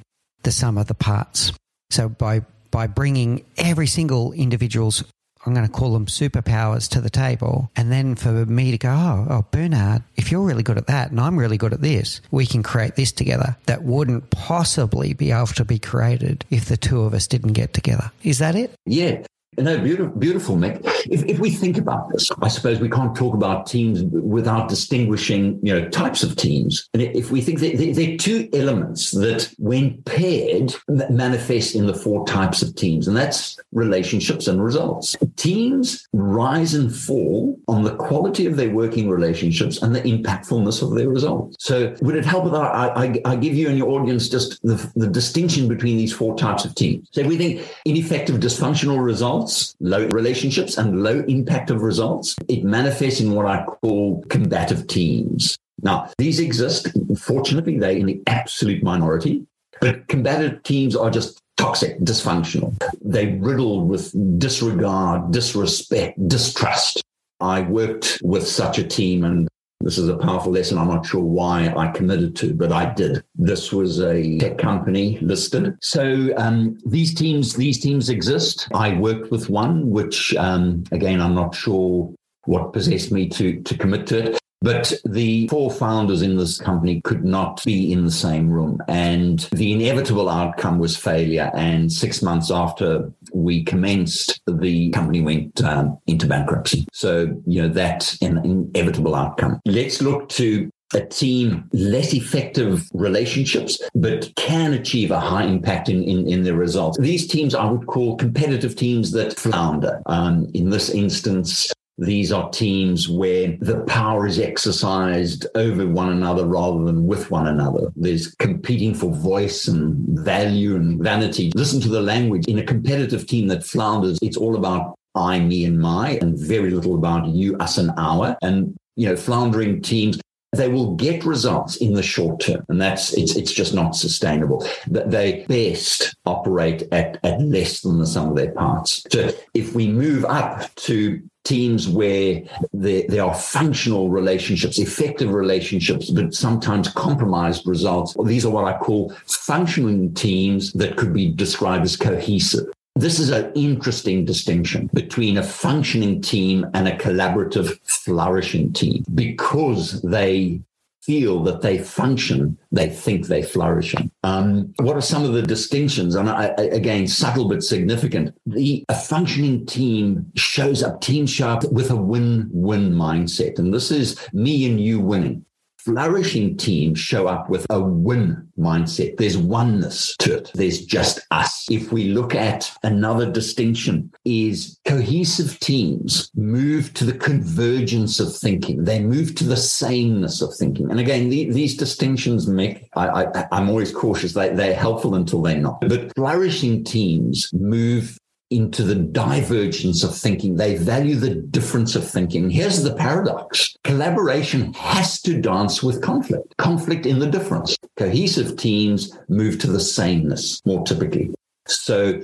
the 0.48 0.52
sum 0.52 0.78
of 0.78 0.88
the 0.88 0.94
parts. 0.94 1.52
So 1.90 2.08
by 2.08 2.42
by 2.72 2.88
bringing 2.88 3.44
every 3.58 3.88
single 3.88 4.32
individual's 4.32 5.04
I'm 5.46 5.54
going 5.54 5.66
to 5.66 5.72
call 5.72 5.94
them 5.94 6.08
superpowers 6.08 6.90
to 6.90 7.02
the 7.02 7.10
table. 7.10 7.72
And 7.76 7.90
then 7.90 8.16
for 8.16 8.46
me 8.46 8.72
to 8.72 8.78
go, 8.78 8.90
oh, 8.90 9.28
oh, 9.30 9.46
Bernard, 9.52 10.04
if 10.18 10.30
you're 10.30 10.42
really 10.42 10.64
good 10.64 10.78
at 10.78 10.88
that 10.88 11.12
and 11.12 11.22
I'm 11.22 11.38
really 11.40 11.58
good 11.58 11.72
at 11.72 11.80
this, 11.80 12.20
we 12.32 12.46
can 12.46 12.64
create 12.64 12.96
this 12.96 13.14
together 13.14 13.56
that 13.66 13.84
wouldn't 13.84 14.30
possibly 14.30 15.14
be 15.14 15.32
able 15.32 15.48
to 15.48 15.64
be 15.64 15.80
created 15.80 16.44
if 16.50 16.66
the 16.66 16.76
two 16.76 17.02
of 17.02 17.14
us 17.14 17.28
didn't 17.28 17.54
get 17.54 17.74
together. 17.74 18.12
Is 18.24 18.40
that 18.40 18.56
it? 18.56 18.74
Yeah. 18.86 19.24
No, 19.60 19.80
beautiful, 19.80 20.16
beautiful, 20.20 20.56
Mick. 20.56 20.82
If, 21.10 21.26
if 21.26 21.40
we 21.40 21.50
think 21.50 21.80
about 21.80 22.12
this, 22.12 22.30
I 22.44 22.48
suppose 22.48 22.80
we 22.80 22.90
can't 22.90 23.16
talk 23.16 23.34
about 23.34 23.66
teams 23.66 24.04
without 24.04 24.70
distinguishing, 24.70 25.60
you 25.64 25.74
know, 25.74 25.90
types 25.90 26.22
of 26.22 26.36
teams. 26.36 26.88
And 26.94 27.02
if 27.02 27.32
we 27.32 27.42
think 27.42 27.60
that 27.62 27.76
there 27.78 28.14
are 28.14 28.18
two 28.18 28.48
elements 28.54 29.12
that, 29.12 29.52
when 29.58 30.00
paired, 30.04 30.76
manifest 30.88 31.74
in 31.74 31.88
the 31.88 31.96
four 31.96 32.26
types 32.28 32.62
of 32.62 32.76
teams, 32.76 33.08
and 33.08 33.18
that's 33.18 33.58
relationships 33.72 34.48
and 34.48 34.64
results. 34.64 35.16
Teams 35.38 36.08
rise 36.14 36.76
and 36.76 36.96
fall 36.96 37.60
on 37.68 37.84
the 37.84 37.96
quality 37.96 38.46
of 38.46 38.58
their 38.58 38.70
working 38.70 39.10
relationships 39.10 39.82
and 39.82 39.96
the 39.96 40.02
impactfulness 40.02 40.84
of 40.84 40.94
their 40.94 41.10
results. 41.10 41.56
So, 41.60 41.96
would 42.02 42.16
it 42.16 42.26
help 42.26 42.46
if 42.46 42.54
I, 42.54 42.90
I, 42.90 43.22
I 43.26 43.36
give 43.36 43.56
you 43.56 43.70
and 43.70 43.78
your 43.78 43.90
audience 43.90 44.30
just 44.30 44.62
the, 44.62 44.76
the 44.96 45.08
distinction 45.08 45.68
between 45.68 45.98
these 45.98 46.14
four 46.14 46.38
types 46.38 46.64
of 46.64 46.76
teams? 46.76 47.10
So, 47.12 47.22
if 47.22 47.28
we 47.28 47.38
think 47.38 47.68
ineffective, 47.86 48.36
dysfunctional 48.36 49.04
results 49.04 49.47
results, 49.48 49.76
low 49.80 50.08
relationships, 50.08 50.78
and 50.78 51.04
low 51.04 51.24
impact 51.28 51.70
of 51.70 51.82
results, 51.82 52.36
it 52.48 52.64
manifests 52.64 53.22
in 53.22 53.32
what 53.32 53.46
I 53.46 53.64
call 53.64 54.24
combative 54.30 54.88
teams. 54.88 55.58
Now, 55.82 56.10
these 56.18 56.40
exist. 56.40 56.90
Fortunately, 57.18 57.78
they're 57.78 57.92
in 57.92 58.08
the 58.08 58.22
absolute 58.28 58.84
minority, 58.84 59.46
but 59.80 60.08
combative 60.08 60.64
teams 60.64 60.96
are 60.96 61.10
just 61.10 61.40
toxic, 61.56 62.00
dysfunctional. 62.00 62.74
They 63.02 63.36
riddled 63.36 63.88
with 63.88 64.12
disregard, 64.40 65.32
disrespect, 65.32 66.28
distrust. 66.28 67.04
I 67.40 67.62
worked 67.62 68.20
with 68.24 68.48
such 68.48 68.80
a 68.80 68.84
team 68.84 69.24
and 69.24 69.48
this 69.82 69.98
is 69.98 70.10
a 70.10 70.18
powerful 70.18 70.52
lesson. 70.52 70.78
I'm 70.78 70.88
not 70.88 71.06
sure 71.06 71.24
why 71.24 71.74
I 71.76 71.88
committed 71.90 72.36
to, 72.38 72.54
but 72.54 72.72
I 72.72 72.94
did. 72.94 73.24
This 73.36 73.72
was 73.72 74.02
a 74.02 74.38
tech 74.38 74.58
company 74.58 75.18
listed. 75.22 75.78
So 75.82 76.34
um, 76.38 76.78
these 76.86 77.14
teams, 77.14 77.54
these 77.54 77.80
teams 77.80 78.10
exist. 78.10 78.68
I 78.74 78.96
worked 78.96 79.32
with 79.32 79.50
one, 79.50 79.90
which 79.90 80.36
um, 80.36 80.84
again, 80.92 81.22
I'm 81.22 81.36
not 81.36 81.56
sure 81.56 82.14
what 82.46 82.74
possessed 82.74 83.12
me 83.12 83.30
to 83.30 83.62
to 83.62 83.78
commit 83.78 84.08
to 84.08 84.32
it. 84.32 84.40
But 84.62 84.92
the 85.06 85.48
four 85.50 85.70
founders 85.70 86.24
in 86.24 86.36
this 86.36 86.60
company 86.60 87.00
could 87.02 87.24
not 87.24 87.64
be 87.64 87.92
in 87.94 88.06
the 88.06 88.12
same 88.12 88.50
room. 88.50 88.82
And 88.88 89.40
the 89.52 89.72
inevitable 89.72 90.30
outcome 90.30 90.80
was 90.80 90.98
failure. 90.98 91.52
And 91.54 91.92
six 91.92 92.24
months 92.24 92.50
after 92.50 93.12
we 93.34 93.64
commenced, 93.64 94.42
the 94.48 94.90
company 94.92 95.22
went 95.22 95.64
um, 95.64 95.98
into 96.08 96.28
bankruptcy. 96.28 96.86
So, 96.94 97.42
you 97.46 97.62
know, 97.62 97.70
that's 97.70 98.22
an 98.22 98.38
inevitable 98.44 99.16
outcome. 99.16 99.60
Let's 99.66 100.02
look 100.02 100.30
to 100.30 100.70
a 100.94 101.02
team 101.02 101.68
less 101.74 102.14
effective 102.14 102.88
relationships, 102.94 103.82
but 103.94 104.32
can 104.36 104.74
achieve 104.74 105.12
a 105.12 105.20
high 105.20 105.44
impact 105.44 105.90
in, 105.90 106.04
in, 106.04 106.28
in 106.28 106.44
their 106.44 106.56
results. 106.56 106.98
These 106.98 107.28
teams 107.28 107.54
I 107.54 107.66
would 107.66 107.88
call 107.88 108.16
competitive 108.16 108.76
teams 108.76 109.12
that 109.12 109.38
flounder. 109.38 110.02
Um, 110.06 110.50
in 110.54 110.70
this 110.70 110.90
instance, 110.90 111.74
these 111.98 112.32
are 112.32 112.50
teams 112.52 113.10
where 113.10 113.58
the 113.60 113.82
power 113.88 114.28
is 114.28 114.40
exercised 114.40 115.48
over 115.56 115.88
one 115.88 116.10
another 116.10 116.46
rather 116.46 116.84
than 116.84 117.08
with 117.08 117.32
one 117.32 117.48
another. 117.48 117.92
There's 117.96 118.36
competing 118.36 118.94
for 118.94 119.12
voice 119.12 119.68
and 119.68 120.20
value 120.20 120.76
and 120.76 121.02
vanity. 121.02 121.52
Listen 121.56 121.82
to 121.82 121.90
the 121.90 122.02
language. 122.02 122.46
In 122.48 122.60
a 122.60 122.64
competitive 122.64 123.26
team 123.26 123.48
that 123.48 123.64
flounders, 123.64 124.20
it's 124.22 124.38
all 124.38 124.56
about 124.56 124.96
I, 125.16 125.40
me, 125.40 125.66
and 125.66 125.80
my, 125.80 126.20
and 126.22 126.38
very 126.38 126.70
little 126.70 126.94
about 126.94 127.28
you, 127.28 127.58
us, 127.58 127.80
and 127.80 127.92
our. 127.98 128.38
And, 128.44 128.78
you 128.96 129.10
know, 129.10 129.16
floundering 129.16 129.82
teams, 129.82 130.20
they 130.54 130.70
will 130.70 130.96
get 130.96 131.26
results 131.26 131.78
in 131.78 131.94
the 131.94 132.04
short 132.04 132.40
term 132.40 132.66
and 132.70 132.80
that's 132.80 133.14
it's 133.14 133.36
it's 133.36 133.52
just 133.52 133.74
not 133.74 133.96
sustainable 133.96 134.66
they 134.88 135.46
best 135.48 136.16
operate 136.26 136.84
at, 136.94 137.20
at 137.24 137.42
less 137.42 137.82
than 137.82 138.00
the 138.00 138.08
sum 138.08 138.30
of 138.30 138.36
their 138.38 138.52
parts 138.54 139.06
so 139.12 139.30
if 139.54 139.76
we 139.76 139.88
move 139.88 140.24
up 140.26 140.74
to 140.76 141.22
teams 141.48 141.88
where 141.88 142.42
there, 142.74 143.04
there 143.08 143.24
are 143.24 143.34
functional 143.34 144.10
relationships, 144.10 144.78
effective 144.80 145.32
relationships, 145.34 146.10
but 146.10 146.34
sometimes 146.34 146.90
compromised 146.90 147.66
results. 147.66 148.16
These 148.26 148.46
are 148.46 148.52
what 148.52 148.66
I 148.66 148.78
call 148.78 149.14
functioning 149.26 150.14
teams 150.14 150.74
that 150.74 150.98
could 150.98 151.14
be 151.14 151.32
described 151.32 151.86
as 151.86 151.96
cohesive. 151.96 152.68
This 152.96 153.20
is 153.20 153.30
an 153.30 153.52
interesting 153.54 154.26
distinction 154.26 154.90
between 154.94 155.38
a 155.38 155.44
functioning 155.44 156.20
team 156.20 156.66
and 156.74 156.88
a 156.88 156.98
collaborative, 156.98 157.80
flourishing 157.84 158.74
team 158.74 159.06
because 159.14 160.02
they 160.02 160.62
feel 161.08 161.42
that 161.44 161.62
they 161.62 161.78
function, 161.78 162.58
they 162.72 162.90
think 162.90 163.26
they're 163.26 163.42
flourishing. 163.42 164.12
Um, 164.24 164.74
what 164.80 164.98
are 164.98 165.02
some 165.02 165.24
of 165.24 165.32
the 165.32 165.42
distinctions? 165.42 166.16
And 166.16 166.30
I, 166.30 166.48
again, 166.58 167.08
subtle 167.08 167.48
but 167.48 167.64
significant. 167.64 168.38
The 168.46 168.84
a 168.90 168.94
functioning 168.96 169.66
team 169.66 170.30
shows 170.36 170.84
up, 170.84 171.00
team 171.00 171.26
sharp 171.26 171.64
with 171.72 171.90
a 171.92 171.96
win-win 171.96 172.92
mindset, 172.92 173.58
and 173.58 173.74
this 173.74 173.90
is 173.90 174.20
me 174.34 174.70
and 174.70 174.82
you 174.82 175.00
winning 175.00 175.46
flourishing 175.88 176.58
teams 176.58 177.00
show 177.00 177.28
up 177.28 177.50
with 177.50 177.66
a 177.70 177.80
win 177.80 178.46
mindset. 178.60 179.16
There's 179.16 179.38
oneness 179.38 180.18
to 180.18 180.36
it. 180.36 180.52
There's 180.54 180.86
just 180.86 181.22
us. 181.32 181.66
If 181.72 181.94
we 181.94 182.10
look 182.10 182.36
at 182.36 182.70
another 182.84 183.32
distinction 183.32 184.12
is 184.26 184.78
cohesive 184.86 185.58
teams 185.62 186.30
move 186.36 186.94
to 186.96 187.06
the 187.06 187.18
convergence 187.18 188.20
of 188.20 188.36
thinking. 188.36 188.84
They 188.84 189.00
move 189.00 189.34
to 189.36 189.46
the 189.46 189.56
sameness 189.56 190.42
of 190.42 190.54
thinking. 190.56 190.92
And 190.92 191.00
again, 191.00 191.30
the, 191.30 191.50
these 191.52 191.78
distinctions 191.78 192.48
make, 192.48 192.90
I, 192.98 193.24
I, 193.24 193.46
I'm 193.54 193.70
always 193.70 193.94
cautious. 193.94 194.34
They, 194.34 194.50
they're 194.50 194.76
helpful 194.76 195.16
until 195.16 195.42
they're 195.42 195.58
not. 195.58 195.80
But 195.80 196.14
flourishing 196.16 196.84
teams 196.84 197.50
move 197.54 198.20
into 198.50 198.84
the 198.84 198.96
divergence 198.96 200.04
of 200.04 200.16
thinking. 200.16 200.56
They 200.56 200.78
value 200.78 201.16
the 201.16 201.36
difference 201.36 201.96
of 201.96 202.08
thinking. 202.08 202.50
Here's 202.50 202.84
the 202.84 202.94
paradox 202.96 203.76
collaboration 203.84 204.74
has 204.74 205.22
to 205.22 205.42
dance 205.42 205.84
with 205.84 206.02
conflict, 206.02 206.56
conflict 206.58 207.06
in 207.06 207.20
the 207.20 207.28
difference. 207.28 207.78
Cohesive 207.98 208.58
teams 208.58 209.18
move 209.28 209.60
to 209.60 209.68
the 209.68 209.80
sameness 209.80 210.62
more 210.66 210.84
typically. 210.86 211.34
So 211.68 212.22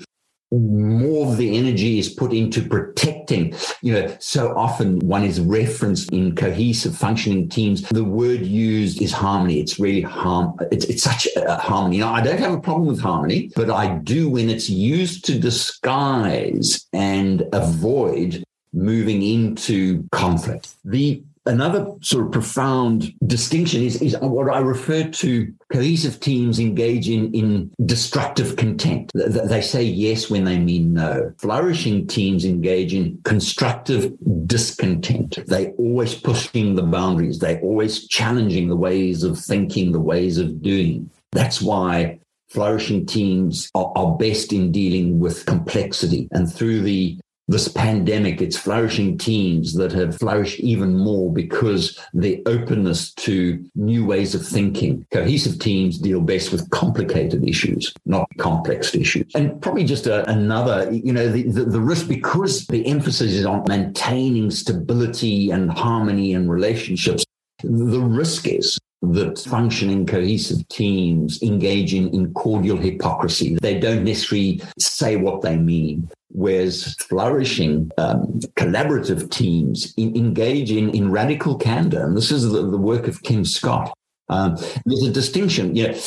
more 0.60 1.32
of 1.32 1.38
the 1.38 1.58
energy 1.58 2.00
is 2.00 2.10
put 2.10 2.34
into 2.34 2.62
protecting. 2.62 3.54
You 3.82 3.94
know, 3.94 4.18
so 4.20 4.56
often 4.56 5.00
one 5.00 5.24
is 5.24 5.40
referenced 5.40 6.12
in 6.12 6.36
cohesive 6.36 6.96
functioning 6.96 7.50
teams. 7.50 7.82
The 7.90 8.04
word 8.04 8.42
used 8.42 9.02
is 9.02 9.12
harmony. 9.12 9.60
It's 9.60 9.80
really 9.80 10.02
harm. 10.02 10.56
It's, 10.72 10.86
it's 10.86 11.04
such 11.04 11.28
a 11.36 11.56
harmony. 11.58 12.00
Now, 12.00 12.14
I 12.14 12.22
don't 12.22 12.40
have 12.40 12.54
a 12.54 12.60
problem 12.60 12.88
with 12.88 13.00
harmony, 13.00 13.52
but 13.56 13.70
I 13.70 13.98
do 14.00 14.30
when 14.30 14.50
it's 14.50 14.70
used 14.70 15.26
to 15.26 15.40
disguise 15.40 16.86
and 16.94 17.44
avoid 17.54 18.44
moving 18.74 19.22
into 19.22 20.08
conflict. 20.12 20.76
The 20.84 21.24
Another 21.46 21.86
sort 22.02 22.26
of 22.26 22.32
profound 22.32 23.14
distinction 23.26 23.84
is, 23.84 24.02
is 24.02 24.16
what 24.22 24.54
I 24.54 24.60
refer 24.60 25.10
to 25.10 25.54
cohesive 25.72 26.22
teams 26.22 26.58
engage 26.58 27.10
in, 27.10 27.34
in 27.34 27.72
destructive 27.86 28.56
content. 28.56 29.12
They 29.14 29.62
say 29.62 29.84
yes 29.84 30.30
when 30.30 30.46
they 30.46 30.58
mean 30.58 30.94
no. 30.94 31.34
Flourishing 31.40 32.08
teams 32.08 32.46
engage 32.46 32.94
in 32.94 33.20
constructive 33.26 34.14
discontent. 34.46 35.40
They 35.48 35.72
always 35.72 36.16
pushing 36.16 36.76
the 36.76 36.84
boundaries. 36.84 37.40
They 37.40 37.60
always 37.60 38.08
challenging 38.08 38.70
the 38.70 38.78
ways 38.78 39.24
of 39.24 39.38
thinking, 39.38 39.92
the 39.92 40.00
ways 40.00 40.38
of 40.38 40.62
doing. 40.62 41.10
That's 41.34 41.62
why 41.62 42.20
flourishing 42.48 43.06
teams 43.06 43.70
are, 43.76 43.92
are 43.96 44.16
best 44.16 44.54
in 44.54 44.72
dealing 44.72 45.20
with 45.20 45.46
complexity 45.46 46.30
and 46.32 46.52
through 46.52 46.82
the 46.82 47.20
this 47.48 47.68
pandemic, 47.68 48.42
it's 48.42 48.58
flourishing 48.58 49.18
teams 49.18 49.74
that 49.74 49.92
have 49.92 50.18
flourished 50.18 50.60
even 50.60 50.96
more 50.96 51.32
because 51.32 52.00
the 52.14 52.42
openness 52.46 53.14
to 53.14 53.64
new 53.76 54.06
ways 54.06 54.34
of 54.34 54.46
thinking. 54.46 55.06
Cohesive 55.12 55.60
teams 55.60 55.98
deal 55.98 56.22
best 56.22 56.52
with 56.52 56.70
complicated 56.70 57.48
issues, 57.48 57.94
not 58.06 58.28
complex 58.38 58.96
issues. 58.96 59.30
And 59.36 59.62
probably 59.62 59.84
just 59.84 60.08
a, 60.08 60.30
another, 60.30 60.92
you 60.92 61.12
know, 61.12 61.28
the, 61.28 61.44
the, 61.44 61.66
the 61.66 61.82
risk 61.82 62.08
because 62.08 62.66
the 62.68 62.86
emphasis 62.88 63.34
is 63.34 63.46
on 63.46 63.64
maintaining 63.68 64.50
stability 64.50 65.52
and 65.52 65.72
harmony 65.72 66.34
in 66.34 66.50
relationships. 66.50 67.26
The 67.62 68.00
risk 68.00 68.48
is 68.48 68.80
that 69.12 69.38
functioning 69.40 70.06
cohesive 70.06 70.68
teams 70.70 71.42
engaging 71.44 72.14
in 72.14 72.34
cordial 72.34 72.78
hypocrisy. 72.78 73.58
They 73.62 73.80
don't 73.80 74.04
necessarily 74.04 74.62
say 74.80 75.18
what 75.18 75.42
they 75.42 75.58
mean. 75.58 76.10
Whereas 76.30 76.96
flourishing 76.96 77.92
um, 77.98 78.40
collaborative 78.56 79.30
teams 79.30 79.94
in, 79.98 80.16
engage 80.16 80.72
in, 80.72 80.90
in 80.92 81.12
radical 81.12 81.58
candor. 81.58 82.04
And 82.06 82.18
this 82.18 82.32
is 82.32 82.52
the, 82.52 82.70
the 82.70 82.78
work 82.78 83.08
of 83.08 83.22
Kim 83.24 83.46
Scott. 83.46 83.94
Um, 84.30 84.56
there's 84.86 85.04
a 85.04 85.12
distinction. 85.12 85.76
You 85.76 85.90
know, 85.90 86.00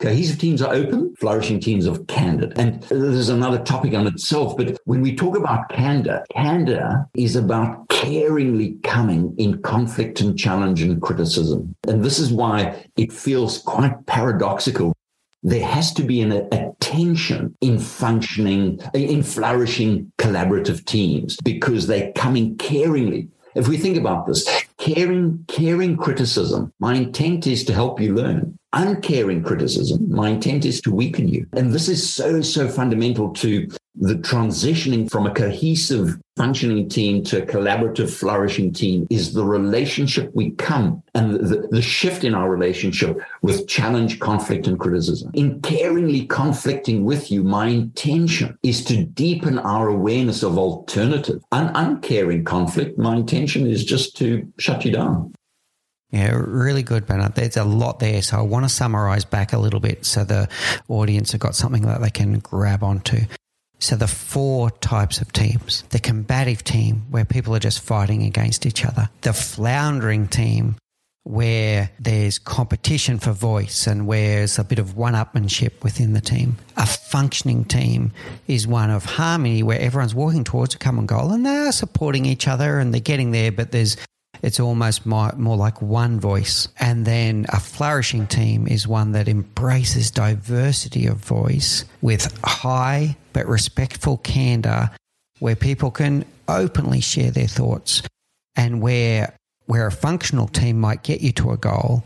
Cohesive 0.00 0.38
teams 0.38 0.62
are 0.62 0.72
open, 0.72 1.14
flourishing 1.16 1.60
teams 1.60 1.86
are 1.86 1.98
candid. 2.04 2.58
And 2.58 2.82
there's 2.84 3.28
another 3.28 3.58
topic 3.58 3.92
on 3.92 4.06
itself. 4.06 4.56
But 4.56 4.78
when 4.84 5.02
we 5.02 5.14
talk 5.14 5.36
about 5.36 5.68
candor, 5.68 6.24
candor 6.32 7.06
is 7.14 7.36
about 7.36 7.88
caringly 7.88 8.82
coming 8.82 9.34
in 9.36 9.60
conflict 9.60 10.22
and 10.22 10.38
challenge 10.38 10.80
and 10.80 11.02
criticism. 11.02 11.76
And 11.86 12.02
this 12.02 12.18
is 12.18 12.32
why 12.32 12.86
it 12.96 13.12
feels 13.12 13.58
quite 13.58 14.06
paradoxical. 14.06 14.94
There 15.42 15.66
has 15.66 15.92
to 15.94 16.02
be 16.02 16.22
an 16.22 16.32
attention 16.32 17.54
in 17.60 17.78
functioning, 17.78 18.80
in 18.94 19.22
flourishing 19.22 20.10
collaborative 20.18 20.86
teams 20.86 21.36
because 21.44 21.86
they're 21.86 22.12
coming 22.12 22.56
caringly 22.56 23.28
if 23.56 23.66
we 23.66 23.78
think 23.78 23.96
about 23.96 24.28
this, 24.28 24.48
caring, 24.78 25.44
caring 25.48 25.96
criticism, 25.96 26.72
my 26.78 26.94
intent 26.94 27.48
is 27.48 27.64
to 27.64 27.74
help 27.74 28.00
you 28.00 28.14
learn 28.14 28.56
uncaring 28.72 29.42
criticism. 29.42 30.10
My 30.10 30.30
intent 30.30 30.64
is 30.64 30.80
to 30.82 30.94
weaken 30.94 31.28
you. 31.28 31.46
And 31.52 31.72
this 31.72 31.88
is 31.88 32.12
so, 32.12 32.40
so 32.40 32.68
fundamental 32.68 33.32
to 33.34 33.68
the 33.96 34.14
transitioning 34.14 35.10
from 35.10 35.26
a 35.26 35.34
cohesive 35.34 36.16
functioning 36.36 36.88
team 36.88 37.22
to 37.24 37.42
a 37.42 37.46
collaborative 37.46 38.08
flourishing 38.08 38.72
team 38.72 39.06
is 39.10 39.34
the 39.34 39.44
relationship 39.44 40.30
we 40.32 40.52
come 40.52 41.02
and 41.14 41.34
the, 41.34 41.68
the 41.70 41.82
shift 41.82 42.24
in 42.24 42.34
our 42.34 42.48
relationship 42.48 43.18
with 43.42 43.66
challenge 43.68 44.18
conflict 44.20 44.66
and 44.66 44.78
criticism 44.78 45.30
in 45.34 45.60
caringly 45.60 46.26
conflicting 46.28 47.04
with 47.04 47.30
you 47.30 47.42
my 47.42 47.66
intention 47.66 48.56
is 48.62 48.84
to 48.84 49.04
deepen 49.04 49.58
our 49.58 49.88
awareness 49.88 50.42
of 50.42 50.56
alternative 50.56 51.42
un- 51.52 51.72
uncaring 51.74 52.44
conflict 52.44 52.96
my 52.96 53.16
intention 53.16 53.66
is 53.66 53.84
just 53.84 54.16
to 54.16 54.50
shut 54.56 54.84
you 54.84 54.92
down 54.92 55.34
yeah, 56.10 56.32
really 56.34 56.82
good, 56.82 57.06
Bernard. 57.06 57.36
There's 57.36 57.56
a 57.56 57.64
lot 57.64 58.00
there. 58.00 58.20
So 58.22 58.38
I 58.38 58.42
want 58.42 58.64
to 58.64 58.68
summarize 58.68 59.24
back 59.24 59.52
a 59.52 59.58
little 59.58 59.80
bit 59.80 60.04
so 60.04 60.24
the 60.24 60.48
audience 60.88 61.32
have 61.32 61.40
got 61.40 61.54
something 61.54 61.82
that 61.82 62.00
they 62.00 62.10
can 62.10 62.40
grab 62.40 62.82
onto. 62.82 63.20
So 63.78 63.96
the 63.96 64.08
four 64.08 64.70
types 64.70 65.20
of 65.20 65.32
teams 65.32 65.84
the 65.90 66.00
combative 66.00 66.64
team, 66.64 67.06
where 67.10 67.24
people 67.24 67.54
are 67.54 67.60
just 67.60 67.80
fighting 67.80 68.22
against 68.24 68.66
each 68.66 68.84
other, 68.84 69.08
the 69.22 69.32
floundering 69.32 70.26
team, 70.26 70.76
where 71.22 71.90
there's 71.98 72.38
competition 72.38 73.18
for 73.18 73.32
voice 73.32 73.86
and 73.86 74.06
where 74.06 74.38
there's 74.38 74.58
a 74.58 74.64
bit 74.64 74.78
of 74.78 74.96
one 74.96 75.14
upmanship 75.14 75.82
within 75.82 76.12
the 76.12 76.20
team. 76.20 76.56
A 76.76 76.86
functioning 76.86 77.64
team 77.64 78.12
is 78.48 78.66
one 78.66 78.90
of 78.90 79.04
harmony 79.04 79.62
where 79.62 79.80
everyone's 79.80 80.14
walking 80.14 80.44
towards 80.44 80.74
a 80.74 80.78
common 80.78 81.06
goal 81.06 81.30
and 81.30 81.46
they're 81.46 81.72
supporting 81.72 82.26
each 82.26 82.48
other 82.48 82.78
and 82.78 82.92
they're 82.92 83.00
getting 83.00 83.30
there, 83.30 83.52
but 83.52 83.70
there's 83.70 83.96
it's 84.42 84.60
almost 84.60 85.06
more, 85.06 85.32
like 85.36 85.82
one 85.82 86.20
voice. 86.20 86.68
And 86.78 87.04
then 87.04 87.46
a 87.50 87.60
flourishing 87.60 88.26
team 88.26 88.66
is 88.66 88.86
one 88.86 89.12
that 89.12 89.28
embraces 89.28 90.10
diversity 90.10 91.06
of 91.06 91.18
voice 91.18 91.84
with 92.00 92.32
high 92.42 93.16
but 93.32 93.46
respectful 93.46 94.18
candor, 94.18 94.90
where 95.38 95.56
people 95.56 95.90
can 95.90 96.24
openly 96.48 97.00
share 97.00 97.30
their 97.30 97.46
thoughts, 97.46 98.02
and 98.56 98.82
where 98.82 99.34
where 99.66 99.86
a 99.86 99.92
functional 99.92 100.48
team 100.48 100.80
might 100.80 101.04
get 101.04 101.20
you 101.20 101.30
to 101.30 101.52
a 101.52 101.56
goal, 101.56 102.02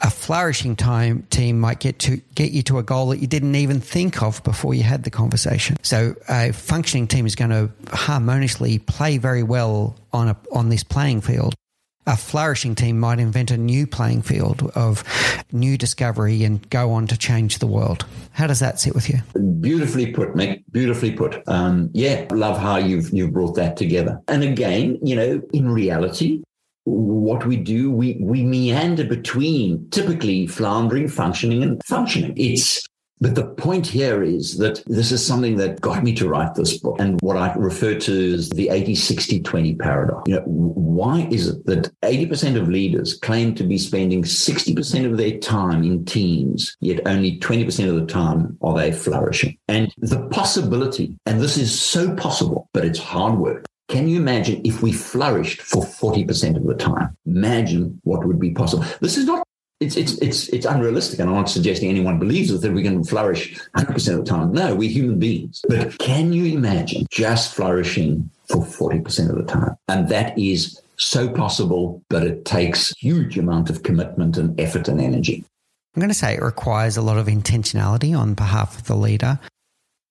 a 0.00 0.10
flourishing 0.10 0.76
time 0.76 1.26
team 1.30 1.58
might 1.58 1.80
get 1.80 1.98
to 1.98 2.18
get 2.36 2.52
you 2.52 2.62
to 2.62 2.78
a 2.78 2.84
goal 2.84 3.08
that 3.08 3.18
you 3.18 3.26
didn't 3.26 3.56
even 3.56 3.80
think 3.80 4.22
of 4.22 4.42
before 4.44 4.74
you 4.74 4.84
had 4.84 5.02
the 5.02 5.10
conversation. 5.10 5.76
So 5.82 6.14
a 6.28 6.52
functioning 6.52 7.08
team 7.08 7.26
is 7.26 7.34
going 7.34 7.50
to 7.50 7.70
harmoniously 7.94 8.78
play 8.78 9.18
very 9.18 9.42
well 9.42 9.96
on 10.12 10.28
a, 10.28 10.36
on 10.52 10.68
this 10.68 10.84
playing 10.84 11.22
field 11.22 11.54
a 12.06 12.16
flourishing 12.16 12.74
team 12.74 12.98
might 12.98 13.18
invent 13.18 13.50
a 13.50 13.56
new 13.56 13.86
playing 13.86 14.22
field 14.22 14.70
of 14.74 15.04
new 15.52 15.76
discovery 15.76 16.44
and 16.44 16.68
go 16.70 16.92
on 16.92 17.06
to 17.06 17.16
change 17.16 17.58
the 17.58 17.66
world. 17.66 18.06
How 18.32 18.46
does 18.46 18.60
that 18.60 18.80
sit 18.80 18.94
with 18.94 19.08
you? 19.08 19.18
Beautifully 19.60 20.12
put, 20.12 20.34
Mick. 20.34 20.62
Beautifully 20.70 21.12
put. 21.12 21.42
Um, 21.46 21.90
yeah, 21.92 22.26
love 22.30 22.58
how 22.58 22.76
you've 22.76 23.10
you've 23.10 23.32
brought 23.32 23.56
that 23.56 23.76
together. 23.76 24.20
And 24.28 24.42
again, 24.42 24.98
you 25.02 25.14
know, 25.14 25.42
in 25.52 25.70
reality, 25.70 26.42
what 26.84 27.46
we 27.46 27.56
do, 27.56 27.90
we 27.90 28.16
we 28.20 28.42
meander 28.44 29.04
between 29.04 29.88
typically 29.90 30.46
floundering, 30.46 31.08
functioning, 31.08 31.62
and 31.62 31.80
functioning. 31.84 32.32
It's 32.36 32.86
but 33.20 33.34
the 33.34 33.46
point 33.46 33.86
here 33.86 34.22
is 34.22 34.56
that 34.58 34.82
this 34.86 35.12
is 35.12 35.24
something 35.24 35.56
that 35.56 35.80
got 35.80 36.02
me 36.02 36.14
to 36.14 36.28
write 36.28 36.54
this 36.54 36.78
book 36.78 36.96
and 36.98 37.20
what 37.20 37.36
I 37.36 37.52
refer 37.54 37.94
to 37.94 38.34
as 38.34 38.48
the 38.50 38.70
80 38.70 38.94
60 38.94 39.40
20 39.42 39.74
paradox. 39.74 40.22
You 40.26 40.36
know, 40.36 40.44
why 40.46 41.28
is 41.30 41.48
it 41.48 41.66
that 41.66 41.90
80% 42.02 42.60
of 42.60 42.68
leaders 42.68 43.18
claim 43.18 43.54
to 43.56 43.64
be 43.64 43.76
spending 43.78 44.22
60% 44.22 45.10
of 45.10 45.18
their 45.18 45.38
time 45.38 45.84
in 45.84 46.04
teams, 46.04 46.76
yet 46.80 47.00
only 47.06 47.38
20% 47.38 47.88
of 47.88 47.96
the 47.96 48.06
time 48.06 48.56
are 48.62 48.74
they 48.74 48.92
flourishing? 48.92 49.58
And 49.68 49.92
the 49.98 50.26
possibility, 50.28 51.16
and 51.26 51.40
this 51.40 51.58
is 51.58 51.78
so 51.78 52.14
possible, 52.16 52.68
but 52.72 52.84
it's 52.84 52.98
hard 52.98 53.38
work. 53.38 53.66
Can 53.88 54.08
you 54.08 54.20
imagine 54.20 54.60
if 54.64 54.82
we 54.82 54.92
flourished 54.92 55.60
for 55.60 55.84
40% 55.84 56.56
of 56.56 56.64
the 56.64 56.74
time? 56.74 57.16
Imagine 57.26 58.00
what 58.04 58.24
would 58.24 58.38
be 58.38 58.52
possible. 58.52 58.84
This 59.00 59.16
is 59.16 59.26
not 59.26 59.46
it's 59.80 59.96
it's 59.96 60.18
it's 60.18 60.48
it's 60.50 60.66
unrealistic, 60.66 61.18
and 61.18 61.30
I'm 61.30 61.36
not 61.36 61.48
suggesting 61.48 61.88
anyone 61.88 62.18
believes 62.18 62.58
that 62.58 62.72
we 62.72 62.82
can 62.82 63.02
flourish 63.02 63.58
100 63.72 63.92
percent 63.94 64.18
of 64.18 64.24
the 64.26 64.30
time. 64.30 64.52
No, 64.52 64.74
we're 64.74 64.90
human 64.90 65.18
beings. 65.18 65.62
But 65.68 65.98
can 65.98 66.34
you 66.34 66.44
imagine 66.44 67.06
just 67.10 67.54
flourishing 67.54 68.30
for 68.44 68.64
40 68.64 69.00
percent 69.00 69.30
of 69.30 69.36
the 69.36 69.50
time? 69.50 69.76
And 69.88 70.08
that 70.10 70.38
is 70.38 70.80
so 70.96 71.30
possible, 71.30 72.02
but 72.10 72.24
it 72.24 72.44
takes 72.44 72.92
huge 72.98 73.38
amount 73.38 73.70
of 73.70 73.82
commitment 73.82 74.36
and 74.36 74.58
effort 74.60 74.86
and 74.86 75.00
energy. 75.00 75.44
I'm 75.96 76.00
going 76.00 76.10
to 76.10 76.14
say 76.14 76.34
it 76.34 76.42
requires 76.42 76.98
a 76.98 77.02
lot 77.02 77.16
of 77.16 77.26
intentionality 77.26 78.16
on 78.16 78.34
behalf 78.34 78.78
of 78.78 78.86
the 78.86 78.94
leader, 78.94 79.40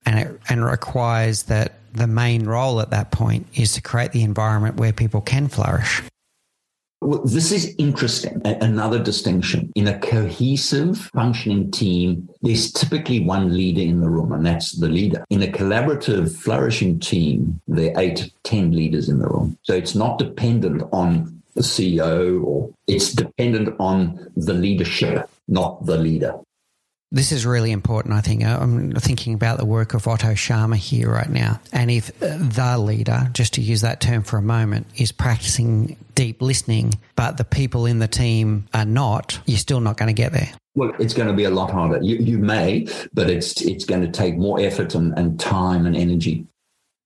and 0.04 0.18
it 0.20 0.42
and 0.50 0.66
requires 0.66 1.44
that 1.44 1.76
the 1.94 2.08
main 2.08 2.46
role 2.46 2.82
at 2.82 2.90
that 2.90 3.12
point 3.12 3.46
is 3.54 3.74
to 3.74 3.82
create 3.82 4.14
the 4.14 4.24
environment 4.24 4.78
where 4.78 4.94
people 4.94 5.22
can 5.22 5.48
flourish. 5.48 6.02
Well, 7.02 7.24
this 7.24 7.52
is 7.54 7.76
interesting. 7.78 8.42
Another 8.44 9.02
distinction. 9.02 9.72
In 9.76 9.88
a 9.88 9.98
cohesive, 10.00 10.98
functioning 10.98 11.72
team, 11.72 12.30
there's 12.42 12.74
typically 12.74 13.22
one 13.22 13.56
leader 13.56 13.82
in 13.82 14.02
the 14.02 14.10
room, 14.10 14.34
and 14.34 14.46
that's 14.46 14.74
the 14.74 14.90
leader. 14.90 15.26
In 15.30 15.42
a 15.42 15.48
collaborative, 15.48 16.36
flourishing 16.36 17.00
team, 17.00 17.62
there 17.68 17.96
are 17.96 18.02
eight, 18.02 18.32
ten 18.44 18.74
leaders 18.74 19.08
in 19.08 19.20
the 19.20 19.28
room. 19.28 19.58
So 19.64 19.74
it's 19.74 19.96
not 19.96 20.20
dependent 20.20 20.84
on 20.92 21.42
the 21.56 21.62
CEO 21.62 22.44
or 22.44 22.70
it's 22.88 23.14
dependent 23.14 23.76
on 23.80 24.32
the 24.36 24.54
leadership, 24.54 25.30
not 25.48 25.86
the 25.86 25.98
leader. 25.98 26.36
This 27.12 27.32
is 27.32 27.44
really 27.44 27.72
important, 27.72 28.14
I 28.14 28.22
think. 28.22 28.46
Uh, 28.46 28.60
I'm 28.62 28.92
thinking 28.92 29.34
about 29.34 29.58
the 29.58 29.66
work 29.66 29.96
of 29.96 30.08
Otto 30.08 30.34
Scharmer 30.34 30.76
here 30.76 31.12
right 31.12 31.30
now. 31.30 31.60
And 31.74 31.90
if 31.90 32.18
the 32.20 32.78
leader, 32.78 33.30
just 33.34 33.54
to 33.56 33.62
use 33.62 33.82
that 33.82 34.00
term 34.00 34.22
for 34.22 34.38
a 34.38 34.44
moment, 34.44 34.86
is 34.96 35.12
practicing 35.12 35.98
deep 36.14 36.40
listening, 36.40 37.00
but 37.16 37.38
the 37.38 37.44
people 37.44 37.88
in 37.88 37.98
the 37.98 38.08
team 38.08 38.68
are 38.76 38.86
not, 38.86 39.40
you're 39.48 39.58
still 39.58 39.80
not 39.80 39.98
going 39.98 40.08
to 40.08 40.14
get 40.14 40.34
there. 40.34 40.52
Well, 40.76 40.94
it's 41.00 41.16
going 41.16 41.28
to 41.28 41.34
be 41.34 41.46
a 41.46 41.50
lot 41.50 41.72
harder. 41.72 42.00
You, 42.04 42.18
you 42.18 42.38
may, 42.38 42.88
but 43.12 43.28
it's 43.28 43.60
it's 43.62 43.86
going 43.86 44.02
to 44.02 44.12
take 44.12 44.38
more 44.38 44.60
effort 44.60 44.94
and, 44.94 45.18
and 45.18 45.40
time 45.40 45.88
and 45.88 45.98
energy. 45.98 46.46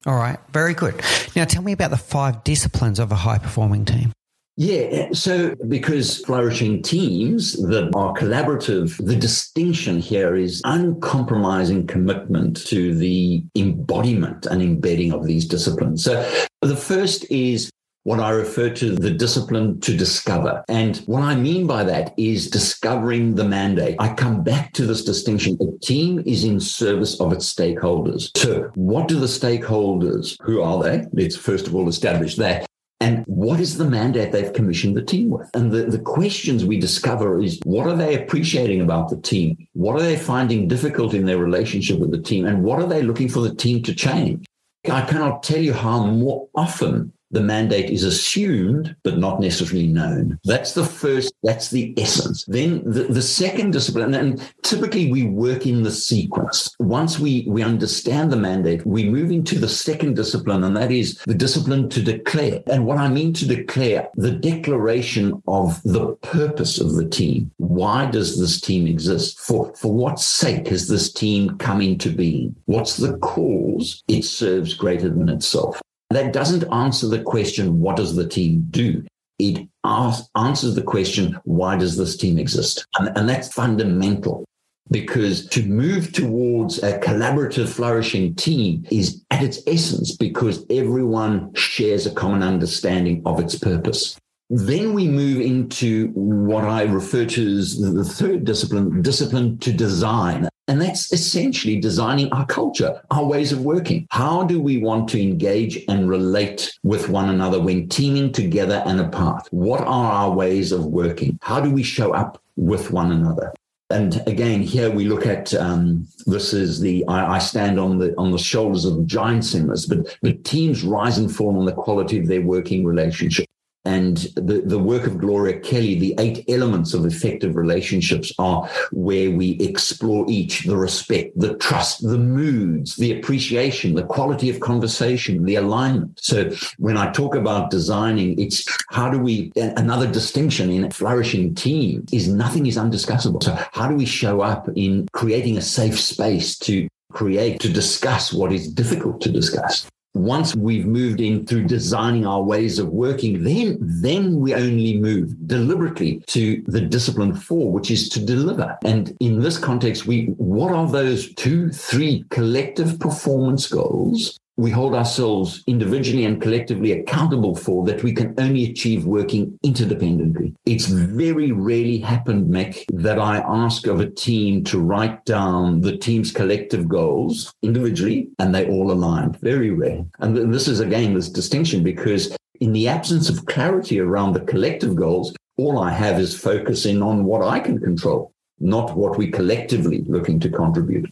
All 0.05 0.15
right, 0.15 0.37
very 0.51 0.73
good. 0.73 1.01
Now, 1.33 1.45
tell 1.45 1.63
me 1.63 1.71
about 1.71 1.91
the 1.91 1.97
five 1.97 2.43
disciplines 2.43 2.99
of 2.99 3.13
a 3.13 3.15
high 3.15 3.37
performing 3.37 3.85
team. 3.85 4.11
Yeah. 4.55 5.09
So, 5.13 5.55
because 5.67 6.19
flourishing 6.19 6.83
teams 6.83 7.53
that 7.53 7.89
are 7.95 8.13
collaborative, 8.13 9.03
the 9.03 9.15
distinction 9.15 9.99
here 9.99 10.35
is 10.35 10.61
uncompromising 10.63 11.87
commitment 11.87 12.65
to 12.67 12.93
the 12.93 13.43
embodiment 13.55 14.45
and 14.45 14.61
embedding 14.61 15.11
of 15.11 15.25
these 15.25 15.47
disciplines. 15.47 16.03
So, 16.03 16.29
the 16.61 16.75
first 16.75 17.29
is 17.31 17.71
what 18.03 18.19
I 18.19 18.31
refer 18.31 18.69
to 18.69 18.95
the 18.95 19.09
discipline 19.09 19.79
to 19.79 19.95
discover. 19.95 20.63
And 20.67 20.97
what 21.05 21.23
I 21.23 21.35
mean 21.35 21.65
by 21.65 21.83
that 21.85 22.13
is 22.17 22.49
discovering 22.49 23.35
the 23.35 23.45
mandate. 23.45 23.95
I 23.97 24.13
come 24.13 24.43
back 24.43 24.73
to 24.73 24.85
this 24.85 25.05
distinction. 25.05 25.57
A 25.61 25.79
team 25.79 26.21
is 26.25 26.43
in 26.43 26.59
service 26.59 27.19
of 27.21 27.31
its 27.31 27.51
stakeholders. 27.51 28.29
So 28.37 28.69
what 28.75 29.07
do 29.07 29.19
the 29.19 29.25
stakeholders, 29.25 30.35
who 30.41 30.61
are 30.61 30.83
they? 30.83 31.05
Let's 31.13 31.37
first 31.37 31.65
of 31.65 31.75
all 31.75 31.87
establish 31.87 32.35
that. 32.35 32.65
And 33.03 33.25
what 33.27 33.59
is 33.59 33.77
the 33.77 33.89
mandate 33.89 34.31
they've 34.31 34.53
commissioned 34.53 34.95
the 34.95 35.03
team 35.03 35.29
with? 35.29 35.49
And 35.53 35.71
the, 35.71 35.83
the 35.83 35.99
questions 35.99 36.63
we 36.63 36.79
discover 36.79 37.41
is 37.41 37.59
what 37.65 37.85
are 37.85 37.97
they 37.97 38.15
appreciating 38.15 38.79
about 38.79 39.09
the 39.09 39.17
team? 39.17 39.67
What 39.73 39.97
are 39.97 40.01
they 40.01 40.15
finding 40.15 40.69
difficult 40.69 41.13
in 41.13 41.25
their 41.25 41.37
relationship 41.37 41.99
with 41.99 42.11
the 42.11 42.21
team? 42.21 42.45
And 42.45 42.63
what 42.63 42.79
are 42.81 42.87
they 42.87 43.01
looking 43.01 43.27
for 43.27 43.41
the 43.41 43.53
team 43.53 43.83
to 43.83 43.93
change? 43.93 44.45
I 44.89 45.01
cannot 45.01 45.43
tell 45.43 45.59
you 45.59 45.73
how 45.73 46.05
more 46.05 46.47
often 46.55 47.11
the 47.33 47.41
mandate 47.41 47.89
is 47.89 48.03
assumed 48.03 48.95
but 49.03 49.17
not 49.17 49.39
necessarily 49.39 49.87
known. 49.87 50.39
That's 50.43 50.73
the 50.73 50.85
first, 50.85 51.33
that's 51.43 51.69
the 51.69 51.93
essence. 51.97 52.45
Then 52.45 52.83
the, 52.85 53.03
the 53.03 53.21
second 53.21 53.71
discipline, 53.71 54.13
and 54.13 54.41
typically 54.61 55.11
we 55.11 55.25
work 55.25 55.65
in 55.65 55.83
the 55.83 55.91
sequence. 55.91 56.75
Once 56.79 57.19
we, 57.19 57.45
we 57.47 57.63
understand 57.63 58.31
the 58.31 58.37
mandate, 58.37 58.85
we 58.85 59.09
move 59.09 59.31
into 59.31 59.59
the 59.59 59.67
second 59.67 60.15
discipline, 60.15 60.63
and 60.63 60.77
that 60.77 60.91
is 60.91 61.19
the 61.25 61.33
discipline 61.33 61.89
to 61.89 62.01
declare. 62.01 62.61
And 62.67 62.85
what 62.85 62.97
I 62.97 63.09
mean 63.09 63.33
to 63.33 63.47
declare, 63.47 64.09
the 64.15 64.31
declaration 64.31 65.41
of 65.47 65.81
the 65.83 66.15
purpose 66.21 66.79
of 66.79 66.93
the 66.93 67.07
team. 67.07 67.51
Why 67.57 68.05
does 68.05 68.39
this 68.39 68.61
team 68.61 68.87
exist? 68.87 69.39
For, 69.39 69.73
for 69.75 69.91
what 69.91 70.19
sake 70.19 70.67
has 70.67 70.87
this 70.87 71.11
team 71.11 71.57
come 71.57 71.81
into 71.81 72.11
being? 72.11 72.55
What's 72.65 72.97
the 72.97 73.17
cause 73.17 74.03
it 74.07 74.23
serves 74.23 74.73
greater 74.73 75.09
than 75.09 75.29
itself? 75.29 75.81
That 76.15 76.33
doesn't 76.33 76.71
answer 76.71 77.07
the 77.07 77.21
question, 77.21 77.79
what 77.79 77.95
does 77.95 78.15
the 78.15 78.27
team 78.27 78.67
do? 78.69 79.05
It 79.39 79.67
answers 79.83 80.75
the 80.75 80.83
question, 80.83 81.39
why 81.43 81.77
does 81.77 81.97
this 81.97 82.15
team 82.15 82.37
exist? 82.37 82.85
And, 82.97 83.15
and 83.17 83.27
that's 83.27 83.53
fundamental 83.53 84.45
because 84.91 85.47
to 85.47 85.65
move 85.65 86.11
towards 86.11 86.81
a 86.83 86.99
collaborative, 86.99 87.69
flourishing 87.69 88.35
team 88.35 88.85
is 88.91 89.23
at 89.31 89.43
its 89.43 89.59
essence 89.65 90.15
because 90.15 90.65
everyone 90.69 91.53
shares 91.55 92.05
a 92.05 92.11
common 92.13 92.43
understanding 92.43 93.21
of 93.25 93.39
its 93.39 93.57
purpose. 93.57 94.17
Then 94.49 94.93
we 94.93 95.07
move 95.07 95.41
into 95.41 96.09
what 96.09 96.65
I 96.65 96.83
refer 96.83 97.25
to 97.25 97.57
as 97.57 97.79
the 97.79 98.03
third 98.03 98.45
discipline, 98.45 99.01
discipline 99.01 99.57
to 99.59 99.73
design. 99.73 100.47
And 100.67 100.81
that's 100.81 101.11
essentially 101.11 101.77
designing 101.79 102.31
our 102.31 102.45
culture, 102.45 103.01
our 103.11 103.25
ways 103.25 103.51
of 103.51 103.61
working. 103.61 104.07
How 104.11 104.43
do 104.43 104.61
we 104.61 104.77
want 104.77 105.09
to 105.09 105.21
engage 105.21 105.83
and 105.89 106.09
relate 106.09 106.77
with 106.83 107.09
one 107.09 107.29
another 107.29 107.59
when 107.59 107.89
teaming 107.89 108.31
together 108.31 108.81
and 108.85 109.01
apart? 109.01 109.47
What 109.51 109.81
are 109.81 110.11
our 110.11 110.31
ways 110.31 110.71
of 110.71 110.85
working? 110.85 111.37
How 111.41 111.59
do 111.59 111.69
we 111.69 111.83
show 111.83 112.13
up 112.13 112.41
with 112.55 112.91
one 112.91 113.11
another? 113.11 113.53
And 113.89 114.23
again, 114.25 114.61
here 114.61 114.89
we 114.89 115.05
look 115.05 115.25
at 115.25 115.53
um, 115.53 116.07
this 116.25 116.53
is 116.53 116.79
the 116.79 117.05
I, 117.07 117.35
I, 117.35 117.39
stand 117.39 117.79
on 117.79 117.99
the 117.99 118.15
on 118.17 118.31
the 118.31 118.39
shoulders 118.39 118.85
of 118.85 119.05
giants 119.05 119.53
in 119.53 119.67
this, 119.67 119.85
but 119.85 120.17
but 120.23 120.43
teams 120.43 120.83
rise 120.83 121.19
and 121.19 121.33
fall 121.33 121.59
on 121.59 121.65
the 121.65 121.73
quality 121.73 122.17
of 122.17 122.27
their 122.27 122.41
working 122.41 122.85
relationship. 122.85 123.45
And 123.85 124.17
the, 124.35 124.61
the 124.65 124.79
work 124.79 125.05
of 125.05 125.17
Gloria 125.17 125.59
Kelly, 125.59 125.99
the 125.99 126.15
eight 126.17 126.45
elements 126.47 126.93
of 126.93 127.05
effective 127.05 127.55
relationships 127.55 128.31
are 128.39 128.69
where 128.91 129.29
we 129.29 129.51
explore 129.59 130.25
each 130.29 130.63
the 130.63 130.77
respect, 130.77 131.37
the 131.37 131.55
trust, 131.55 132.01
the 132.01 132.17
moods, 132.17 132.95
the 132.95 133.17
appreciation, 133.17 133.95
the 133.95 134.05
quality 134.05 134.49
of 134.49 134.61
conversation, 134.61 135.43
the 135.43 135.55
alignment. 135.55 136.17
So 136.21 136.51
when 136.77 136.97
I 136.97 137.11
talk 137.11 137.35
about 137.35 137.71
designing, 137.71 138.39
it's 138.39 138.65
how 138.89 139.09
do 139.09 139.19
we, 139.19 139.51
another 139.55 140.09
distinction 140.09 140.71
in 140.71 140.89
flourishing 140.91 141.53
team 141.53 142.05
is 142.13 142.29
nothing 142.29 142.67
is 142.67 142.77
undiscussable. 142.77 143.43
So 143.43 143.57
how 143.73 143.89
do 143.89 143.95
we 143.95 144.05
show 144.05 144.41
up 144.41 144.69
in 144.75 145.09
creating 145.11 145.57
a 145.57 145.61
safe 145.61 145.99
space 145.99 146.57
to 146.59 146.87
create, 147.11 147.59
to 147.59 147.69
discuss 147.69 148.31
what 148.31 148.53
is 148.53 148.71
difficult 148.71 149.19
to 149.21 149.31
discuss? 149.31 149.87
Once 150.13 150.55
we've 150.55 150.85
moved 150.85 151.21
in 151.21 151.45
through 151.45 151.65
designing 151.65 152.25
our 152.25 152.41
ways 152.41 152.79
of 152.79 152.89
working, 152.89 153.43
then, 153.43 153.77
then 153.81 154.39
we 154.39 154.53
only 154.53 154.97
move 154.97 155.35
deliberately 155.47 156.23
to 156.27 156.63
the 156.67 156.81
discipline 156.81 157.33
four, 157.33 157.71
which 157.71 157.89
is 157.89 158.09
to 158.09 158.23
deliver. 158.23 158.77
And 158.85 159.15
in 159.19 159.39
this 159.39 159.57
context, 159.57 160.05
we, 160.05 160.25
what 160.37 160.71
are 160.71 160.87
those 160.87 161.33
two, 161.33 161.69
three 161.69 162.25
collective 162.29 162.99
performance 162.99 163.67
goals 163.67 164.39
we 164.55 164.69
hold 164.69 164.93
ourselves 164.93 165.63
individually 165.65 166.25
and 166.25 166.41
collectively 166.41 166.91
accountable 166.91 167.55
for 167.55 167.83
that 167.85 168.03
we 168.03 168.13
can 168.13 168.35
only 168.37 168.69
achieve 168.69 169.05
working 169.05 169.57
interdependently. 169.65 170.53
It's 170.65 170.85
very 170.85 171.51
rarely 171.51 171.97
happened, 171.97 172.53
Mick, 172.53 172.85
that 172.93 173.17
I 173.17 173.37
ask 173.39 173.87
of 173.87 173.99
a 173.99 174.09
team 174.09 174.63
to 174.65 174.79
write 174.79 175.25
down 175.25 175.81
the 175.81 175.97
team's 175.97 176.31
collective 176.31 176.87
goals 176.87 177.51
individually 177.63 178.29
and 178.37 178.53
they 178.53 178.69
all 178.69 178.91
align. 178.91 179.33
Very 179.41 179.71
rare. 179.71 180.05
And 180.19 180.53
this 180.53 180.67
is 180.67 180.79
again 180.79 181.15
this 181.15 181.29
distinction 181.29 181.81
because 181.81 182.35
in 182.59 182.73
the 182.73 182.87
absence 182.87 183.29
of 183.29 183.45
clarity 183.47 183.99
around 183.99 184.33
the 184.33 184.41
collective 184.41 184.95
goals, 184.95 185.33
all 185.57 185.79
I 185.79 185.91
have 185.91 186.19
is 186.19 186.39
focusing 186.39 187.01
on 187.01 187.25
what 187.25 187.41
I 187.41 187.59
can 187.59 187.79
control, 187.79 188.31
not 188.59 188.95
what 188.95 189.17
we 189.17 189.31
collectively 189.31 190.03
looking 190.07 190.39
to 190.41 190.49
contribute. 190.49 191.11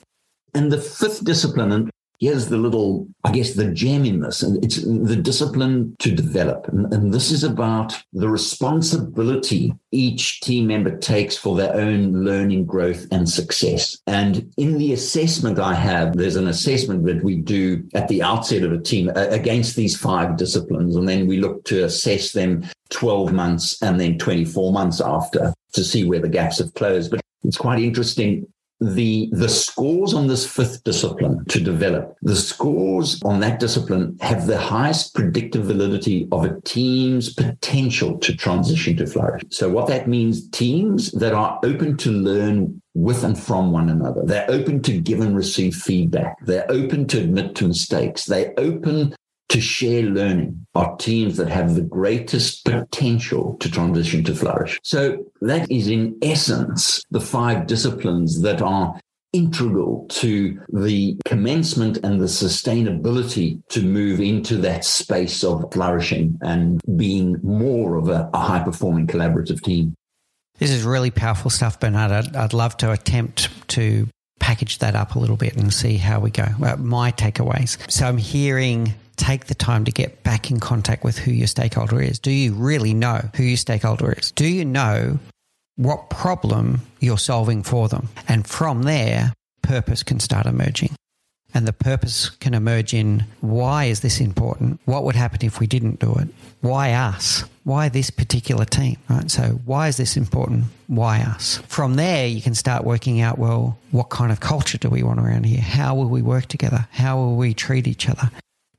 And 0.53 0.71
the 0.71 0.79
fifth 0.79 1.23
discipline, 1.23 1.71
and 1.71 1.91
here's 2.21 2.49
the 2.49 2.57
little, 2.57 3.07
I 3.23 3.31
guess, 3.31 3.55
the 3.55 3.71
gem 3.71 4.05
in 4.05 4.21
this, 4.21 4.43
and 4.43 4.63
it's 4.63 4.83
the 4.83 5.15
discipline 5.15 5.95
to 5.99 6.11
develop. 6.11 6.67
And, 6.67 6.93
and, 6.93 7.11
this 7.11 7.31
is 7.31 7.43
about 7.43 7.93
the 8.13 8.29
responsibility 8.29 9.73
each 9.91 10.39
team 10.41 10.67
member 10.67 10.95
takes 10.95 11.35
for 11.35 11.57
their 11.57 11.75
own 11.75 12.23
learning, 12.23 12.65
growth, 12.65 13.07
and 13.11 13.27
success. 13.27 13.97
And 14.05 14.53
in 14.55 14.77
the 14.77 14.93
assessment 14.93 15.59
I 15.59 15.73
have, 15.73 16.15
there's 16.15 16.35
an 16.35 16.47
assessment 16.47 17.05
that 17.07 17.23
we 17.23 17.37
do 17.37 17.83
at 17.95 18.07
the 18.07 18.21
outset 18.21 18.63
of 18.63 18.71
a 18.71 18.79
team 18.79 19.09
against 19.15 19.75
these 19.75 19.97
five 19.97 20.37
disciplines. 20.37 20.95
And 20.95 21.09
then 21.09 21.25
we 21.25 21.39
look 21.39 21.65
to 21.65 21.83
assess 21.83 22.31
them 22.33 22.63
12 22.91 23.33
months 23.33 23.81
and 23.81 23.99
then 23.99 24.19
24 24.19 24.71
months 24.71 25.01
after 25.01 25.53
to 25.73 25.83
see 25.83 26.03
where 26.03 26.19
the 26.19 26.29
gaps 26.29 26.59
have 26.59 26.73
closed. 26.75 27.09
But 27.09 27.21
it's 27.43 27.57
quite 27.57 27.79
interesting 27.79 28.45
the 28.81 29.29
the 29.31 29.47
scores 29.47 30.13
on 30.13 30.25
this 30.25 30.45
fifth 30.45 30.83
discipline 30.83 31.45
to 31.45 31.61
develop 31.61 32.17
the 32.23 32.35
scores 32.35 33.21
on 33.23 33.39
that 33.39 33.59
discipline 33.59 34.17
have 34.21 34.47
the 34.47 34.57
highest 34.57 35.13
predictive 35.13 35.65
validity 35.65 36.27
of 36.31 36.43
a 36.45 36.59
team's 36.61 37.31
potential 37.31 38.17
to 38.17 38.35
transition 38.35 38.97
to 38.97 39.05
flourish 39.05 39.43
so 39.49 39.69
what 39.69 39.87
that 39.87 40.07
means 40.07 40.49
teams 40.49 41.11
that 41.11 41.31
are 41.31 41.59
open 41.63 41.95
to 41.95 42.09
learn 42.09 42.81
with 42.95 43.23
and 43.23 43.37
from 43.37 43.71
one 43.71 43.87
another 43.87 44.23
they're 44.25 44.49
open 44.49 44.81
to 44.81 44.99
give 44.99 45.19
and 45.19 45.35
receive 45.35 45.75
feedback 45.75 46.35
they're 46.45 46.69
open 46.71 47.05
to 47.05 47.19
admit 47.19 47.53
to 47.53 47.67
mistakes 47.67 48.25
they're 48.25 48.53
open 48.57 49.13
to 49.51 49.59
share 49.59 50.03
learning 50.03 50.65
are 50.75 50.95
teams 50.95 51.35
that 51.35 51.49
have 51.49 51.75
the 51.75 51.81
greatest 51.81 52.63
potential 52.63 53.57
to 53.59 53.69
transition 53.69 54.23
to 54.23 54.33
flourish. 54.33 54.79
So 54.81 55.25
that 55.41 55.69
is 55.69 55.89
in 55.89 56.17
essence 56.21 57.03
the 57.11 57.19
five 57.19 57.67
disciplines 57.67 58.41
that 58.43 58.61
are 58.61 58.97
integral 59.33 60.05
to 60.09 60.57
the 60.71 61.17
commencement 61.25 61.97
and 61.97 62.21
the 62.21 62.25
sustainability 62.25 63.61
to 63.69 63.81
move 63.81 64.21
into 64.21 64.55
that 64.57 64.85
space 64.85 65.43
of 65.43 65.65
flourishing 65.73 66.39
and 66.41 66.81
being 66.95 67.37
more 67.43 67.97
of 67.97 68.07
a, 68.07 68.29
a 68.33 68.39
high 68.39 68.63
performing 68.63 69.07
collaborative 69.07 69.61
team. 69.61 69.93
This 70.59 70.71
is 70.71 70.83
really 70.83 71.11
powerful 71.11 71.49
stuff, 71.49 71.77
Bernard. 71.77 72.11
I'd, 72.11 72.35
I'd, 72.35 72.53
love 72.53 72.77
to 72.77 72.91
attempt 72.91 73.49
to 73.69 74.07
package 74.39 74.79
that 74.79 74.95
up 74.95 75.15
a 75.15 75.19
little 75.19 75.37
bit 75.37 75.57
and 75.57 75.73
see 75.73 75.97
how 75.97 76.19
we 76.19 76.29
go. 76.29 76.47
Well, 76.59 76.77
my 76.77 77.11
takeaways. 77.11 77.77
So 77.91 78.05
I'm 78.05 78.17
hearing 78.17 78.93
take 79.17 79.45
the 79.45 79.55
time 79.55 79.85
to 79.85 79.91
get 79.91 80.23
back 80.23 80.51
in 80.51 80.59
contact 80.59 81.03
with 81.03 81.17
who 81.17 81.31
your 81.31 81.47
stakeholder 81.47 82.01
is. 82.01 82.19
Do 82.19 82.31
you 82.31 82.53
really 82.53 82.93
know 82.93 83.29
who 83.35 83.43
your 83.43 83.57
stakeholder 83.57 84.11
is? 84.13 84.31
Do 84.31 84.47
you 84.47 84.65
know 84.65 85.19
what 85.75 86.09
problem 86.09 86.81
you're 86.99 87.17
solving 87.17 87.63
for 87.63 87.87
them? 87.87 88.09
And 88.27 88.45
from 88.45 88.83
there, 88.83 89.33
purpose 89.61 90.03
can 90.03 90.19
start 90.19 90.45
emerging. 90.45 90.95
And 91.53 91.67
the 91.67 91.73
purpose 91.73 92.29
can 92.29 92.53
emerge 92.53 92.93
in 92.93 93.25
why 93.41 93.85
is 93.85 93.99
this 93.99 94.21
important? 94.21 94.79
What 94.85 95.03
would 95.03 95.15
happen 95.15 95.39
if 95.43 95.59
we 95.59 95.67
didn't 95.67 95.99
do 95.99 96.13
it? 96.15 96.29
Why 96.61 96.93
us? 96.93 97.43
Why 97.63 97.89
this 97.89 98.09
particular 98.09 98.63
team? 98.63 98.97
Right. 99.09 99.29
So 99.29 99.59
why 99.65 99.89
is 99.89 99.97
this 99.97 100.15
important? 100.15 100.65
Why 100.87 101.21
us? 101.21 101.57
From 101.67 101.95
there, 101.95 102.25
you 102.25 102.41
can 102.41 102.55
start 102.55 102.85
working 102.85 103.19
out, 103.19 103.37
well, 103.37 103.77
what 103.91 104.09
kind 104.09 104.31
of 104.31 104.39
culture 104.39 104.77
do 104.77 104.89
we 104.89 105.03
want 105.03 105.19
around 105.19 105.45
here? 105.45 105.61
How 105.61 105.93
will 105.93 106.09
we 106.09 106.21
work 106.21 106.45
together? 106.45 106.87
How 106.91 107.17
will 107.17 107.35
we 107.35 107.53
treat 107.53 107.85
each 107.85 108.07
other? 108.07 108.31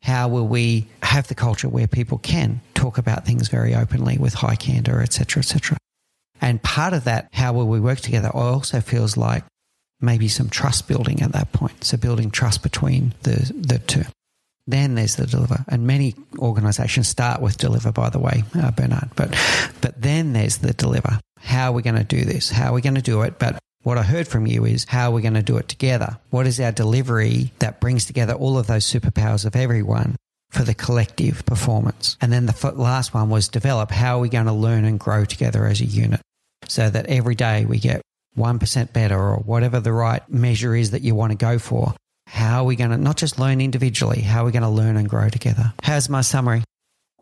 How 0.03 0.29
will 0.29 0.49
we 0.49 0.87
have 1.03 1.29
the 1.29 1.35
culture 1.35 1.69
where 1.69 1.87
people 1.87 2.19
can 2.19 2.61
talk 2.75 2.99
about 2.99 3.25
things 3.25 3.49
very 3.49 3.75
openly 3.75 4.19
with 4.19 4.35
high 4.35 4.57
candor, 4.57 5.01
etc., 5.01 5.41
etc. 5.41 5.79
And 6.41 6.63
part 6.63 6.93
of 6.93 7.05
that, 7.05 7.29
how 7.33 7.53
will 7.53 7.69
we 7.69 7.79
work 7.81 8.01
together, 8.01 8.29
also 8.29 8.81
feels 8.81 9.17
like 9.17 9.45
maybe 10.01 10.27
some 10.27 10.49
trust 10.49 10.89
building 10.89 11.23
at 11.23 11.33
that 11.33 11.53
point. 11.53 11.85
So 11.85 11.97
building 11.97 12.31
trust 12.31 12.63
between 12.63 13.15
the 13.23 13.53
the 13.57 13.79
two. 13.79 14.05
Then 14.67 14.95
there's 14.95 15.17
the 15.17 15.27
deliver, 15.27 15.65
and 15.69 15.87
many 15.87 16.15
organisations 16.39 17.09
start 17.09 17.41
with 17.41 17.59
deliver. 17.59 17.91
By 17.93 18.11
the 18.11 18.19
way, 18.19 18.45
uh, 18.55 18.71
Bernard, 18.73 19.11
but 19.17 19.37
but 19.81 20.01
then 20.01 20.33
there's 20.33 20.59
the 20.59 20.73
deliver. 20.73 21.19
How 21.41 21.71
are 21.71 21.73
we 21.73 21.83
going 21.83 21.97
to 21.97 22.05
do 22.05 22.25
this? 22.25 22.51
How 22.51 22.71
are 22.71 22.75
we 22.75 22.81
going 22.81 22.95
to 22.95 23.03
do 23.03 23.23
it? 23.23 23.39
But 23.39 23.59
what 23.83 23.99
I 23.99 24.03
heard 24.03 24.29
from 24.29 24.47
you 24.47 24.65
is 24.65 24.85
how 24.85 25.11
are 25.11 25.15
we 25.15 25.23
going 25.23 25.35
to 25.35 25.43
do 25.43 25.57
it 25.57 25.69
together? 25.69 26.19
What 26.31 26.47
is 26.47 26.61
our 26.61 26.73
delivery 26.73 27.53
that 27.59 27.81
brings 27.81 28.05
together 28.05 28.35
all 28.35 28.59
of 28.59 28.67
those 28.67 28.85
superpowers 28.85 29.45
of 29.45 29.57
everyone 29.57 30.17
for 30.51 30.63
the 30.63 30.75
collective 30.75 31.45
performance? 31.47 32.17
And 32.21 32.33
then 32.33 32.47
the 32.47 32.73
last 32.77 33.13
one 33.13 33.29
was 33.29 33.49
develop. 33.49 33.91
How 33.91 34.19
are 34.19 34.21
we 34.21 34.29
going 34.29 34.47
to 34.47 34.53
learn 34.53 34.85
and 34.85 35.01
grow 35.01 35.25
together 35.25 35.67
as 35.67 35.81
a 35.81 35.87
unit 35.87 36.21
so 36.69 36.89
that 36.91 37.07
every 37.07 37.35
day 37.35 37.65
we 37.65 37.79
get 37.79 38.03
1% 38.37 38.93
better 38.93 39.19
or 39.19 39.37
whatever 39.39 39.81
the 39.81 39.93
right 39.93 40.27
measure 40.29 40.75
is 40.75 40.93
that 40.93 41.03
you 41.03 41.15
want 41.15 41.33
to 41.33 41.39
go 41.39 41.59
for? 41.59 41.95
How 42.29 42.61
are 42.63 42.65
we 42.65 42.77
going 42.77 42.91
to 42.91 42.97
not 42.97 43.17
just 43.17 43.39
learn 43.39 43.61
individually? 43.61 44.21
How 44.21 44.43
are 44.43 44.47
we 44.47 44.53
going 44.53 44.63
to 44.63 44.69
learn 44.69 44.97
and 44.97 45.09
grow 45.09 45.29
together? 45.29 45.75
How's 45.83 46.09
my 46.09 46.21
summary? 46.21 46.63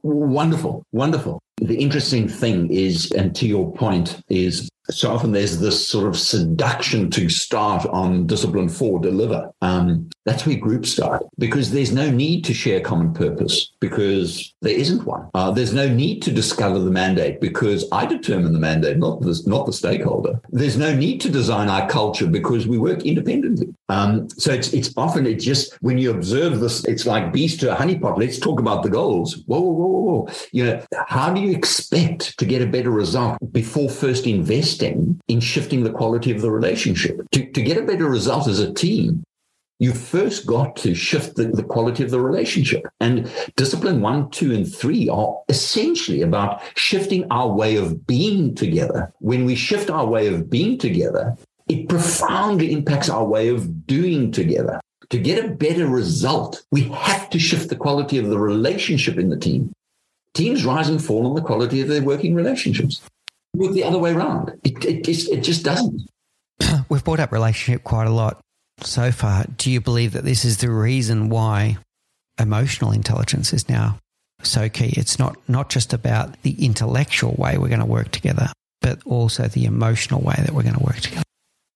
Wonderful, 0.02 0.82
wonderful. 0.92 1.40
The 1.56 1.76
interesting 1.76 2.28
thing 2.28 2.72
is, 2.72 3.10
and 3.12 3.34
to 3.36 3.46
your 3.46 3.70
point, 3.72 4.22
is 4.28 4.68
so 4.90 5.12
often 5.12 5.32
there's 5.32 5.58
this 5.58 5.88
sort 5.88 6.06
of 6.06 6.18
seduction 6.18 7.10
to 7.10 7.28
start 7.28 7.86
on 7.86 8.26
discipline 8.26 8.68
four, 8.68 9.00
deliver. 9.00 9.50
Um, 9.62 10.10
that's 10.24 10.46
where 10.46 10.56
groups 10.56 10.90
start 10.90 11.24
because 11.38 11.70
there's 11.70 11.92
no 11.92 12.10
need 12.10 12.44
to 12.44 12.54
share 12.54 12.80
common 12.80 13.14
purpose 13.14 13.72
because 13.80 14.52
there 14.60 14.74
isn't 14.74 15.04
one. 15.04 15.28
Uh, 15.34 15.50
there's 15.50 15.72
no 15.72 15.88
need 15.88 16.20
to 16.22 16.30
discover 16.30 16.78
the 16.78 16.90
mandate 16.90 17.40
because 17.40 17.86
I 17.90 18.04
determine 18.06 18.52
the 18.52 18.58
mandate, 18.58 18.98
not 18.98 19.20
the, 19.20 19.42
not 19.46 19.66
the 19.66 19.72
stakeholder. 19.72 20.40
There's 20.50 20.76
no 20.76 20.94
need 20.94 21.20
to 21.22 21.30
design 21.30 21.68
our 21.68 21.88
culture 21.88 22.26
because 22.26 22.66
we 22.66 22.78
work 22.78 23.04
independently. 23.04 23.74
Um, 23.88 24.28
so 24.30 24.52
it's 24.52 24.72
it's 24.72 24.92
often 24.96 25.26
it 25.26 25.36
just 25.36 25.74
when 25.80 25.98
you 25.98 26.10
observe 26.10 26.60
this, 26.60 26.84
it's 26.84 27.06
like 27.06 27.32
beast 27.32 27.60
to 27.60 27.72
a 27.72 27.76
honeypot. 27.76 28.18
Let's 28.18 28.38
talk 28.38 28.60
about 28.60 28.82
the 28.82 28.90
goals. 28.90 29.42
Whoa, 29.46 29.60
whoa, 29.60 29.72
whoa, 29.72 30.00
whoa! 30.00 30.28
You 30.52 30.64
know, 30.64 30.84
how 31.08 31.32
do 31.32 31.40
you 31.40 31.56
expect 31.56 32.38
to 32.38 32.44
get 32.44 32.62
a 32.62 32.66
better 32.66 32.90
result 32.90 33.38
before 33.52 33.88
first 33.88 34.26
investing 34.26 35.20
in 35.28 35.40
shifting 35.40 35.82
the 35.82 35.90
quality 35.90 36.30
of 36.30 36.40
the 36.40 36.50
relationship? 36.50 37.20
To 37.32 37.50
to 37.50 37.62
get 37.62 37.78
a 37.78 37.82
better 37.82 38.08
result 38.08 38.46
as 38.46 38.60
a 38.60 38.72
team, 38.72 39.24
you 39.80 39.94
first 39.94 40.46
got 40.46 40.76
to 40.76 40.94
shift 40.94 41.36
the, 41.36 41.44
the, 41.44 41.64
quality 41.64 42.04
of 42.04 42.10
the 42.10 42.20
relationship. 42.20 42.86
And 43.00 43.28
discipline 43.56 44.02
one, 44.02 44.30
two, 44.30 44.52
and 44.52 44.70
three 44.70 45.08
are 45.08 45.40
essentially 45.48 46.20
about 46.20 46.60
shifting 46.76 47.26
our 47.30 47.48
way 47.48 47.76
of 47.76 48.06
being 48.06 48.54
together. 48.54 49.10
When 49.20 49.46
we 49.46 49.54
shift 49.54 49.88
our 49.88 50.06
way 50.06 50.26
of 50.28 50.50
being 50.50 50.76
together, 50.76 51.34
it 51.66 51.88
profoundly 51.88 52.72
impacts 52.72 53.08
our 53.08 53.24
way 53.24 53.48
of 53.48 53.86
doing 53.86 54.30
together. 54.30 54.80
To 55.08 55.18
get 55.18 55.44
a 55.44 55.48
better 55.48 55.86
result, 55.86 56.62
we 56.70 56.82
have 56.82 57.30
to 57.30 57.38
shift 57.38 57.70
the 57.70 57.76
quality 57.76 58.18
of 58.18 58.28
the 58.28 58.38
relationship 58.38 59.16
in 59.16 59.30
the 59.30 59.38
team. 59.38 59.72
Teams 60.34 60.64
rise 60.64 60.90
and 60.90 61.02
fall 61.02 61.26
on 61.26 61.34
the 61.34 61.40
quality 61.40 61.80
of 61.80 61.88
their 61.88 62.02
working 62.02 62.34
relationships. 62.34 63.00
Work 63.54 63.72
the 63.72 63.84
other 63.84 63.98
way 63.98 64.12
around. 64.12 64.52
It, 64.62 64.84
it, 64.84 65.04
just, 65.04 65.30
it 65.30 65.40
just 65.42 65.64
doesn't. 65.64 66.02
We've 66.90 67.02
brought 67.02 67.18
up 67.18 67.32
relationship 67.32 67.82
quite 67.82 68.06
a 68.06 68.10
lot 68.10 68.40
so 68.86 69.12
far. 69.12 69.44
Do 69.56 69.70
you 69.70 69.80
believe 69.80 70.12
that 70.12 70.24
this 70.24 70.44
is 70.44 70.58
the 70.58 70.70
reason 70.70 71.28
why 71.28 71.78
emotional 72.38 72.92
intelligence 72.92 73.52
is 73.52 73.68
now 73.68 73.98
so 74.42 74.68
key? 74.68 74.92
It's 74.96 75.18
not, 75.18 75.36
not 75.48 75.70
just 75.70 75.92
about 75.92 76.40
the 76.42 76.64
intellectual 76.64 77.34
way 77.38 77.58
we're 77.58 77.68
going 77.68 77.80
to 77.80 77.86
work 77.86 78.10
together, 78.10 78.48
but 78.80 79.00
also 79.04 79.48
the 79.48 79.64
emotional 79.64 80.20
way 80.20 80.36
that 80.38 80.52
we're 80.52 80.62
going 80.62 80.76
to 80.76 80.84
work 80.84 81.00
together 81.00 81.22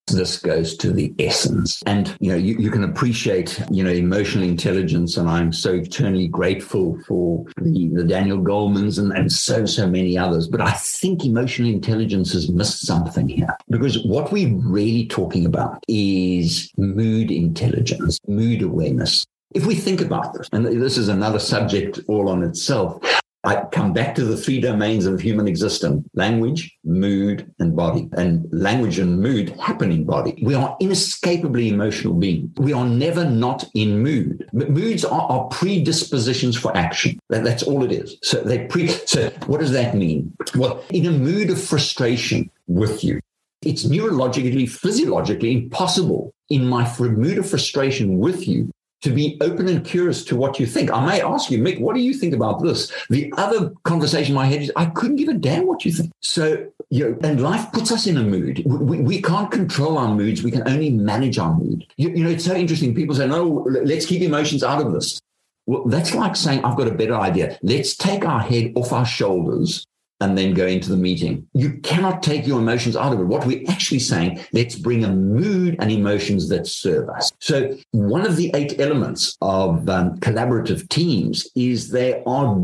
this 0.06 0.38
goes 0.38 0.76
to 0.78 0.92
the 0.92 1.14
essence. 1.18 1.82
And, 1.86 2.14
you 2.20 2.30
know, 2.30 2.36
you, 2.36 2.56
you 2.58 2.70
can 2.70 2.84
appreciate, 2.84 3.60
you 3.70 3.82
know, 3.82 3.90
emotional 3.90 4.44
intelligence. 4.44 5.16
And 5.16 5.28
I'm 5.28 5.52
so 5.52 5.74
eternally 5.74 6.28
grateful 6.28 6.98
for 7.06 7.44
the, 7.60 7.88
the 7.88 8.04
Daniel 8.04 8.38
Golemans 8.38 8.98
and, 8.98 9.12
and 9.12 9.30
so, 9.30 9.66
so 9.66 9.86
many 9.86 10.16
others. 10.18 10.48
But 10.48 10.60
I 10.60 10.72
think 10.72 11.24
emotional 11.24 11.68
intelligence 11.68 12.32
has 12.32 12.50
missed 12.50 12.86
something 12.86 13.28
here 13.28 13.56
because 13.70 14.04
what 14.04 14.32
we're 14.32 14.54
really 14.54 15.06
talking 15.06 15.46
about 15.46 15.82
is 15.88 16.70
mood 16.76 17.30
intelligence, 17.30 18.18
mood 18.26 18.62
awareness. 18.62 19.26
If 19.54 19.66
we 19.66 19.76
think 19.76 20.00
about 20.00 20.34
this, 20.34 20.48
and 20.52 20.66
this 20.66 20.98
is 20.98 21.08
another 21.08 21.38
subject 21.38 22.00
all 22.08 22.28
on 22.28 22.42
itself, 22.42 23.00
I 23.44 23.64
come 23.72 23.92
back 23.92 24.14
to 24.14 24.24
the 24.24 24.36
three 24.36 24.60
domains 24.60 25.04
of 25.04 25.20
human 25.20 25.46
existence 25.46 26.06
language, 26.14 26.76
mood, 26.82 27.52
and 27.58 27.76
body. 27.76 28.08
And 28.16 28.46
language 28.52 28.98
and 28.98 29.20
mood 29.20 29.50
happen 29.60 29.92
in 29.92 30.04
body. 30.04 30.42
We 30.42 30.54
are 30.54 30.76
inescapably 30.80 31.68
emotional 31.68 32.14
beings. 32.14 32.50
We 32.56 32.72
are 32.72 32.86
never 32.86 33.24
not 33.24 33.68
in 33.74 34.02
mood. 34.02 34.48
But 34.52 34.70
moods 34.70 35.04
are, 35.04 35.30
are 35.30 35.44
predispositions 35.48 36.56
for 36.56 36.74
action. 36.74 37.18
That, 37.28 37.44
that's 37.44 37.62
all 37.62 37.84
it 37.84 37.92
is. 37.92 38.16
So 38.22 38.40
they 38.40 38.66
pre 38.66 38.88
so 38.88 39.28
what 39.46 39.60
does 39.60 39.72
that 39.72 39.94
mean? 39.94 40.34
Well, 40.54 40.82
in 40.90 41.06
a 41.06 41.10
mood 41.10 41.50
of 41.50 41.62
frustration 41.62 42.50
with 42.66 43.04
you, 43.04 43.20
it's 43.60 43.84
neurologically, 43.84 44.68
physiologically 44.68 45.52
impossible 45.52 46.32
in 46.48 46.66
my 46.66 46.90
mood 46.98 47.38
of 47.38 47.48
frustration 47.48 48.18
with 48.18 48.46
you 48.46 48.70
to 49.04 49.10
be 49.10 49.36
open 49.42 49.68
and 49.68 49.84
curious 49.84 50.24
to 50.24 50.34
what 50.34 50.58
you 50.58 50.66
think. 50.66 50.90
I 50.90 51.04
may 51.04 51.20
ask 51.20 51.50
you, 51.50 51.58
Mick, 51.58 51.78
what 51.78 51.94
do 51.94 52.00
you 52.00 52.14
think 52.14 52.34
about 52.34 52.62
this? 52.62 52.90
The 53.10 53.30
other 53.36 53.70
conversation 53.82 54.32
in 54.32 54.36
my 54.36 54.46
head 54.46 54.62
is, 54.62 54.72
I 54.76 54.86
couldn't 54.86 55.16
give 55.16 55.28
a 55.28 55.34
damn 55.34 55.66
what 55.66 55.84
you 55.84 55.92
think. 55.92 56.10
So, 56.20 56.66
you 56.88 57.10
know, 57.10 57.18
and 57.22 57.42
life 57.42 57.70
puts 57.72 57.92
us 57.92 58.06
in 58.06 58.16
a 58.16 58.22
mood. 58.22 58.62
We, 58.64 59.02
we 59.02 59.20
can't 59.20 59.50
control 59.50 59.98
our 59.98 60.14
moods. 60.14 60.42
We 60.42 60.50
can 60.50 60.66
only 60.66 60.88
manage 60.88 61.38
our 61.38 61.54
mood. 61.54 61.84
You, 61.98 62.08
you 62.10 62.24
know, 62.24 62.30
it's 62.30 62.46
so 62.46 62.54
interesting. 62.54 62.94
People 62.94 63.14
say, 63.14 63.26
no, 63.26 63.66
let's 63.68 64.06
keep 64.06 64.22
emotions 64.22 64.64
out 64.64 64.80
of 64.80 64.94
this. 64.94 65.20
Well, 65.66 65.84
that's 65.84 66.14
like 66.14 66.34
saying, 66.34 66.64
I've 66.64 66.78
got 66.78 66.88
a 66.88 66.94
better 66.94 67.14
idea. 67.14 67.58
Let's 67.62 67.94
take 67.96 68.24
our 68.24 68.40
head 68.40 68.72
off 68.74 68.90
our 68.90 69.04
shoulders 69.04 69.86
and 70.20 70.38
then 70.38 70.54
go 70.54 70.66
into 70.66 70.90
the 70.90 70.96
meeting. 70.96 71.46
You 71.54 71.74
cannot 71.82 72.22
take 72.22 72.46
your 72.46 72.60
emotions 72.60 72.96
out 72.96 73.12
of 73.12 73.20
it. 73.20 73.24
What 73.24 73.46
we're 73.46 73.68
actually 73.68 73.98
saying, 73.98 74.40
let's 74.52 74.76
bring 74.76 75.04
a 75.04 75.12
mood 75.12 75.76
and 75.80 75.90
emotions 75.90 76.48
that 76.48 76.66
serve 76.66 77.08
us. 77.08 77.32
So, 77.40 77.76
one 77.90 78.24
of 78.26 78.36
the 78.36 78.50
eight 78.54 78.80
elements 78.80 79.36
of 79.40 79.88
um, 79.88 80.18
collaborative 80.20 80.88
teams 80.88 81.48
is 81.54 81.90
they 81.90 82.22
are 82.26 82.56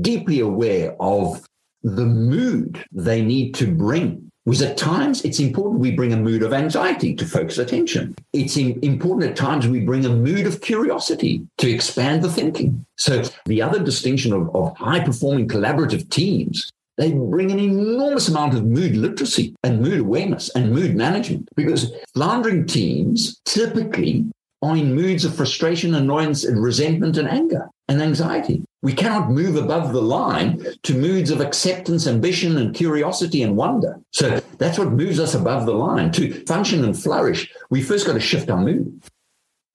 deeply 0.00 0.40
aware 0.40 0.96
of 1.00 1.46
the 1.82 2.06
mood 2.06 2.82
they 2.92 3.22
need 3.22 3.54
to 3.56 3.66
bring 3.66 4.30
because 4.44 4.60
at 4.60 4.76
times 4.76 5.24
it's 5.24 5.40
important 5.40 5.80
we 5.80 5.90
bring 5.90 6.12
a 6.12 6.18
mood 6.18 6.42
of 6.42 6.52
anxiety 6.52 7.14
to 7.14 7.24
focus 7.24 7.56
attention. 7.56 8.14
It's 8.34 8.56
important 8.58 9.30
at 9.30 9.36
times 9.36 9.66
we 9.66 9.80
bring 9.80 10.04
a 10.04 10.10
mood 10.10 10.46
of 10.46 10.60
curiosity 10.60 11.46
to 11.58 11.70
expand 11.70 12.22
the 12.22 12.30
thinking. 12.30 12.84
So 12.96 13.22
the 13.46 13.62
other 13.62 13.82
distinction 13.82 14.34
of, 14.34 14.54
of 14.54 14.76
high 14.76 15.02
performing 15.02 15.48
collaborative 15.48 16.10
teams 16.10 16.70
they 16.96 17.12
bring 17.12 17.50
an 17.50 17.58
enormous 17.58 18.28
amount 18.28 18.54
of 18.54 18.64
mood 18.64 18.96
literacy 18.96 19.54
and 19.62 19.80
mood 19.80 20.00
awareness 20.00 20.48
and 20.50 20.72
mood 20.72 20.94
management 20.94 21.48
because 21.56 21.92
floundering 22.14 22.66
teams 22.66 23.40
typically 23.44 24.26
are 24.62 24.76
in 24.76 24.94
moods 24.94 25.24
of 25.24 25.34
frustration, 25.34 25.94
annoyance, 25.94 26.44
and 26.44 26.62
resentment 26.62 27.16
and 27.18 27.28
anger 27.28 27.68
and 27.88 28.00
anxiety. 28.00 28.62
We 28.82 28.92
cannot 28.92 29.30
move 29.30 29.56
above 29.56 29.92
the 29.92 30.00
line 30.00 30.64
to 30.82 30.94
moods 30.94 31.30
of 31.30 31.40
acceptance, 31.40 32.06
ambition, 32.06 32.56
and 32.56 32.74
curiosity 32.74 33.42
and 33.42 33.56
wonder. 33.56 34.00
So 34.12 34.40
that's 34.58 34.78
what 34.78 34.92
moves 34.92 35.20
us 35.20 35.34
above 35.34 35.66
the 35.66 35.74
line. 35.74 36.12
To 36.12 36.44
function 36.44 36.84
and 36.84 36.98
flourish, 36.98 37.52
we 37.70 37.82
first 37.82 38.06
got 38.06 38.14
to 38.14 38.20
shift 38.20 38.50
our 38.50 38.60
mood. 38.60 39.02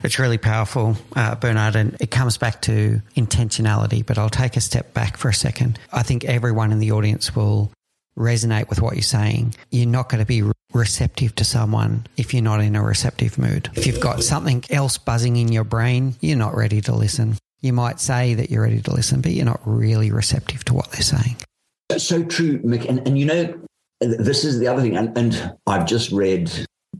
It's 0.01 0.17
really 0.17 0.37
powerful, 0.37 0.95
uh, 1.15 1.35
Bernard, 1.35 1.75
and 1.75 1.97
it 1.99 2.09
comes 2.09 2.37
back 2.37 2.61
to 2.63 3.01
intentionality. 3.17 4.05
But 4.05 4.17
I'll 4.17 4.29
take 4.29 4.55
a 4.55 4.61
step 4.61 4.93
back 4.93 5.17
for 5.17 5.27
a 5.27 5.33
second. 5.33 5.77
I 5.91 6.03
think 6.03 6.23
everyone 6.23 6.71
in 6.71 6.79
the 6.79 6.91
audience 6.91 7.35
will 7.35 7.71
resonate 8.17 8.69
with 8.69 8.81
what 8.81 8.95
you're 8.95 9.01
saying. 9.01 9.55
You're 9.71 9.87
not 9.87 10.07
going 10.09 10.19
to 10.19 10.25
be 10.25 10.43
receptive 10.73 11.35
to 11.35 11.43
someone 11.43 12.07
if 12.15 12.33
you're 12.33 12.43
not 12.43 12.61
in 12.61 12.75
a 12.75 12.83
receptive 12.83 13.37
mood. 13.37 13.69
If 13.75 13.87
you've 13.87 13.99
got 13.99 14.23
something 14.23 14.63
else 14.69 14.97
buzzing 14.97 15.35
in 15.35 15.51
your 15.51 15.63
brain, 15.63 16.15
you're 16.21 16.37
not 16.37 16.55
ready 16.55 16.79
to 16.81 16.95
listen. 16.95 17.37
You 17.61 17.73
might 17.73 17.99
say 17.99 18.35
that 18.35 18.49
you're 18.49 18.63
ready 18.63 18.81
to 18.81 18.93
listen, 18.93 19.19
but 19.19 19.31
you're 19.33 19.45
not 19.45 19.61
really 19.65 20.11
receptive 20.11 20.63
to 20.65 20.73
what 20.73 20.91
they're 20.91 21.01
saying. 21.01 21.35
So 21.97 22.23
true, 22.23 22.59
Mick. 22.59 22.87
And, 22.87 23.05
and 23.05 23.19
you 23.19 23.25
know, 23.25 23.59
this 23.99 24.45
is 24.45 24.59
the 24.59 24.67
other 24.67 24.81
thing. 24.81 24.95
And, 24.95 25.17
and 25.17 25.57
I've 25.67 25.85
just 25.85 26.11
read 26.11 26.49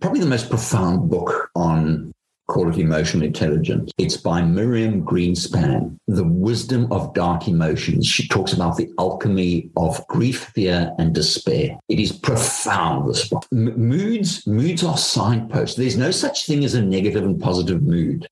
probably 0.01 0.19
the 0.19 0.25
most 0.25 0.49
profound 0.49 1.09
book 1.09 1.49
on 1.55 2.11
call 2.49 2.69
it 2.69 2.77
emotional 2.77 3.23
intelligence. 3.23 3.91
It's 3.97 4.17
by 4.17 4.41
Miriam 4.41 5.05
Greenspan, 5.05 5.97
The 6.07 6.23
Wisdom 6.23 6.91
of 6.91 7.13
Dark 7.13 7.47
Emotions. 7.47 8.07
She 8.07 8.27
talks 8.27 8.53
about 8.53 8.75
the 8.75 8.89
alchemy 8.97 9.69
of 9.77 10.05
grief, 10.07 10.51
fear, 10.55 10.91
and 10.97 11.13
despair. 11.13 11.77
It 11.87 11.99
is 11.99 12.11
profound, 12.11 13.09
this 13.09 13.29
book. 13.29 13.45
M- 13.53 13.79
moods, 13.79 14.45
moods 14.47 14.83
are 14.83 14.97
signposts. 14.97 15.77
There's 15.77 15.95
no 15.97 16.11
such 16.11 16.47
thing 16.47 16.65
as 16.65 16.73
a 16.73 16.81
negative 16.81 17.23
and 17.23 17.39
positive 17.39 17.83
mood. 17.83 18.27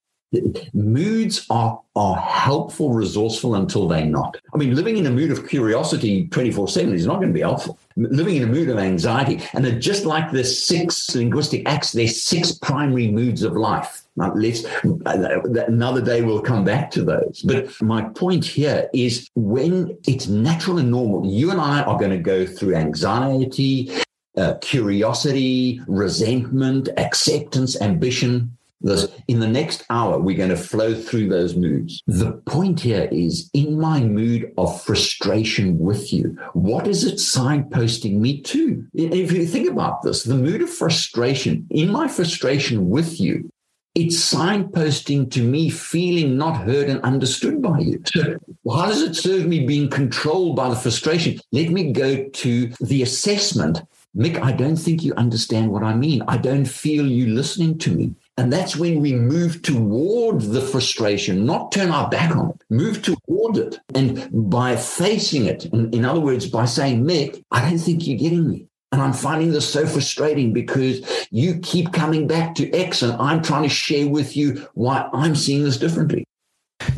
Moods 0.73 1.45
are 1.49 1.81
are 1.95 2.15
helpful, 2.15 2.93
resourceful 2.93 3.55
until 3.55 3.87
they're 3.87 4.05
not. 4.05 4.37
I 4.53 4.57
mean, 4.57 4.75
living 4.75 4.97
in 4.97 5.07
a 5.07 5.11
mood 5.11 5.31
of 5.31 5.47
curiosity 5.47 6.27
24 6.27 6.67
7 6.67 6.93
is 6.93 7.07
not 7.07 7.15
going 7.15 7.29
to 7.29 7.33
be 7.33 7.41
helpful. 7.41 7.79
Living 7.95 8.35
in 8.35 8.43
a 8.43 8.47
mood 8.47 8.69
of 8.69 8.77
anxiety, 8.77 9.41
and 9.53 9.81
just 9.81 10.05
like 10.05 10.31
the 10.31 10.43
six 10.43 11.15
linguistic 11.15 11.67
acts, 11.67 11.93
there's 11.93 12.21
six 12.21 12.51
primary 12.51 13.09
moods 13.09 13.41
of 13.41 13.53
life. 13.53 14.03
Now, 14.15 14.33
let's, 14.33 14.65
another 14.83 16.01
day 16.01 16.23
we'll 16.23 16.41
come 16.41 16.63
back 16.63 16.89
to 16.91 17.03
those. 17.03 17.43
But 17.45 17.79
my 17.81 18.01
point 18.01 18.43
here 18.43 18.89
is 18.91 19.29
when 19.35 19.95
it's 20.07 20.27
natural 20.27 20.79
and 20.79 20.89
normal, 20.89 21.31
you 21.31 21.51
and 21.51 21.61
I 21.61 21.83
are 21.83 21.99
going 21.99 22.11
to 22.11 22.17
go 22.17 22.43
through 22.45 22.73
anxiety, 22.73 23.91
uh, 24.35 24.55
curiosity, 24.61 25.81
resentment, 25.87 26.89
acceptance, 26.97 27.79
ambition, 27.79 28.56
this, 28.81 29.07
in 29.27 29.39
the 29.39 29.47
next 29.47 29.83
hour, 29.89 30.19
we're 30.19 30.37
going 30.37 30.49
to 30.49 30.57
flow 30.57 30.93
through 30.93 31.29
those 31.29 31.55
moods. 31.55 32.01
The 32.07 32.33
point 32.45 32.79
here 32.79 33.09
is 33.11 33.49
in 33.53 33.79
my 33.79 34.01
mood 34.01 34.53
of 34.57 34.81
frustration 34.83 35.79
with 35.79 36.13
you, 36.13 36.37
what 36.53 36.87
is 36.87 37.03
it 37.03 37.15
signposting 37.15 38.19
me 38.19 38.41
to? 38.41 38.85
If 38.93 39.31
you 39.31 39.45
think 39.45 39.69
about 39.69 40.03
this, 40.03 40.23
the 40.23 40.35
mood 40.35 40.61
of 40.61 40.69
frustration, 40.69 41.67
in 41.71 41.91
my 41.91 42.07
frustration 42.07 42.89
with 42.89 43.19
you, 43.19 43.49
it's 43.95 44.31
signposting 44.31 45.31
to 45.31 45.41
me 45.41 45.71
feeling 45.71 46.37
not 46.37 46.57
heard 46.57 46.87
and 46.87 47.01
understood 47.01 47.63
by 47.63 47.79
you. 47.79 47.99
So, 48.05 48.37
how 48.71 48.85
does 48.85 49.01
it 49.01 49.15
serve 49.15 49.47
me 49.47 49.65
being 49.65 49.89
controlled 49.89 50.55
by 50.55 50.69
the 50.69 50.75
frustration? 50.75 51.39
Let 51.51 51.69
me 51.69 51.91
go 51.93 52.29
to 52.29 52.67
the 52.79 53.01
assessment. 53.01 53.81
Mick, 54.15 54.39
I 54.39 54.51
don't 54.51 54.75
think 54.75 55.03
you 55.03 55.15
understand 55.15 55.71
what 55.71 55.81
I 55.81 55.95
mean. 55.95 56.21
I 56.27 56.37
don't 56.37 56.65
feel 56.65 57.07
you 57.07 57.33
listening 57.33 57.79
to 57.79 57.91
me. 57.91 58.13
And 58.37 58.53
that's 58.53 58.75
when 58.75 59.01
we 59.01 59.15
move 59.15 59.63
toward 59.63 60.41
the 60.41 60.61
frustration, 60.61 61.45
not 61.45 61.71
turn 61.71 61.89
our 61.89 62.07
back 62.07 62.35
on 62.35 62.51
it, 62.51 62.61
move 62.69 63.01
toward 63.01 63.57
it. 63.57 63.79
And 63.95 64.29
by 64.31 64.75
facing 64.75 65.45
it, 65.45 65.65
in, 65.65 65.91
in 65.91 66.05
other 66.05 66.19
words, 66.19 66.47
by 66.47 66.65
saying, 66.65 67.03
Mick, 67.03 67.43
I 67.51 67.67
don't 67.67 67.79
think 67.79 68.05
you're 68.05 68.17
getting 68.17 68.47
me. 68.47 68.67
And 68.91 69.01
I'm 69.01 69.13
finding 69.13 69.51
this 69.51 69.67
so 69.67 69.87
frustrating 69.87 70.53
because 70.53 71.27
you 71.31 71.59
keep 71.59 71.91
coming 71.91 72.27
back 72.27 72.53
to 72.55 72.71
X 72.71 73.01
and 73.01 73.13
I'm 73.13 73.41
trying 73.41 73.63
to 73.63 73.69
share 73.69 74.07
with 74.07 74.37
you 74.37 74.67
why 74.75 75.09
I'm 75.13 75.35
seeing 75.35 75.63
this 75.63 75.77
differently. 75.77 76.23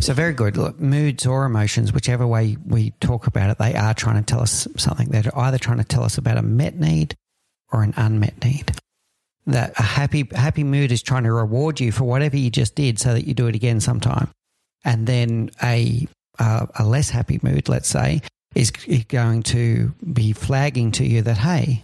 So, 0.02 0.14
very 0.14 0.34
good. 0.34 0.56
Look, 0.56 0.80
moods 0.80 1.26
or 1.26 1.46
emotions, 1.46 1.94
whichever 1.94 2.28
way 2.28 2.58
we 2.64 2.92
talk 3.00 3.28
about 3.28 3.50
it, 3.50 3.58
they 3.58 3.74
are 3.76 3.94
trying 3.94 4.18
to 4.18 4.22
tell 4.22 4.42
us 4.42 4.68
something. 4.76 5.10
They're 5.10 5.36
either 5.36 5.58
trying 5.58 5.78
to 5.78 5.84
tell 5.84 6.04
us 6.04 6.18
about 6.18 6.38
a 6.38 6.42
met 6.42 6.76
need 6.76 7.16
or 7.72 7.82
an 7.82 7.94
unmet 7.98 8.44
need 8.44 8.72
that 9.52 9.78
a 9.80 9.84
happy 9.84 10.28
happy 10.34 10.64
mood 10.64 10.91
is 10.91 11.02
trying 11.02 11.24
to 11.24 11.32
reward 11.32 11.80
you 11.80 11.91
for 11.91 12.04
whatever 12.06 12.38
you 12.38 12.50
just 12.50 12.76
did 12.76 13.00
so 13.00 13.14
that 13.14 13.28
you 13.28 13.34
do 13.34 13.47
it 13.47 13.56
again 13.56 13.80
sometime. 13.80 14.30
And 14.84 15.08
then 15.08 15.52
a 15.64 16.08
uh, 16.38 16.68
a 16.78 16.86
less 16.86 17.10
happy 17.10 17.39
mood 17.43 17.68
let's 17.70 17.89
say 17.89 18.22
is 18.56 18.72
going 18.72 19.43
to 19.43 19.93
be 20.14 20.34
flagging 20.34 20.91
to 20.91 21.06
you 21.06 21.22
that 21.22 21.38
hey 21.38 21.84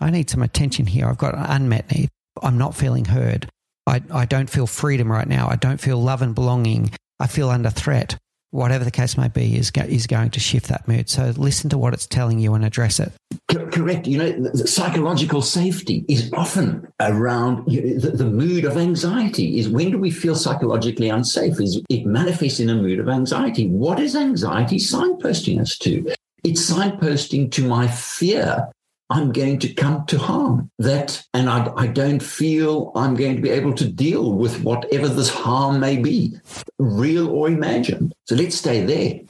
i 0.00 0.10
need 0.10 0.28
some 0.28 0.42
attention 0.42 0.86
here. 0.86 1.08
I've 1.08 1.18
got 1.18 1.34
an 1.34 1.44
unmet 1.44 1.90
need. 1.90 2.08
I'm 2.42 2.58
not 2.58 2.74
feeling 2.74 3.06
heard. 3.06 3.48
I, 3.86 4.02
I 4.12 4.24
don't 4.24 4.50
feel 4.50 4.66
freedom 4.66 5.10
right 5.10 5.28
now. 5.28 5.48
I 5.48 5.56
don't 5.56 5.80
feel 5.80 6.02
love 6.02 6.22
and 6.22 6.34
belonging. 6.34 6.90
I 7.20 7.26
feel 7.26 7.50
under 7.50 7.70
threat 7.70 8.16
whatever 8.54 8.84
the 8.84 8.90
case 8.90 9.16
may 9.16 9.26
be, 9.26 9.56
is, 9.56 9.72
go, 9.72 9.82
is 9.82 10.06
going 10.06 10.30
to 10.30 10.38
shift 10.38 10.68
that 10.68 10.86
mood. 10.86 11.10
So 11.10 11.32
listen 11.36 11.68
to 11.70 11.78
what 11.78 11.92
it's 11.92 12.06
telling 12.06 12.38
you 12.38 12.54
and 12.54 12.64
address 12.64 13.00
it. 13.00 13.12
Correct. 13.48 14.06
You 14.06 14.18
know, 14.18 14.52
psychological 14.54 15.42
safety 15.42 16.04
is 16.08 16.30
often 16.32 16.86
around 17.00 17.70
you 17.70 17.82
know, 17.82 17.98
the, 17.98 18.10
the, 18.10 18.24
mood 18.24 18.64
of 18.64 18.76
anxiety. 18.76 19.58
Is 19.58 19.68
when 19.68 19.90
do 19.90 19.98
we 19.98 20.12
feel 20.12 20.36
psychologically 20.36 21.08
unsafe? 21.08 21.60
Is 21.60 21.82
it 21.90 22.06
manifests 22.06 22.60
in 22.60 22.70
a 22.70 22.76
mood 22.76 23.00
of 23.00 23.08
anxiety? 23.08 23.66
What 23.66 23.98
is 23.98 24.14
anxiety 24.14 24.76
signposting 24.76 25.60
us 25.60 25.76
to? 25.78 26.14
It's 26.44 26.70
signposting 26.70 27.50
to 27.52 27.66
my 27.66 27.88
fear 27.88 28.70
I'm 29.10 29.32
going 29.32 29.58
to 29.60 29.72
come 29.72 30.06
to 30.06 30.18
harm. 30.18 30.70
That, 30.78 31.22
and 31.34 31.48
I, 31.48 31.72
I 31.76 31.86
don't 31.86 32.22
feel 32.22 32.92
I'm 32.94 33.14
going 33.14 33.36
to 33.36 33.42
be 33.42 33.50
able 33.50 33.74
to 33.74 33.88
deal 33.88 34.32
with 34.32 34.62
whatever 34.62 35.08
this 35.08 35.28
harm 35.28 35.80
may 35.80 35.96
be, 35.96 36.36
real 36.78 37.28
or 37.28 37.48
imagined. 37.48 38.14
So 38.26 38.34
let's 38.34 38.56
stay 38.56 38.84
there. 38.84 39.20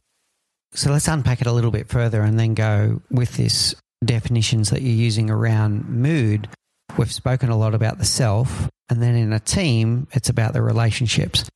So 0.72 0.90
let's 0.90 1.08
unpack 1.08 1.40
it 1.40 1.46
a 1.46 1.52
little 1.52 1.70
bit 1.70 1.88
further 1.88 2.22
and 2.22 2.38
then 2.38 2.54
go 2.54 3.00
with 3.10 3.36
this 3.36 3.74
definitions 4.04 4.70
that 4.70 4.82
you're 4.82 4.92
using 4.92 5.30
around 5.30 5.88
mood. 5.88 6.48
We've 6.96 7.12
spoken 7.12 7.48
a 7.48 7.56
lot 7.56 7.74
about 7.74 7.98
the 7.98 8.04
self, 8.04 8.68
and 8.88 9.02
then 9.02 9.14
in 9.14 9.32
a 9.32 9.40
team, 9.40 10.06
it's 10.12 10.28
about 10.28 10.52
the 10.52 10.62
relationships. 10.62 11.48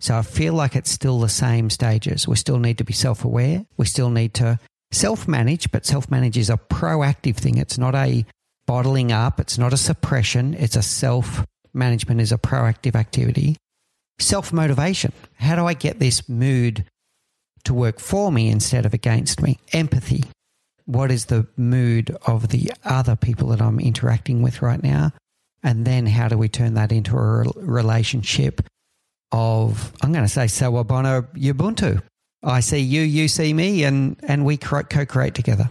So 0.00 0.16
I 0.16 0.22
feel 0.22 0.54
like 0.54 0.76
it's 0.76 0.90
still 0.90 1.20
the 1.20 1.28
same 1.28 1.70
stages. 1.70 2.28
We 2.28 2.36
still 2.36 2.58
need 2.58 2.78
to 2.78 2.84
be 2.84 2.92
self 2.92 3.24
aware. 3.24 3.64
We 3.76 3.86
still 3.86 4.10
need 4.10 4.34
to 4.34 4.58
self 4.94 5.28
manage, 5.28 5.70
but 5.70 5.84
self 5.84 6.10
manage 6.10 6.38
is 6.38 6.50
a 6.50 6.56
proactive 6.56 7.36
thing. 7.36 7.58
It's 7.58 7.78
not 7.78 7.94
a 7.94 8.24
bottling 8.66 9.12
up, 9.12 9.40
it's 9.40 9.58
not 9.58 9.72
a 9.72 9.76
suppression, 9.76 10.54
it's 10.54 10.76
a 10.76 10.82
self 10.82 11.44
management 11.74 12.20
is 12.20 12.32
a 12.32 12.38
proactive 12.38 12.94
activity. 12.94 13.56
Self 14.18 14.52
motivation. 14.52 15.12
How 15.38 15.56
do 15.56 15.66
I 15.66 15.74
get 15.74 15.98
this 15.98 16.28
mood 16.28 16.84
to 17.64 17.74
work 17.74 17.98
for 17.98 18.30
me 18.30 18.48
instead 18.48 18.86
of 18.86 18.94
against 18.94 19.42
me? 19.42 19.58
Empathy. 19.72 20.24
What 20.86 21.10
is 21.10 21.26
the 21.26 21.46
mood 21.56 22.16
of 22.26 22.48
the 22.48 22.72
other 22.84 23.16
people 23.16 23.48
that 23.48 23.60
I'm 23.60 23.80
interacting 23.80 24.42
with 24.42 24.62
right 24.62 24.82
now? 24.82 25.12
And 25.62 25.86
then 25.86 26.06
how 26.06 26.28
do 26.28 26.36
we 26.36 26.48
turn 26.48 26.74
that 26.74 26.92
into 26.92 27.16
a 27.16 27.44
relationship 27.56 28.60
of, 29.32 29.92
I'm 30.02 30.12
going 30.12 30.24
to 30.24 30.28
say, 30.28 30.44
Sawubona 30.44 31.26
Ubuntu? 31.34 32.02
I 32.44 32.60
see 32.60 32.78
you, 32.78 33.02
you 33.02 33.28
see 33.28 33.52
me, 33.52 33.84
and 33.84 34.16
and 34.24 34.44
we 34.44 34.56
co-create 34.56 35.34
together. 35.34 35.68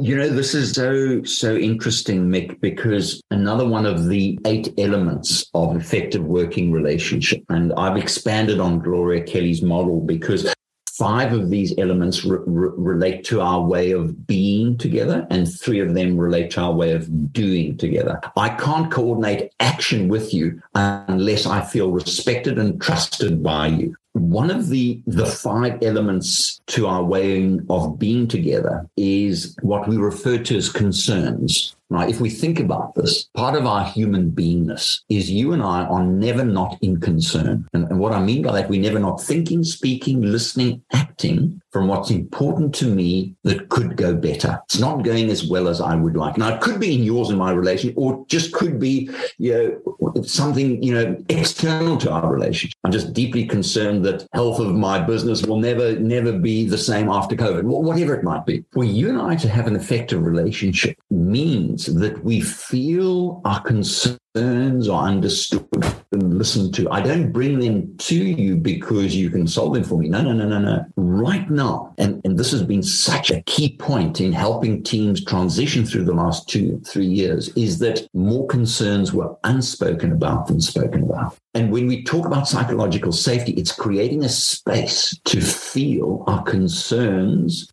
You 0.00 0.16
know, 0.16 0.28
this 0.28 0.54
is 0.54 0.72
so 0.72 1.22
so 1.24 1.56
interesting, 1.56 2.28
Mick, 2.28 2.60
because 2.60 3.20
another 3.30 3.66
one 3.66 3.86
of 3.86 4.06
the 4.08 4.38
eight 4.44 4.72
elements 4.78 5.48
of 5.54 5.76
effective 5.76 6.24
working 6.24 6.70
relationship, 6.70 7.42
and 7.48 7.72
I've 7.76 7.96
expanded 7.96 8.60
on 8.60 8.78
Gloria 8.78 9.22
Kelly's 9.22 9.62
model 9.62 10.00
because 10.00 10.52
five 10.98 11.32
of 11.32 11.50
these 11.50 11.72
elements 11.78 12.24
re- 12.24 12.38
re- 12.46 12.70
relate 12.76 13.24
to 13.24 13.40
our 13.40 13.62
way 13.62 13.92
of 13.92 14.26
being 14.26 14.76
together, 14.78 15.26
and 15.30 15.52
three 15.52 15.80
of 15.80 15.94
them 15.94 16.16
relate 16.16 16.50
to 16.52 16.60
our 16.60 16.72
way 16.72 16.92
of 16.92 17.32
doing 17.32 17.76
together. 17.76 18.20
I 18.36 18.50
can't 18.50 18.90
coordinate 18.90 19.52
action 19.60 20.08
with 20.08 20.32
you 20.32 20.60
unless 20.74 21.46
I 21.46 21.60
feel 21.64 21.90
respected 21.90 22.58
and 22.58 22.80
trusted 22.80 23.42
by 23.42 23.68
you 23.68 23.96
one 24.18 24.50
of 24.50 24.68
the 24.68 25.00
the 25.06 25.26
five 25.26 25.82
elements 25.82 26.60
to 26.68 26.86
our 26.86 27.02
way 27.02 27.58
of 27.70 27.98
being 27.98 28.28
together 28.28 28.88
is 28.96 29.56
what 29.62 29.88
we 29.88 29.96
refer 29.96 30.38
to 30.38 30.56
as 30.56 30.68
concerns. 30.68 31.74
Right 31.90 32.10
if 32.10 32.20
we 32.20 32.28
think 32.28 32.60
about 32.60 32.94
this 32.94 33.24
part 33.34 33.54
of 33.54 33.64
our 33.64 33.84
human 33.84 34.30
beingness 34.30 35.00
is 35.08 35.30
you 35.30 35.54
and 35.54 35.62
i 35.62 35.84
are 35.84 36.04
never 36.04 36.44
not 36.44 36.76
in 36.82 37.00
concern. 37.00 37.66
And, 37.72 37.84
and 37.88 37.98
what 37.98 38.12
i 38.12 38.20
mean 38.20 38.42
by 38.42 38.52
that 38.52 38.68
we're 38.68 38.82
never 38.82 38.98
not 38.98 39.22
thinking 39.22 39.64
speaking 39.64 40.20
listening 40.20 40.82
acting 40.92 41.62
from 41.70 41.88
what's 41.88 42.10
important 42.10 42.74
to 42.76 42.86
me 42.86 43.34
that 43.44 43.68
could 43.68 43.96
go 43.96 44.14
better. 44.14 44.60
It's 44.64 44.78
not 44.78 45.04
going 45.04 45.30
as 45.30 45.46
well 45.46 45.68
as 45.68 45.80
I 45.80 45.94
would 45.94 46.16
like. 46.16 46.38
Now, 46.38 46.54
it 46.54 46.60
could 46.60 46.80
be 46.80 46.94
in 46.94 47.02
yours 47.02 47.28
and 47.28 47.38
my 47.38 47.52
relation, 47.52 47.92
or 47.96 48.24
just 48.28 48.52
could 48.52 48.78
be, 48.78 49.10
you 49.38 49.80
know, 50.00 50.22
something, 50.22 50.82
you 50.82 50.94
know, 50.94 51.16
external 51.28 51.98
to 51.98 52.10
our 52.10 52.32
relationship. 52.32 52.78
I'm 52.84 52.92
just 52.92 53.12
deeply 53.12 53.46
concerned 53.46 54.04
that 54.06 54.26
health 54.32 54.60
of 54.60 54.74
my 54.74 54.98
business 54.98 55.44
will 55.44 55.60
never, 55.60 55.98
never 55.98 56.32
be 56.32 56.66
the 56.66 56.78
same 56.78 57.08
after 57.08 57.36
COVID, 57.36 57.64
whatever 57.64 58.14
it 58.14 58.24
might 58.24 58.46
be. 58.46 58.64
For 58.72 58.84
you 58.84 59.10
and 59.10 59.20
I 59.20 59.36
to 59.36 59.48
have 59.48 59.66
an 59.66 59.76
effective 59.76 60.22
relationship 60.22 60.98
means 61.10 61.86
that 61.86 62.24
we 62.24 62.40
feel 62.40 63.40
our 63.44 63.60
concern 63.60 64.18
concerns 64.38 64.88
are 64.88 65.08
understood 65.08 65.66
and 66.12 66.38
listened 66.38 66.72
to. 66.72 66.88
I 66.90 67.00
don't 67.00 67.32
bring 67.32 67.58
them 67.58 67.96
to 67.98 68.14
you 68.14 68.56
because 68.56 69.16
you 69.16 69.30
can 69.30 69.48
solve 69.48 69.74
them 69.74 69.82
for 69.82 69.98
me. 69.98 70.08
No, 70.08 70.22
no, 70.22 70.32
no, 70.32 70.46
no, 70.46 70.58
no. 70.60 70.86
Right 70.96 71.50
now, 71.50 71.92
and, 71.98 72.20
and 72.24 72.38
this 72.38 72.52
has 72.52 72.62
been 72.62 72.82
such 72.82 73.30
a 73.32 73.42
key 73.42 73.76
point 73.76 74.20
in 74.20 74.32
helping 74.32 74.84
teams 74.84 75.24
transition 75.24 75.84
through 75.84 76.04
the 76.04 76.14
last 76.14 76.48
two, 76.48 76.80
three 76.86 77.06
years, 77.06 77.48
is 77.56 77.80
that 77.80 78.06
more 78.14 78.46
concerns 78.46 79.12
were 79.12 79.36
unspoken 79.42 80.12
about 80.12 80.46
than 80.46 80.60
spoken 80.60 81.02
about. 81.02 81.36
And 81.54 81.72
when 81.72 81.88
we 81.88 82.04
talk 82.04 82.24
about 82.24 82.46
psychological 82.46 83.10
safety, 83.10 83.52
it's 83.52 83.72
creating 83.72 84.24
a 84.24 84.28
space 84.28 85.18
to 85.24 85.40
feel 85.40 86.22
our 86.28 86.44
concerns 86.44 87.68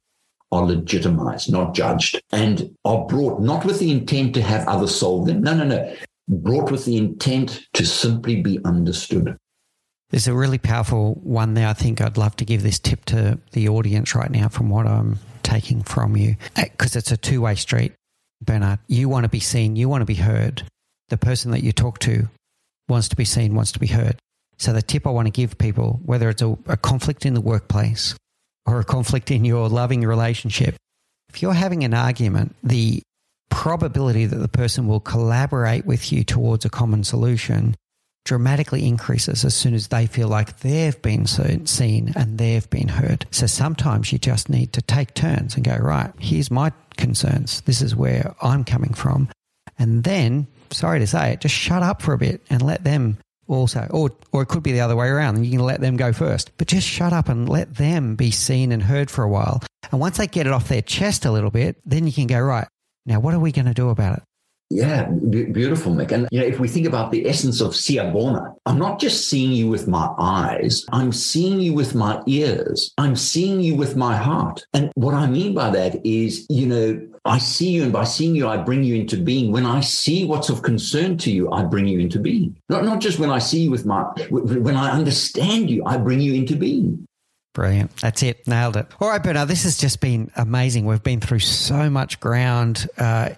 are 0.51 0.65
legitimized, 0.65 1.51
not 1.51 1.75
judged, 1.75 2.21
and 2.31 2.75
are 2.85 3.05
brought 3.05 3.41
not 3.41 3.65
with 3.65 3.79
the 3.79 3.91
intent 3.91 4.33
to 4.33 4.41
have 4.41 4.67
others 4.67 4.95
solve 4.97 5.27
them. 5.27 5.41
No, 5.41 5.53
no, 5.53 5.65
no 5.65 5.95
brought 6.27 6.71
with 6.71 6.85
the 6.85 6.97
intent 6.97 7.67
to 7.73 7.85
simply 7.85 8.41
be 8.41 8.59
understood. 8.65 9.37
There's 10.09 10.27
a 10.27 10.33
really 10.33 10.57
powerful 10.57 11.15
one 11.23 11.55
there. 11.55 11.67
I 11.67 11.73
think 11.73 11.99
I'd 11.99 12.17
love 12.17 12.35
to 12.37 12.45
give 12.45 12.63
this 12.63 12.79
tip 12.79 13.05
to 13.05 13.39
the 13.51 13.69
audience 13.69 14.15
right 14.15 14.29
now 14.29 14.47
from 14.47 14.69
what 14.69 14.87
I'm 14.87 15.19
taking 15.43 15.83
from 15.83 16.15
you 16.15 16.35
eh, 16.55 16.65
because 16.71 16.95
it's 16.95 17.11
a 17.11 17.17
two 17.17 17.41
way 17.41 17.55
street. 17.55 17.93
Bernard, 18.41 18.79
you 18.87 19.09
want 19.09 19.23
to 19.23 19.29
be 19.29 19.39
seen, 19.39 19.75
you 19.75 19.89
want 19.89 20.01
to 20.01 20.05
be 20.05 20.15
heard. 20.15 20.63
The 21.09 21.17
person 21.17 21.51
that 21.51 21.63
you 21.63 21.71
talk 21.71 21.99
to 21.99 22.27
wants 22.87 23.09
to 23.09 23.15
be 23.15 23.25
seen, 23.25 23.55
wants 23.55 23.71
to 23.73 23.79
be 23.79 23.87
heard. 23.87 24.17
So, 24.57 24.73
the 24.73 24.81
tip 24.81 25.05
I 25.05 25.09
want 25.09 25.27
to 25.27 25.31
give 25.31 25.57
people, 25.57 25.99
whether 26.05 26.29
it's 26.29 26.41
a, 26.41 26.57
a 26.67 26.77
conflict 26.77 27.25
in 27.25 27.33
the 27.33 27.41
workplace 27.41 28.15
or 28.65 28.79
a 28.79 28.83
conflict 28.83 29.31
in 29.31 29.45
your 29.45 29.69
loving 29.69 30.01
relationship, 30.01 30.75
if 31.29 31.41
you're 31.41 31.53
having 31.53 31.83
an 31.83 31.93
argument, 31.93 32.55
the 32.63 33.01
probability 33.49 34.25
that 34.25 34.37
the 34.37 34.47
person 34.47 34.87
will 34.87 34.99
collaborate 34.99 35.85
with 35.85 36.11
you 36.11 36.23
towards 36.23 36.65
a 36.65 36.69
common 36.69 37.03
solution 37.03 37.75
dramatically 38.25 38.85
increases 38.85 39.45
as 39.45 39.55
soon 39.55 39.73
as 39.75 39.89
they 39.89 40.07
feel 40.07 40.27
like 40.27 40.59
they've 40.59 40.99
been 41.01 41.27
seen 41.27 42.11
and 42.15 42.37
they've 42.37 42.69
been 42.71 42.87
heard. 42.87 43.25
So 43.31 43.45
sometimes 43.45 44.11
you 44.11 44.17
just 44.17 44.49
need 44.49 44.73
to 44.73 44.81
take 44.81 45.13
turns 45.13 45.55
and 45.55 45.63
go, 45.63 45.75
right, 45.77 46.11
here's 46.19 46.49
my 46.49 46.71
concerns. 46.97 47.61
This 47.61 47.81
is 47.81 47.95
where 47.95 48.35
I'm 48.41 48.63
coming 48.63 48.93
from. 48.93 49.29
And 49.77 50.03
then, 50.03 50.47
sorry 50.71 50.99
to 50.99 51.07
say 51.07 51.33
it, 51.33 51.41
just 51.41 51.53
shut 51.53 51.83
up 51.83 52.01
for 52.01 52.13
a 52.13 52.17
bit 52.17 52.41
and 52.49 52.61
let 52.63 52.83
them 52.83 53.19
also, 53.47 53.87
or, 53.91 54.09
or 54.31 54.41
it 54.41 54.47
could 54.47 54.63
be 54.63 54.71
the 54.71 54.81
other 54.81 54.95
way 54.95 55.07
around. 55.07 55.43
You 55.45 55.51
can 55.51 55.59
let 55.59 55.81
them 55.81 55.95
go 55.95 56.11
first, 56.11 56.51
but 56.57 56.67
just 56.67 56.87
shut 56.87 57.13
up 57.13 57.29
and 57.29 57.47
let 57.47 57.75
them 57.75 58.15
be 58.15 58.31
seen 58.31 58.71
and 58.71 58.81
heard 58.81 59.11
for 59.11 59.23
a 59.23 59.29
while. 59.29 59.61
And 59.91 60.01
once 60.01 60.17
they 60.17 60.25
get 60.25 60.47
it 60.47 60.53
off 60.53 60.67
their 60.67 60.81
chest 60.81 61.25
a 61.25 61.31
little 61.31 61.51
bit, 61.51 61.77
then 61.85 62.07
you 62.07 62.13
can 62.13 62.25
go, 62.25 62.39
right, 62.39 62.67
now 63.05 63.19
what 63.19 63.33
are 63.33 63.39
we 63.39 63.51
going 63.51 63.65
to 63.65 63.73
do 63.73 63.89
about 63.89 64.17
it? 64.17 64.23
Yeah, 64.71 65.03
b- 65.05 65.45
beautiful, 65.45 65.93
Mick. 65.93 66.11
And 66.11 66.27
you 66.31 66.39
know, 66.39 66.45
if 66.45 66.59
we 66.59 66.67
think 66.67 66.87
about 66.87 67.11
the 67.11 67.27
essence 67.27 67.61
of 67.61 67.73
Sawubona, 67.73 68.55
I'm 68.65 68.79
not 68.79 68.99
just 68.99 69.29
seeing 69.29 69.51
you 69.51 69.67
with 69.67 69.87
my 69.87 70.09
eyes, 70.17 70.83
I'm 70.91 71.11
seeing 71.11 71.59
you 71.59 71.73
with 71.73 71.93
my 71.93 72.21
ears. 72.25 72.91
I'm 72.97 73.15
seeing 73.15 73.61
you 73.61 73.75
with 73.75 73.95
my 73.95 74.15
heart. 74.15 74.65
And 74.73 74.91
what 74.95 75.13
I 75.13 75.27
mean 75.27 75.53
by 75.53 75.69
that 75.69 76.03
is, 76.03 76.47
you 76.49 76.65
know, 76.65 76.99
I 77.25 77.37
see 77.37 77.69
you, 77.69 77.83
and 77.83 77.93
by 77.93 78.03
seeing 78.05 78.35
you, 78.35 78.47
I 78.47 78.57
bring 78.57 78.83
you 78.83 78.95
into 78.95 79.17
being. 79.17 79.51
When 79.51 79.65
I 79.65 79.81
see 79.81 80.25
what's 80.25 80.49
of 80.49 80.61
concern 80.61 81.17
to 81.19 81.31
you, 81.31 81.51
I 81.51 81.63
bring 81.63 81.87
you 81.87 81.99
into 81.99 82.19
being. 82.19 82.55
Not, 82.69 82.85
not 82.85 83.01
just 83.01 83.19
when 83.19 83.31
I 83.31 83.39
see 83.39 83.61
you 83.61 83.71
with 83.71 83.85
my, 83.85 84.03
when 84.29 84.75
I 84.75 84.91
understand 84.91 85.69
you, 85.69 85.83
I 85.85 85.97
bring 85.97 86.21
you 86.21 86.33
into 86.33 86.55
being. 86.55 87.07
Brilliant. 87.55 87.95
That's 87.97 88.21
it. 88.21 88.45
Nailed 88.47 88.75
it. 88.75 88.85
All 88.99 89.07
right, 89.07 89.23
Bernard, 89.23 89.47
this 89.47 89.63
has 89.63 89.77
just 89.77 90.01
been 90.01 90.29
amazing. 90.35 90.85
We've 90.85 91.01
been 91.01 91.21
through 91.21 91.39
so 91.39 91.89
much 91.89 92.19
ground 92.19 92.87
uh, 92.97 93.29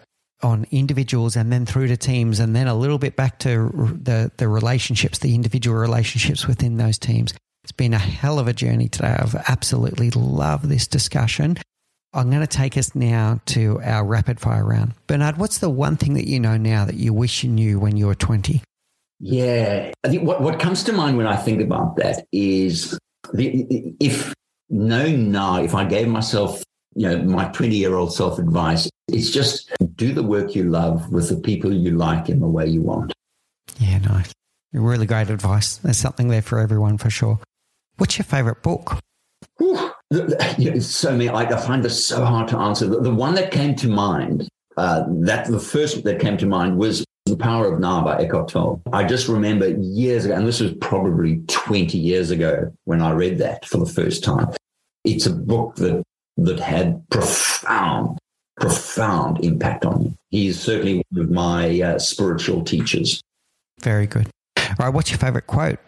on 0.41 0.65
individuals 0.72 1.36
and 1.36 1.53
then 1.53 1.68
through 1.68 1.88
to 1.88 1.97
teams 1.97 2.39
and 2.39 2.55
then 2.55 2.68
a 2.68 2.74
little 2.74 2.97
bit 2.97 3.15
back 3.15 3.38
to 3.39 3.70
the, 4.01 4.32
the 4.38 4.47
relationships, 4.47 5.20
the 5.20 5.36
individual 5.36 5.78
relationships 5.78 6.47
within 6.47 6.78
those 6.78 6.97
teams. 6.97 7.36
It's 7.63 7.72
been 7.72 7.93
a 7.93 7.99
hell 7.99 8.39
of 8.39 8.47
a 8.47 8.53
journey 8.53 8.89
today. 8.89 9.15
I've 9.20 9.36
absolutely 9.36 10.09
loved 10.09 10.65
this 10.65 10.88
discussion. 10.88 11.57
I'm 12.11 12.32
going 12.32 12.41
to 12.41 12.47
take 12.47 12.76
us 12.76 12.95
now 12.95 13.39
to 13.47 13.80
our 13.84 14.03
rapid 14.03 14.39
fire 14.39 14.65
round. 14.65 14.93
Bernard, 15.05 15.38
what's 15.38 15.59
the 15.59 15.70
one 15.70 15.95
thing 15.95 16.15
that 16.15 16.28
you 16.28 16.39
know 16.39 16.57
now 16.57 16.86
that 16.86 16.95
you 16.95 17.13
wish 17.13 17.43
you 17.43 17.51
knew 17.51 17.80
when 17.80 17.97
you 17.97 18.07
were 18.07 18.15
20? 18.15 18.63
Yeah, 19.20 19.91
I 20.03 20.09
think 20.09 20.24
what, 20.24 20.41
what 20.41 20.59
comes 20.59 20.84
to 20.86 20.93
mind 20.93 21.18
when 21.18 21.28
I 21.28 21.36
think 21.36 21.61
about 21.61 21.97
that 21.97 22.26
is 22.32 22.97
if 23.34 24.34
knowing 24.69 25.32
now, 25.32 25.61
if 25.61 25.73
I 25.73 25.86
gave 25.86 26.07
myself 26.07 26.63
you 26.97 27.07
know, 27.07 27.17
my 27.19 27.45
20 27.49 27.75
year 27.75 27.95
old 27.95 28.11
self 28.11 28.39
advice, 28.39 28.89
it's 29.07 29.30
just 29.30 29.71
do 29.95 30.13
the 30.13 30.23
work 30.23 30.55
you 30.55 30.63
love 30.63 31.11
with 31.11 31.30
the 31.30 31.38
people 31.38 31.71
you 31.71 31.91
like 31.91 32.28
in 32.28 32.39
the 32.39 32.47
way 32.47 32.65
you 32.65 32.82
want. 32.82 33.13
Yeah, 33.80 33.99
nice. 33.99 34.34
Really 34.73 35.05
great 35.05 35.30
advice. 35.30 35.78
There's 35.78 35.97
something 35.97 36.30
there 36.30 36.41
for 36.41 36.57
everyone 36.57 36.97
for 36.97 37.11
sure. 37.11 37.39
What's 37.97 38.17
your 38.17 38.25
favorite 38.25 38.63
book? 38.63 38.99
So 40.80 41.11
many. 41.11 41.30
I 41.30 41.45
find 41.57 41.84
this 41.84 42.05
so 42.05 42.23
hard 42.23 42.47
to 42.47 42.57
answer. 42.57 42.88
The, 42.88 43.01
the 43.01 43.13
one 43.13 43.36
that 43.36 43.51
came 43.51 43.75
to 43.75 43.89
mind, 43.89 44.47
uh, 44.78 45.03
that 45.25 45.47
the 45.47 45.59
first 45.59 46.05
that 46.05 46.21
came 46.21 46.38
to 46.38 46.45
mind 46.45 46.78
was 46.78 47.03
The 47.30 47.38
Power 47.38 47.73
of 47.73 47.80
Now 47.80 48.03
by 48.03 48.23
Eckhart 48.23 48.49
Tolle. 48.49 48.82
I 48.93 49.03
just 49.03 49.28
remember 49.28 49.67
years 49.67 50.25
ago, 50.25 50.36
and 50.36 50.47
this 50.47 50.59
was 50.59 50.73
probably 50.75 51.41
20 51.47 51.97
years 51.97 52.32
ago 52.32 52.71
when 52.86 53.01
I 53.01 53.11
read 53.11 53.38
that 53.39 53.65
for 53.65 53.78
the 53.78 53.86
first 53.86 54.23
time. 54.23 54.49
It's 55.03 55.25
a 55.25 55.34
book 55.34 55.75
that 55.75 56.03
that 56.38 56.59
had 56.59 57.07
profound, 57.09 58.19
profound 58.59 59.43
impact 59.43 59.86
on 59.86 60.03
me. 60.03 60.13
He's 60.30 60.59
certainly 60.59 61.03
one 61.09 61.25
of 61.25 61.32
my 61.32 61.82
uh, 61.82 61.99
spiritual 61.99 62.63
teachers. 62.63 63.21
Very 63.82 64.07
good. 64.07 64.30
All 64.57 64.75
right, 64.80 64.89
what's 64.89 65.09
your 65.09 65.17
favorite 65.17 65.47
quote? 65.47 65.80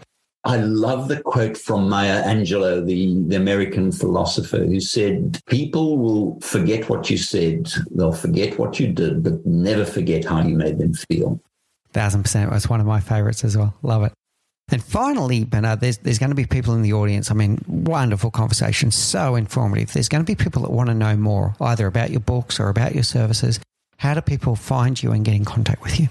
I 0.46 0.58
love 0.58 1.10
the 1.10 1.22
quote 1.22 1.58
from 1.58 1.90
Maya 1.90 2.24
Angelou, 2.24 2.86
the, 2.86 3.24
the 3.28 3.36
American 3.36 3.92
philosopher, 3.92 4.60
who 4.60 4.80
said, 4.80 5.40
People 5.48 5.98
will 5.98 6.40
forget 6.40 6.90
what 6.90 7.10
you 7.10 7.18
said, 7.18 7.70
they'll 7.92 8.14
forget 8.14 8.58
what 8.58 8.80
you 8.80 8.88
did, 8.88 9.24
but 9.24 9.46
never 9.46 9.86
forget 9.86 10.24
how 10.24 10.42
you 10.42 10.56
made 10.56 10.78
them 10.78 10.94
feel. 10.94 11.42
Thousand 11.92 12.24
percent. 12.24 12.54
It's 12.54 12.70
one 12.70 12.80
of 12.80 12.86
my 12.86 13.00
favorites 13.00 13.44
as 13.44 13.58
well. 13.58 13.76
Love 13.82 14.04
it. 14.04 14.14
And 14.72 14.84
finally, 14.84 15.44
Bernard, 15.44 15.80
there's, 15.80 15.98
there's 15.98 16.20
going 16.20 16.30
to 16.30 16.36
be 16.36 16.46
people 16.46 16.76
in 16.76 16.84
the 16.84 16.94
audience. 16.94 17.32
I 17.32 17.34
mean, 17.34 17.60
wonderful 17.68 18.30
conversation, 18.30 18.92
so 18.92 19.36
informative. 19.36 19.92
There's 19.92 20.10
going 20.10 20.24
to 20.24 20.26
be 20.26 20.36
people 20.36 20.62
that 20.62 20.72
want 20.72 20.90
to 20.90 20.94
know 20.94 21.18
more, 21.18 21.56
either 21.60 21.88
about 21.88 22.12
your 22.12 22.20
books 22.20 22.60
or 22.60 22.70
about 22.70 22.94
your 22.94 23.04
services. 23.04 23.60
How 23.98 24.14
do 24.14 24.22
people 24.22 24.56
find 24.56 25.02
you 25.02 25.12
and 25.12 25.26
get 25.26 25.34
in 25.34 25.44
contact 25.44 25.82
with 25.82 26.00
you? 26.00 26.08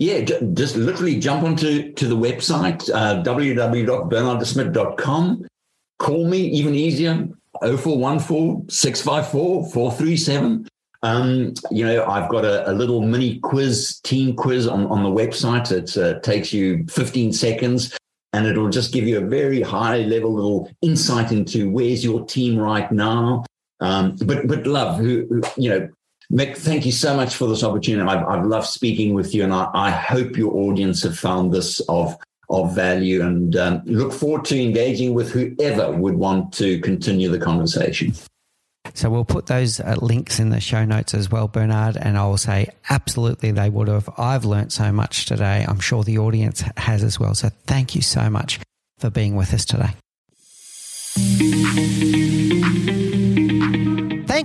Yeah, 0.00 0.24
just 0.54 0.76
literally 0.76 1.20
jump 1.20 1.42
onto 1.42 1.92
to 1.92 2.06
the 2.06 2.16
website, 2.16 2.88
uh, 2.88 3.22
www.bernarddesmidt.com. 3.22 5.46
Call 5.98 6.26
me, 6.26 6.38
even 6.38 6.74
easier, 6.74 7.28
0414 7.60 8.70
654 8.70 9.70
437. 9.70 10.66
Um, 11.02 11.52
you 11.70 11.84
know, 11.84 12.06
I've 12.06 12.30
got 12.30 12.46
a, 12.46 12.70
a, 12.70 12.72
little 12.72 13.02
mini 13.02 13.40
quiz, 13.40 14.00
team 14.00 14.34
quiz 14.34 14.66
on, 14.66 14.86
on 14.86 15.02
the 15.02 15.10
website. 15.10 15.70
It 15.70 15.94
uh, 15.98 16.18
takes 16.20 16.50
you 16.50 16.86
15 16.88 17.34
seconds 17.34 17.94
and 18.32 18.46
it'll 18.46 18.70
just 18.70 18.94
give 18.94 19.06
you 19.06 19.18
a 19.18 19.26
very 19.26 19.60
high 19.60 19.98
level 19.98 20.32
little 20.32 20.70
insight 20.80 21.30
into 21.30 21.68
where's 21.68 22.02
your 22.02 22.24
team 22.24 22.56
right 22.56 22.90
now. 22.90 23.44
Um, 23.80 24.16
but 24.24 24.48
but 24.48 24.66
love, 24.66 24.98
who, 24.98 25.26
who, 25.28 25.42
you 25.58 25.68
know, 25.68 25.90
Mick, 26.32 26.56
thank 26.56 26.86
you 26.86 26.92
so 26.92 27.16
much 27.16 27.34
for 27.34 27.48
this 27.48 27.64
opportunity. 27.64 28.08
I've, 28.08 28.24
I've 28.24 28.46
loved 28.46 28.68
speaking 28.68 29.14
with 29.14 29.34
you, 29.34 29.42
and 29.42 29.52
I, 29.52 29.68
I, 29.74 29.90
hope 29.90 30.36
your 30.36 30.54
audience 30.54 31.02
have 31.02 31.18
found 31.18 31.52
this 31.52 31.80
of 31.88 32.16
of 32.48 32.74
value. 32.74 33.22
And 33.22 33.56
um, 33.56 33.82
look 33.84 34.12
forward 34.12 34.44
to 34.46 34.60
engaging 34.60 35.14
with 35.14 35.32
whoever 35.32 35.90
would 35.90 36.14
want 36.14 36.52
to 36.54 36.78
continue 36.80 37.30
the 37.30 37.38
conversation. 37.38 38.12
So 38.94 39.08
we'll 39.08 39.24
put 39.24 39.46
those 39.46 39.80
uh, 39.80 39.96
links 40.00 40.40
in 40.40 40.50
the 40.50 40.60
show 40.60 40.84
notes 40.84 41.14
as 41.14 41.30
well, 41.30 41.48
Bernard. 41.48 41.96
And 41.96 42.18
I 42.18 42.26
will 42.26 42.38
say, 42.38 42.68
absolutely, 42.88 43.52
they 43.52 43.70
would 43.70 43.88
have. 43.88 44.08
I've 44.18 44.44
learnt 44.44 44.72
so 44.72 44.92
much 44.92 45.26
today. 45.26 45.64
I'm 45.68 45.80
sure 45.80 46.02
the 46.02 46.18
audience 46.18 46.64
has 46.76 47.04
as 47.04 47.20
well. 47.20 47.34
So 47.34 47.50
thank 47.66 47.94
you 47.94 48.02
so 48.02 48.28
much 48.28 48.58
for 48.98 49.10
being 49.10 49.36
with 49.36 49.54
us 49.54 49.64
today. 49.64 49.94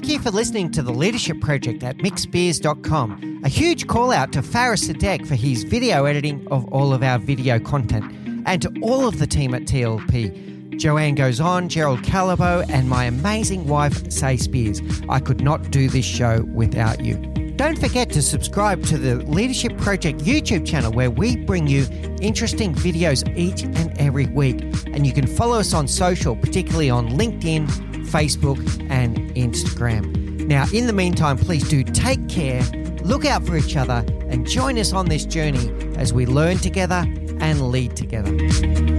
Thank 0.06 0.20
you 0.20 0.24
for 0.24 0.30
listening 0.30 0.70
to 0.74 0.84
the 0.84 0.92
Leadership 0.92 1.42
Project 1.42 1.82
at 1.82 1.98
mickspiers.com. 1.98 3.42
A 3.44 3.50
huge 3.50 3.88
call 3.88 4.12
out 4.12 4.32
to 4.34 4.44
Faris 4.44 4.88
Sadek 4.88 5.26
for 5.26 5.34
his 5.34 5.64
video 5.64 6.06
editing 6.06 6.48
of 6.50 6.72
all 6.72 6.94
of 6.94 7.02
our 7.02 7.18
video 7.18 7.58
content 7.58 8.06
and 8.46 8.62
to 8.62 8.72
all 8.84 9.08
of 9.08 9.18
the 9.18 9.26
team 9.26 9.56
at 9.56 9.64
TLP. 9.64 10.55
Joanne 10.78 11.16
goes 11.16 11.40
on, 11.40 11.70
Gerald 11.70 12.02
Calabo, 12.02 12.66
and 12.70 12.90
my 12.90 13.06
amazing 13.06 13.68
wife, 13.68 14.12
Say 14.12 14.38
Spiers. 14.38 14.82
I 15.10 15.20
could 15.20 15.42
not 15.42 15.72
do 15.72 15.90
this 15.90 16.06
show 16.06 16.44
without 16.54 17.04
you. 17.04 17.16
Don't 17.56 17.80
forget 17.80 18.10
to 18.12 18.22
subscribe 18.22 18.84
to 18.84 18.98
the 18.98 19.16
Leadership 19.16 19.78
Project 19.78 20.20
YouTube 20.20 20.66
channel 20.66 20.92
where 20.92 21.10
we 21.10 21.38
bring 21.38 21.68
you 21.68 21.88
interesting 22.22 22.76
videos 22.76 23.26
each 23.38 23.64
and 23.64 23.98
every 23.98 24.26
week. 24.26 24.62
And 24.88 25.08
you 25.08 25.14
can 25.14 25.26
follow 25.26 25.60
us 25.60 25.74
on 25.74 25.88
social, 25.88 26.36
particularly 26.36 26.90
on 26.90 27.10
LinkedIn, 27.12 27.68
Facebook, 28.08 28.60
and 28.90 29.18
Instagram. 29.36 30.46
Now, 30.48 30.66
in 30.74 30.86
the 30.86 30.94
meantime, 30.94 31.38
please 31.38 31.68
do 31.70 31.84
take 31.84 32.28
care, 32.28 32.62
look 33.04 33.26
out 33.26 33.46
for 33.46 33.56
each 33.56 33.78
other, 33.78 34.06
and 34.28 34.46
join 34.46 34.78
us 34.78 34.92
on 34.92 35.08
this 35.08 35.26
journey 35.26 35.72
as 35.96 36.14
we 36.14 36.26
learn 36.26 36.58
together 36.58 37.06
and 37.40 37.72
lead 37.72 37.96
together. 37.96 38.95